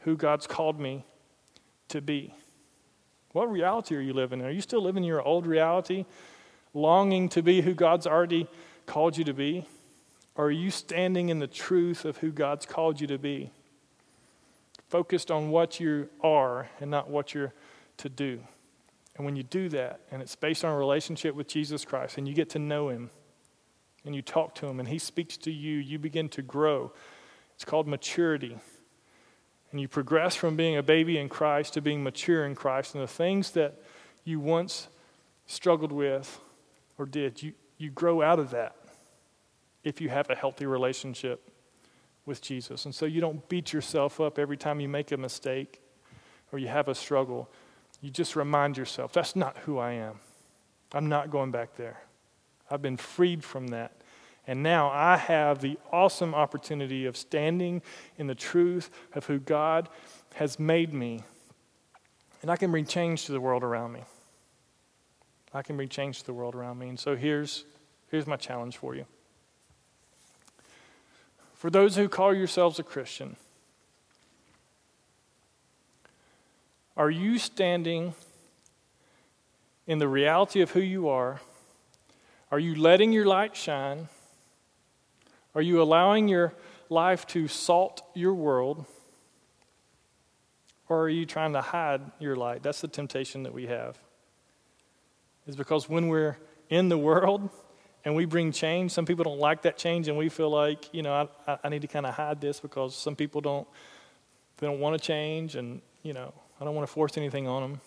who 0.00 0.18
God's 0.18 0.46
called 0.46 0.78
me 0.78 1.06
to 1.88 2.02
be. 2.02 2.34
What 3.30 3.50
reality 3.50 3.96
are 3.96 4.00
you 4.00 4.12
living 4.12 4.40
in? 4.40 4.46
Are 4.46 4.50
you 4.50 4.60
still 4.60 4.82
living 4.82 5.04
in 5.04 5.08
your 5.08 5.22
old 5.22 5.46
reality, 5.46 6.04
longing 6.74 7.30
to 7.30 7.42
be 7.42 7.62
who 7.62 7.72
God's 7.72 8.06
already 8.06 8.48
called 8.86 9.16
you 9.16 9.24
to 9.24 9.34
be? 9.34 9.66
Or 10.34 10.46
are 10.46 10.50
you 10.50 10.70
standing 10.70 11.28
in 11.28 11.38
the 11.38 11.46
truth 11.46 12.04
of 12.04 12.18
who 12.18 12.32
God's 12.32 12.66
called 12.66 13.00
you 13.00 13.06
to 13.08 13.18
be? 13.18 13.50
Focused 14.88 15.30
on 15.30 15.50
what 15.50 15.80
you 15.80 16.08
are 16.22 16.68
and 16.80 16.90
not 16.90 17.08
what 17.08 17.34
you're 17.34 17.52
to 17.98 18.08
do. 18.08 18.40
And 19.16 19.26
when 19.26 19.36
you 19.36 19.42
do 19.42 19.68
that, 19.70 20.00
and 20.10 20.22
it's 20.22 20.36
based 20.36 20.64
on 20.64 20.72
a 20.72 20.76
relationship 20.76 21.34
with 21.34 21.48
Jesus 21.48 21.84
Christ, 21.84 22.16
and 22.16 22.26
you 22.26 22.34
get 22.34 22.50
to 22.50 22.58
know 22.58 22.88
Him, 22.88 23.10
and 24.04 24.14
you 24.14 24.22
talk 24.22 24.54
to 24.56 24.66
Him, 24.66 24.80
and 24.80 24.88
He 24.88 24.98
speaks 24.98 25.36
to 25.38 25.50
you, 25.50 25.78
you 25.78 25.98
begin 25.98 26.28
to 26.30 26.42
grow. 26.42 26.92
It's 27.54 27.64
called 27.64 27.86
maturity. 27.86 28.58
And 29.70 29.80
you 29.80 29.88
progress 29.88 30.34
from 30.34 30.56
being 30.56 30.76
a 30.76 30.82
baby 30.82 31.18
in 31.18 31.28
Christ 31.28 31.74
to 31.74 31.80
being 31.80 32.02
mature 32.02 32.44
in 32.44 32.54
Christ. 32.54 32.94
And 32.94 33.02
the 33.02 33.08
things 33.08 33.52
that 33.52 33.80
you 34.24 34.40
once 34.40 34.88
struggled 35.46 35.92
with 35.92 36.40
or 36.98 37.06
did, 37.06 37.42
you, 37.42 37.52
you 37.82 37.90
grow 37.90 38.22
out 38.22 38.38
of 38.38 38.50
that 38.50 38.76
if 39.82 40.00
you 40.00 40.08
have 40.08 40.30
a 40.30 40.36
healthy 40.36 40.66
relationship 40.66 41.50
with 42.24 42.40
Jesus. 42.40 42.84
And 42.84 42.94
so 42.94 43.06
you 43.06 43.20
don't 43.20 43.48
beat 43.48 43.72
yourself 43.72 44.20
up 44.20 44.38
every 44.38 44.56
time 44.56 44.78
you 44.78 44.88
make 44.88 45.10
a 45.10 45.16
mistake 45.16 45.80
or 46.52 46.60
you 46.60 46.68
have 46.68 46.86
a 46.86 46.94
struggle. 46.94 47.50
You 48.00 48.10
just 48.10 48.36
remind 48.36 48.76
yourself, 48.76 49.12
that's 49.12 49.34
not 49.34 49.58
who 49.58 49.78
I 49.78 49.92
am. 49.92 50.20
I'm 50.92 51.08
not 51.08 51.30
going 51.30 51.50
back 51.50 51.74
there. 51.74 52.00
I've 52.70 52.82
been 52.82 52.96
freed 52.96 53.42
from 53.42 53.68
that. 53.68 53.92
And 54.46 54.62
now 54.62 54.88
I 54.90 55.16
have 55.16 55.60
the 55.60 55.78
awesome 55.90 56.34
opportunity 56.34 57.06
of 57.06 57.16
standing 57.16 57.82
in 58.16 58.28
the 58.28 58.34
truth 58.34 58.90
of 59.14 59.26
who 59.26 59.38
God 59.38 59.88
has 60.34 60.58
made 60.58 60.92
me. 60.92 61.20
And 62.42 62.50
I 62.50 62.56
can 62.56 62.70
bring 62.70 62.86
change 62.86 63.26
to 63.26 63.32
the 63.32 63.40
world 63.40 63.64
around 63.64 63.92
me. 63.92 64.02
I 65.54 65.62
can 65.62 65.76
bring 65.76 65.88
change 65.88 66.20
to 66.20 66.26
the 66.26 66.32
world 66.32 66.54
around 66.54 66.78
me. 66.78 66.88
And 66.88 66.98
so 66.98 67.14
here's 67.14 67.64
Here's 68.12 68.26
my 68.26 68.36
challenge 68.36 68.76
for 68.76 68.94
you. 68.94 69.06
For 71.54 71.70
those 71.70 71.96
who 71.96 72.10
call 72.10 72.34
yourselves 72.34 72.78
a 72.78 72.82
Christian, 72.82 73.36
are 76.94 77.10
you 77.10 77.38
standing 77.38 78.12
in 79.86 79.98
the 79.98 80.08
reality 80.08 80.60
of 80.60 80.72
who 80.72 80.80
you 80.80 81.08
are? 81.08 81.40
Are 82.50 82.58
you 82.58 82.74
letting 82.74 83.14
your 83.14 83.24
light 83.24 83.56
shine? 83.56 84.08
Are 85.54 85.62
you 85.62 85.80
allowing 85.80 86.28
your 86.28 86.52
life 86.90 87.26
to 87.28 87.48
salt 87.48 88.02
your 88.12 88.34
world? 88.34 88.84
Or 90.86 91.04
are 91.04 91.08
you 91.08 91.24
trying 91.24 91.54
to 91.54 91.62
hide 91.62 92.02
your 92.18 92.36
light? 92.36 92.62
That's 92.62 92.82
the 92.82 92.88
temptation 92.88 93.44
that 93.44 93.54
we 93.54 93.68
have. 93.68 93.98
Is 95.46 95.56
because 95.56 95.88
when 95.88 96.08
we're 96.08 96.36
in 96.68 96.90
the 96.90 96.98
world, 96.98 97.48
and 98.04 98.14
we 98.14 98.24
bring 98.24 98.52
change. 98.52 98.90
Some 98.90 99.06
people 99.06 99.24
don't 99.24 99.38
like 99.38 99.62
that 99.62 99.76
change, 99.76 100.08
and 100.08 100.18
we 100.18 100.28
feel 100.28 100.50
like, 100.50 100.92
you 100.92 101.02
know, 101.02 101.28
I, 101.46 101.58
I 101.64 101.68
need 101.68 101.82
to 101.82 101.88
kind 101.88 102.06
of 102.06 102.14
hide 102.14 102.40
this 102.40 102.60
because 102.60 102.96
some 102.96 103.16
people 103.16 103.40
don't, 103.40 103.66
they 104.58 104.66
don't 104.66 104.80
want 104.80 105.00
to 105.00 105.04
change, 105.04 105.56
and, 105.56 105.80
you 106.02 106.12
know, 106.12 106.32
I 106.60 106.64
don't 106.64 106.74
want 106.74 106.86
to 106.86 106.92
force 106.92 107.16
anything 107.16 107.46
on 107.48 107.62
them. 107.62 107.80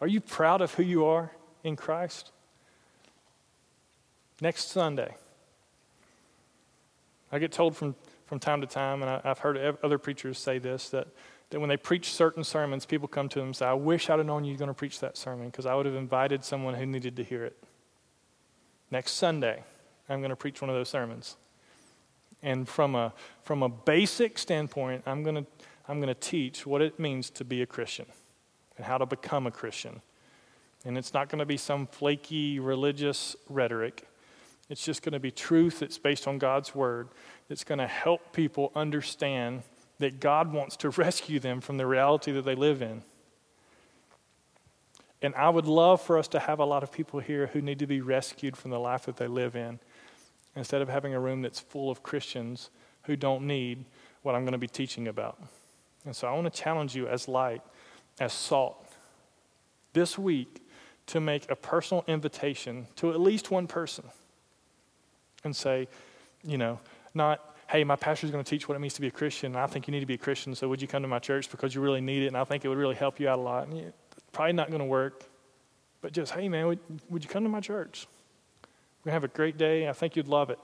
Are 0.00 0.06
you 0.06 0.20
proud 0.20 0.60
of 0.60 0.74
who 0.74 0.82
you 0.82 1.06
are 1.06 1.30
in 1.64 1.76
Christ? 1.76 2.32
Next 4.40 4.70
Sunday, 4.70 5.16
I 7.32 7.38
get 7.38 7.52
told 7.52 7.76
from, 7.76 7.94
from 8.26 8.38
time 8.38 8.60
to 8.60 8.66
time, 8.66 9.02
and 9.02 9.10
I, 9.10 9.20
I've 9.24 9.38
heard 9.38 9.78
other 9.82 9.98
preachers 9.98 10.38
say 10.38 10.58
this, 10.58 10.90
that 10.90 11.08
that 11.50 11.60
when 11.60 11.68
they 11.68 11.76
preach 11.76 12.12
certain 12.12 12.42
sermons, 12.42 12.86
people 12.86 13.06
come 13.06 13.28
to 13.28 13.38
them 13.38 13.48
and 13.48 13.56
say, 13.56 13.66
I 13.66 13.72
wish 13.72 14.10
I'd 14.10 14.18
have 14.18 14.26
known 14.26 14.44
you 14.44 14.52
were 14.52 14.58
going 14.58 14.68
to 14.68 14.74
preach 14.74 15.00
that 15.00 15.16
sermon 15.16 15.46
because 15.46 15.64
I 15.64 15.74
would 15.74 15.86
have 15.86 15.94
invited 15.94 16.44
someone 16.44 16.74
who 16.74 16.86
needed 16.86 17.16
to 17.16 17.24
hear 17.24 17.44
it. 17.44 17.56
Next 18.90 19.12
Sunday, 19.12 19.62
I'm 20.08 20.20
going 20.20 20.30
to 20.30 20.36
preach 20.36 20.60
one 20.60 20.70
of 20.70 20.76
those 20.76 20.88
sermons. 20.88 21.36
And 22.42 22.68
from 22.68 22.94
a, 22.94 23.12
from 23.42 23.62
a 23.62 23.68
basic 23.68 24.38
standpoint, 24.38 25.02
I'm 25.06 25.22
going 25.22 25.36
to 25.36 25.46
I'm 25.88 26.00
going 26.00 26.12
to 26.12 26.20
teach 26.20 26.66
what 26.66 26.82
it 26.82 26.98
means 26.98 27.30
to 27.30 27.44
be 27.44 27.62
a 27.62 27.66
Christian 27.66 28.06
and 28.76 28.84
how 28.84 28.98
to 28.98 29.06
become 29.06 29.46
a 29.46 29.52
Christian. 29.52 30.02
And 30.84 30.98
it's 30.98 31.14
not 31.14 31.28
going 31.28 31.38
to 31.38 31.46
be 31.46 31.56
some 31.56 31.86
flaky 31.86 32.58
religious 32.58 33.36
rhetoric. 33.48 34.08
It's 34.68 34.84
just 34.84 35.02
going 35.02 35.12
to 35.12 35.20
be 35.20 35.30
truth 35.30 35.78
that's 35.78 35.96
based 35.96 36.26
on 36.26 36.38
God's 36.38 36.74
word 36.74 37.06
that's 37.48 37.64
going 37.64 37.78
to 37.78 37.86
help 37.86 38.32
people 38.32 38.72
understand 38.74 39.62
that 39.98 40.20
God 40.20 40.52
wants 40.52 40.76
to 40.78 40.90
rescue 40.90 41.40
them 41.40 41.60
from 41.60 41.76
the 41.76 41.86
reality 41.86 42.32
that 42.32 42.44
they 42.44 42.54
live 42.54 42.82
in. 42.82 43.02
And 45.22 45.34
I 45.34 45.48
would 45.48 45.66
love 45.66 46.02
for 46.02 46.18
us 46.18 46.28
to 46.28 46.38
have 46.38 46.58
a 46.58 46.64
lot 46.64 46.82
of 46.82 46.92
people 46.92 47.20
here 47.20 47.46
who 47.48 47.62
need 47.62 47.78
to 47.78 47.86
be 47.86 48.00
rescued 48.00 48.56
from 48.56 48.70
the 48.70 48.78
life 48.78 49.06
that 49.06 49.16
they 49.16 49.26
live 49.26 49.56
in 49.56 49.78
instead 50.54 50.82
of 50.82 50.88
having 50.88 51.14
a 51.14 51.20
room 51.20 51.42
that's 51.42 51.60
full 51.60 51.90
of 51.90 52.02
Christians 52.02 52.70
who 53.04 53.16
don't 53.16 53.46
need 53.46 53.84
what 54.22 54.34
I'm 54.34 54.42
going 54.42 54.52
to 54.52 54.58
be 54.58 54.66
teaching 54.66 55.08
about. 55.08 55.40
And 56.04 56.14
so 56.14 56.28
I 56.28 56.32
want 56.32 56.52
to 56.52 56.62
challenge 56.62 56.94
you 56.94 57.08
as 57.08 57.28
light, 57.28 57.62
as 58.20 58.32
salt, 58.32 58.86
this 59.92 60.18
week 60.18 60.62
to 61.06 61.20
make 61.20 61.50
a 61.50 61.56
personal 61.56 62.04
invitation 62.06 62.86
to 62.96 63.10
at 63.10 63.20
least 63.20 63.50
one 63.50 63.66
person 63.66 64.04
and 65.44 65.54
say, 65.54 65.88
you 66.44 66.58
know, 66.58 66.80
not, 67.16 67.56
hey, 67.68 67.82
my 67.82 67.96
pastor's 67.96 68.30
going 68.30 68.44
to 68.44 68.48
teach 68.48 68.68
what 68.68 68.76
it 68.76 68.78
means 68.78 68.94
to 68.94 69.00
be 69.00 69.08
a 69.08 69.10
Christian, 69.12 69.52
and 69.52 69.60
I 69.60 69.66
think 69.66 69.88
you 69.88 69.92
need 69.92 70.00
to 70.00 70.06
be 70.06 70.14
a 70.14 70.18
Christian, 70.18 70.54
so 70.54 70.68
would 70.68 70.80
you 70.80 70.86
come 70.86 71.02
to 71.02 71.08
my 71.08 71.18
church 71.18 71.50
because 71.50 71.74
you 71.74 71.80
really 71.80 72.00
need 72.00 72.22
it, 72.22 72.28
and 72.28 72.36
I 72.36 72.44
think 72.44 72.64
it 72.64 72.68
would 72.68 72.78
really 72.78 72.94
help 72.94 73.18
you 73.18 73.28
out 73.28 73.38
a 73.38 73.42
lot. 73.42 73.66
And 73.66 73.92
probably 74.32 74.52
not 74.52 74.68
going 74.68 74.80
to 74.80 74.86
work, 74.86 75.24
but 76.00 76.12
just, 76.12 76.32
hey, 76.32 76.48
man, 76.48 76.66
would, 76.66 76.78
would 77.08 77.24
you 77.24 77.30
come 77.30 77.42
to 77.42 77.48
my 77.48 77.60
church? 77.60 78.06
We're 78.62 79.10
going 79.10 79.20
to 79.20 79.22
have 79.22 79.24
a 79.24 79.34
great 79.34 79.56
day. 79.56 79.88
I 79.88 79.92
think 79.92 80.14
you'd 80.14 80.28
love 80.28 80.50
it. 80.50 80.58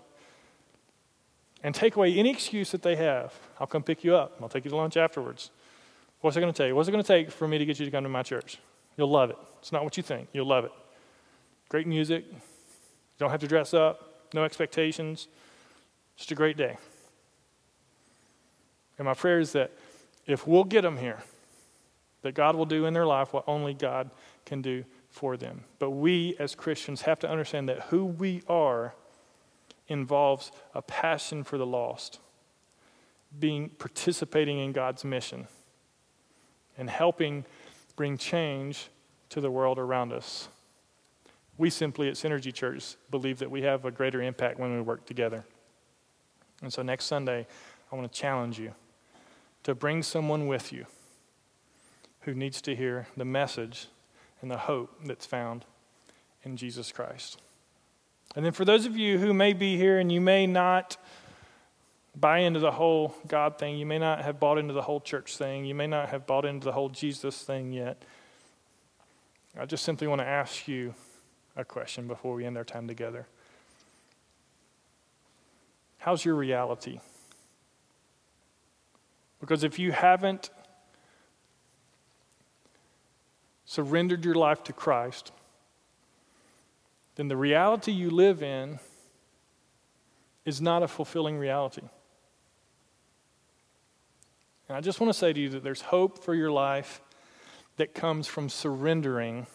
And 1.64 1.74
take 1.74 1.96
away 1.96 2.12
any 2.14 2.30
excuse 2.30 2.70
that 2.72 2.82
they 2.82 2.96
have. 2.96 3.32
I'll 3.58 3.66
come 3.66 3.82
pick 3.82 4.04
you 4.04 4.14
up. 4.14 4.36
I'll 4.42 4.48
take 4.48 4.64
you 4.64 4.70
to 4.70 4.76
lunch 4.76 4.96
afterwards. 4.96 5.50
What's 6.20 6.36
it 6.36 6.40
going 6.40 6.52
to 6.52 6.56
take? 6.56 6.74
What's 6.74 6.88
it 6.88 6.92
going 6.92 7.02
to 7.02 7.08
take 7.08 7.30
for 7.30 7.48
me 7.48 7.58
to 7.58 7.64
get 7.64 7.78
you 7.78 7.86
to 7.86 7.90
come 7.90 8.04
to 8.04 8.10
my 8.10 8.22
church? 8.22 8.58
You'll 8.96 9.10
love 9.10 9.30
it. 9.30 9.36
It's 9.60 9.72
not 9.72 9.84
what 9.84 9.96
you 9.96 10.02
think. 10.02 10.28
You'll 10.32 10.46
love 10.46 10.64
it. 10.64 10.72
Great 11.68 11.86
music. 11.86 12.24
You 12.28 12.38
don't 13.18 13.30
have 13.30 13.40
to 13.40 13.48
dress 13.48 13.74
up. 13.74 14.28
No 14.34 14.44
expectations. 14.44 15.28
Just 16.16 16.30
a 16.30 16.34
great 16.34 16.56
day. 16.56 16.76
And 18.98 19.06
my 19.06 19.14
prayer 19.14 19.40
is 19.40 19.52
that 19.52 19.72
if 20.26 20.46
we'll 20.46 20.64
get 20.64 20.82
them 20.82 20.96
here, 20.96 21.22
that 22.22 22.34
God 22.34 22.54
will 22.54 22.66
do 22.66 22.86
in 22.86 22.94
their 22.94 23.06
life 23.06 23.32
what 23.32 23.44
only 23.46 23.74
God 23.74 24.10
can 24.46 24.62
do 24.62 24.84
for 25.08 25.36
them. 25.36 25.64
But 25.78 25.90
we 25.90 26.36
as 26.38 26.54
Christians 26.54 27.02
have 27.02 27.18
to 27.20 27.30
understand 27.30 27.68
that 27.68 27.80
who 27.84 28.04
we 28.04 28.42
are 28.48 28.94
involves 29.88 30.52
a 30.74 30.82
passion 30.82 31.44
for 31.44 31.58
the 31.58 31.66
lost, 31.66 32.20
being 33.38 33.68
participating 33.70 34.58
in 34.58 34.72
God's 34.72 35.04
mission, 35.04 35.48
and 36.78 36.88
helping 36.88 37.44
bring 37.96 38.16
change 38.16 38.88
to 39.28 39.40
the 39.40 39.50
world 39.50 39.78
around 39.78 40.12
us. 40.12 40.48
We 41.58 41.68
simply 41.70 42.08
at 42.08 42.14
Synergy 42.14 42.52
Church 42.52 42.96
believe 43.10 43.38
that 43.40 43.50
we 43.50 43.62
have 43.62 43.84
a 43.84 43.90
greater 43.90 44.22
impact 44.22 44.58
when 44.58 44.74
we 44.74 44.80
work 44.80 45.04
together. 45.06 45.44
And 46.62 46.72
so 46.72 46.82
next 46.82 47.04
Sunday, 47.06 47.46
I 47.90 47.96
want 47.96 48.10
to 48.10 48.18
challenge 48.18 48.58
you 48.58 48.72
to 49.64 49.74
bring 49.74 50.02
someone 50.02 50.46
with 50.46 50.72
you 50.72 50.86
who 52.22 52.34
needs 52.34 52.62
to 52.62 52.74
hear 52.74 53.08
the 53.16 53.24
message 53.24 53.88
and 54.40 54.50
the 54.50 54.58
hope 54.58 54.90
that's 55.04 55.26
found 55.26 55.64
in 56.44 56.56
Jesus 56.56 56.92
Christ. 56.92 57.40
And 58.34 58.44
then 58.44 58.52
for 58.52 58.64
those 58.64 58.86
of 58.86 58.96
you 58.96 59.18
who 59.18 59.34
may 59.34 59.52
be 59.52 59.76
here 59.76 59.98
and 59.98 60.10
you 60.10 60.20
may 60.20 60.46
not 60.46 60.96
buy 62.18 62.38
into 62.38 62.60
the 62.60 62.72
whole 62.72 63.14
God 63.26 63.58
thing, 63.58 63.76
you 63.76 63.86
may 63.86 63.98
not 63.98 64.22
have 64.22 64.40
bought 64.40 64.58
into 64.58 64.72
the 64.72 64.82
whole 64.82 65.00
church 65.00 65.36
thing, 65.36 65.64
you 65.64 65.74
may 65.74 65.86
not 65.86 66.08
have 66.10 66.26
bought 66.26 66.44
into 66.44 66.64
the 66.64 66.72
whole 66.72 66.88
Jesus 66.88 67.42
thing 67.42 67.72
yet. 67.72 68.02
I 69.58 69.66
just 69.66 69.84
simply 69.84 70.06
want 70.06 70.20
to 70.20 70.26
ask 70.26 70.66
you 70.66 70.94
a 71.56 71.64
question 71.64 72.06
before 72.06 72.34
we 72.34 72.46
end 72.46 72.56
our 72.56 72.64
time 72.64 72.88
together. 72.88 73.26
How's 76.02 76.24
your 76.24 76.34
reality? 76.34 76.98
Because 79.40 79.62
if 79.62 79.78
you 79.78 79.92
haven't 79.92 80.50
surrendered 83.64 84.24
your 84.24 84.34
life 84.34 84.64
to 84.64 84.72
Christ, 84.72 85.30
then 87.14 87.28
the 87.28 87.36
reality 87.36 87.92
you 87.92 88.10
live 88.10 88.42
in 88.42 88.80
is 90.44 90.60
not 90.60 90.82
a 90.82 90.88
fulfilling 90.88 91.38
reality. 91.38 91.82
And 94.68 94.76
I 94.76 94.80
just 94.80 95.00
want 95.00 95.12
to 95.12 95.16
say 95.16 95.32
to 95.32 95.38
you 95.38 95.50
that 95.50 95.62
there's 95.62 95.82
hope 95.82 96.24
for 96.24 96.34
your 96.34 96.50
life 96.50 97.00
that 97.76 97.94
comes 97.94 98.26
from 98.26 98.48
surrendering, 98.48 99.46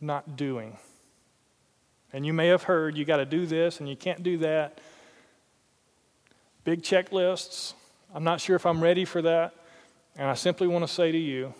not 0.00 0.36
doing. 0.36 0.78
And 2.16 2.24
you 2.24 2.32
may 2.32 2.46
have 2.46 2.62
heard 2.62 2.96
you 2.96 3.04
got 3.04 3.18
to 3.18 3.26
do 3.26 3.44
this 3.44 3.78
and 3.78 3.86
you 3.86 3.94
can't 3.94 4.22
do 4.22 4.38
that. 4.38 4.80
Big 6.64 6.80
checklists. 6.80 7.74
I'm 8.14 8.24
not 8.24 8.40
sure 8.40 8.56
if 8.56 8.64
I'm 8.64 8.82
ready 8.82 9.04
for 9.04 9.20
that. 9.20 9.54
And 10.16 10.26
I 10.26 10.32
simply 10.32 10.66
want 10.66 10.82
to 10.82 10.90
say 10.90 11.12
to 11.12 11.18
you 11.18 11.52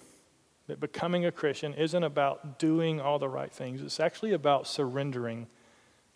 that 0.66 0.80
becoming 0.80 1.26
a 1.26 1.30
Christian 1.30 1.74
isn't 1.74 2.02
about 2.02 2.58
doing 2.58 3.02
all 3.02 3.18
the 3.18 3.28
right 3.28 3.52
things, 3.52 3.82
it's 3.82 4.00
actually 4.00 4.32
about 4.32 4.66
surrendering 4.66 5.46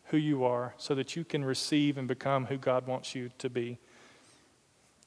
who 0.04 0.16
you 0.16 0.44
are 0.44 0.72
so 0.78 0.94
that 0.94 1.16
you 1.16 1.22
can 1.22 1.44
receive 1.44 1.98
and 1.98 2.08
become 2.08 2.46
who 2.46 2.56
God 2.56 2.86
wants 2.86 3.14
you 3.14 3.30
to 3.40 3.50
be. 3.50 3.76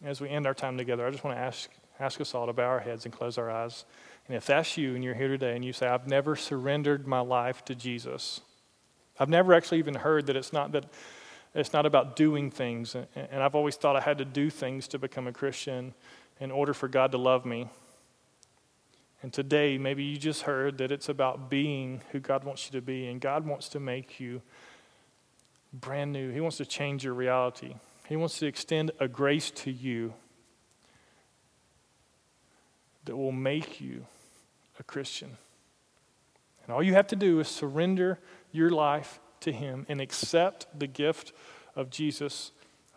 As 0.03 0.21
we 0.21 0.29
end 0.29 0.45
our 0.45 0.53
time 0.53 0.77
together, 0.77 1.07
I 1.07 1.09
just 1.09 1.23
want 1.23 1.35
to 1.35 1.41
ask, 1.41 1.71
ask 1.99 2.21
us 2.21 2.35
all 2.35 2.45
to 2.45 2.53
bow 2.53 2.67
our 2.67 2.81
heads 2.81 3.05
and 3.05 3.11
close 3.11 3.39
our 3.39 3.49
eyes. 3.49 3.85
And 4.27 4.37
if 4.37 4.45
that's 4.45 4.77
you 4.77 4.93
and 4.93 5.03
you're 5.03 5.15
here 5.15 5.29
today 5.29 5.55
and 5.55 5.65
you 5.65 5.73
say, 5.73 5.87
I've 5.87 6.05
never 6.05 6.35
surrendered 6.35 7.07
my 7.07 7.21
life 7.21 7.65
to 7.65 7.73
Jesus, 7.73 8.39
I've 9.19 9.29
never 9.29 9.53
actually 9.53 9.79
even 9.79 9.95
heard 9.95 10.27
that 10.27 10.35
it's 10.35 10.53
not 10.53 10.71
that 10.71 10.85
it's 11.55 11.73
not 11.73 11.85
about 11.85 12.15
doing 12.15 12.49
things. 12.49 12.95
And 12.95 13.43
I've 13.43 13.55
always 13.55 13.75
thought 13.75 13.95
I 13.95 14.01
had 14.01 14.17
to 14.17 14.25
do 14.25 14.49
things 14.49 14.87
to 14.89 14.99
become 14.99 15.27
a 15.27 15.31
Christian 15.31 15.93
in 16.39 16.49
order 16.51 16.73
for 16.73 16.87
God 16.87 17.11
to 17.11 17.17
love 17.17 17.45
me. 17.45 17.69
And 19.21 19.31
today, 19.31 19.77
maybe 19.77 20.03
you 20.03 20.17
just 20.17 20.41
heard 20.41 20.79
that 20.79 20.91
it's 20.91 21.07
about 21.07 21.49
being 21.49 22.01
who 22.11 22.19
God 22.19 22.43
wants 22.43 22.65
you 22.65 22.71
to 22.79 22.81
be, 22.81 23.07
and 23.07 23.21
God 23.21 23.45
wants 23.45 23.69
to 23.69 23.79
make 23.79 24.19
you 24.19 24.41
brand 25.71 26.11
new. 26.11 26.31
He 26.31 26.41
wants 26.41 26.57
to 26.57 26.65
change 26.65 27.05
your 27.05 27.13
reality, 27.13 27.75
He 28.09 28.15
wants 28.15 28.39
to 28.39 28.47
extend 28.47 28.91
a 28.99 29.07
grace 29.07 29.49
to 29.51 29.71
you 29.71 30.13
that 33.05 33.15
will 33.15 33.31
make 33.31 33.79
you 33.79 34.05
a 34.79 34.83
Christian. 34.83 35.37
And 36.63 36.73
all 36.73 36.81
you 36.81 36.93
have 36.93 37.07
to 37.07 37.15
do 37.15 37.39
is 37.39 37.47
surrender 37.47 38.19
your 38.53 38.69
life 38.69 39.19
to 39.41 39.51
Him 39.51 39.85
and 39.89 39.99
accept 39.99 40.67
the 40.77 40.87
gift 40.87 41.33
of 41.75 41.89
Jesus 41.89 42.53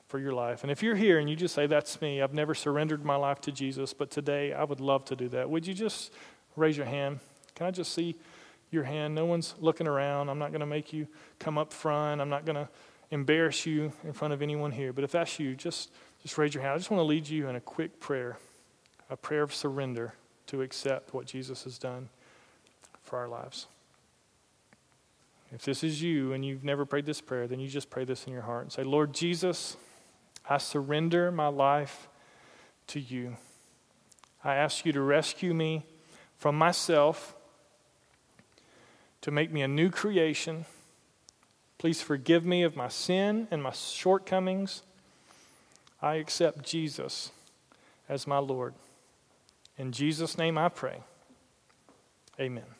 for 0.07 0.21
your 0.21 0.33
life. 0.33 0.63
And 0.63 0.71
if 0.71 0.83
you're 0.83 0.95
here 0.95 1.19
and 1.19 1.29
you 1.29 1.35
just 1.35 1.55
say, 1.55 1.67
That's 1.67 2.01
me, 2.01 2.23
I've 2.23 2.35
never 2.35 2.55
surrendered 2.55 3.05
my 3.05 3.17
life 3.17 3.41
to 3.43 3.53
Jesus, 3.53 3.93
but 3.93 4.11
today 4.11 4.53
I 4.53 4.63
would 4.63 4.81
love 4.81 5.05
to 5.07 5.17
do 5.17 5.29
that, 5.31 5.51
would 5.51 5.67
you 5.67 5.75
just 5.75 6.13
raise 6.55 6.77
your 6.77 6.87
hand? 6.87 7.19
Can 7.57 7.67
I 7.67 7.71
just 7.73 7.93
see 7.93 8.15
your 8.71 8.85
hand? 8.85 9.15
No 9.15 9.25
one's 9.25 9.55
looking 9.59 9.89
around. 9.89 10.29
I'm 10.29 10.39
not 10.39 10.51
going 10.51 10.61
to 10.61 10.67
make 10.67 10.93
you 10.93 11.09
come 11.39 11.59
up 11.59 11.73
front. 11.73 12.21
I'm 12.21 12.29
not 12.29 12.45
going 12.45 12.57
to 12.57 12.69
embarrass 13.11 13.67
you 13.67 13.93
in 14.05 14.13
front 14.13 14.35
of 14.35 14.43
anyone 14.43 14.71
here. 14.71 14.93
But 14.93 15.05
if 15.05 15.13
that's 15.13 15.39
you, 15.41 15.55
just, 15.55 15.91
just 16.23 16.37
raise 16.39 16.55
your 16.55 16.63
hand. 16.63 16.75
I 16.75 16.79
just 16.79 16.91
want 16.91 17.01
to 17.01 17.05
lead 17.05 17.29
you 17.29 17.49
in 17.49 17.57
a 17.57 17.61
quick 17.61 17.99
prayer, 17.99 18.37
a 19.11 19.17
prayer 19.17 19.43
of 19.43 19.55
surrender 19.55 20.15
to 20.49 20.63
accept 20.63 21.15
what 21.15 21.27
Jesus 21.27 21.65
has 21.65 21.79
done 21.79 22.09
for 23.03 23.19
our 23.19 23.29
lives. 23.29 23.67
If 25.53 25.63
this 25.63 25.85
is 25.85 26.03
you 26.03 26.33
and 26.33 26.45
you've 26.45 26.65
never 26.65 26.85
prayed 26.85 27.07
this 27.07 27.21
prayer, 27.21 27.47
then 27.47 27.61
you 27.61 27.69
just 27.69 27.89
pray 27.91 28.05
this 28.05 28.27
in 28.27 28.33
your 28.33 28.43
heart 28.43 28.65
and 28.65 28.73
say, 28.73 28.83
Lord 28.83 29.13
Jesus, 29.13 29.77
I 30.49 30.59
surrender 30.59 31.31
my 31.31 31.49
life 31.49 32.09
to 32.89 33.01
you. 33.01 33.37
I 34.45 34.55
ask 34.55 34.85
you 34.85 34.93
to 34.93 35.01
rescue 35.01 35.55
me 35.55 35.85
from 36.37 36.57
myself, 36.57 37.35
to 39.23 39.31
make 39.31 39.51
me 39.51 39.63
a 39.63 39.69
new 39.69 39.91
creation. 39.91 40.67
Please 41.79 42.01
forgive 42.01 42.45
me 42.45 42.63
of 42.63 42.77
my 42.77 42.89
sin 42.89 43.49
and 43.51 43.63
my 43.63 43.73
shortcomings. 43.73 44.83
I 46.01 46.17
accept 46.17 46.63
Jesus 46.63 47.33
as 48.09 48.27
my 48.27 48.39
Lord. 48.39 48.75
In 49.79 49.93
Jesus' 49.93 50.39
name 50.39 50.59
I 50.59 50.69
pray. 50.69 51.01
Amen. 52.39 52.76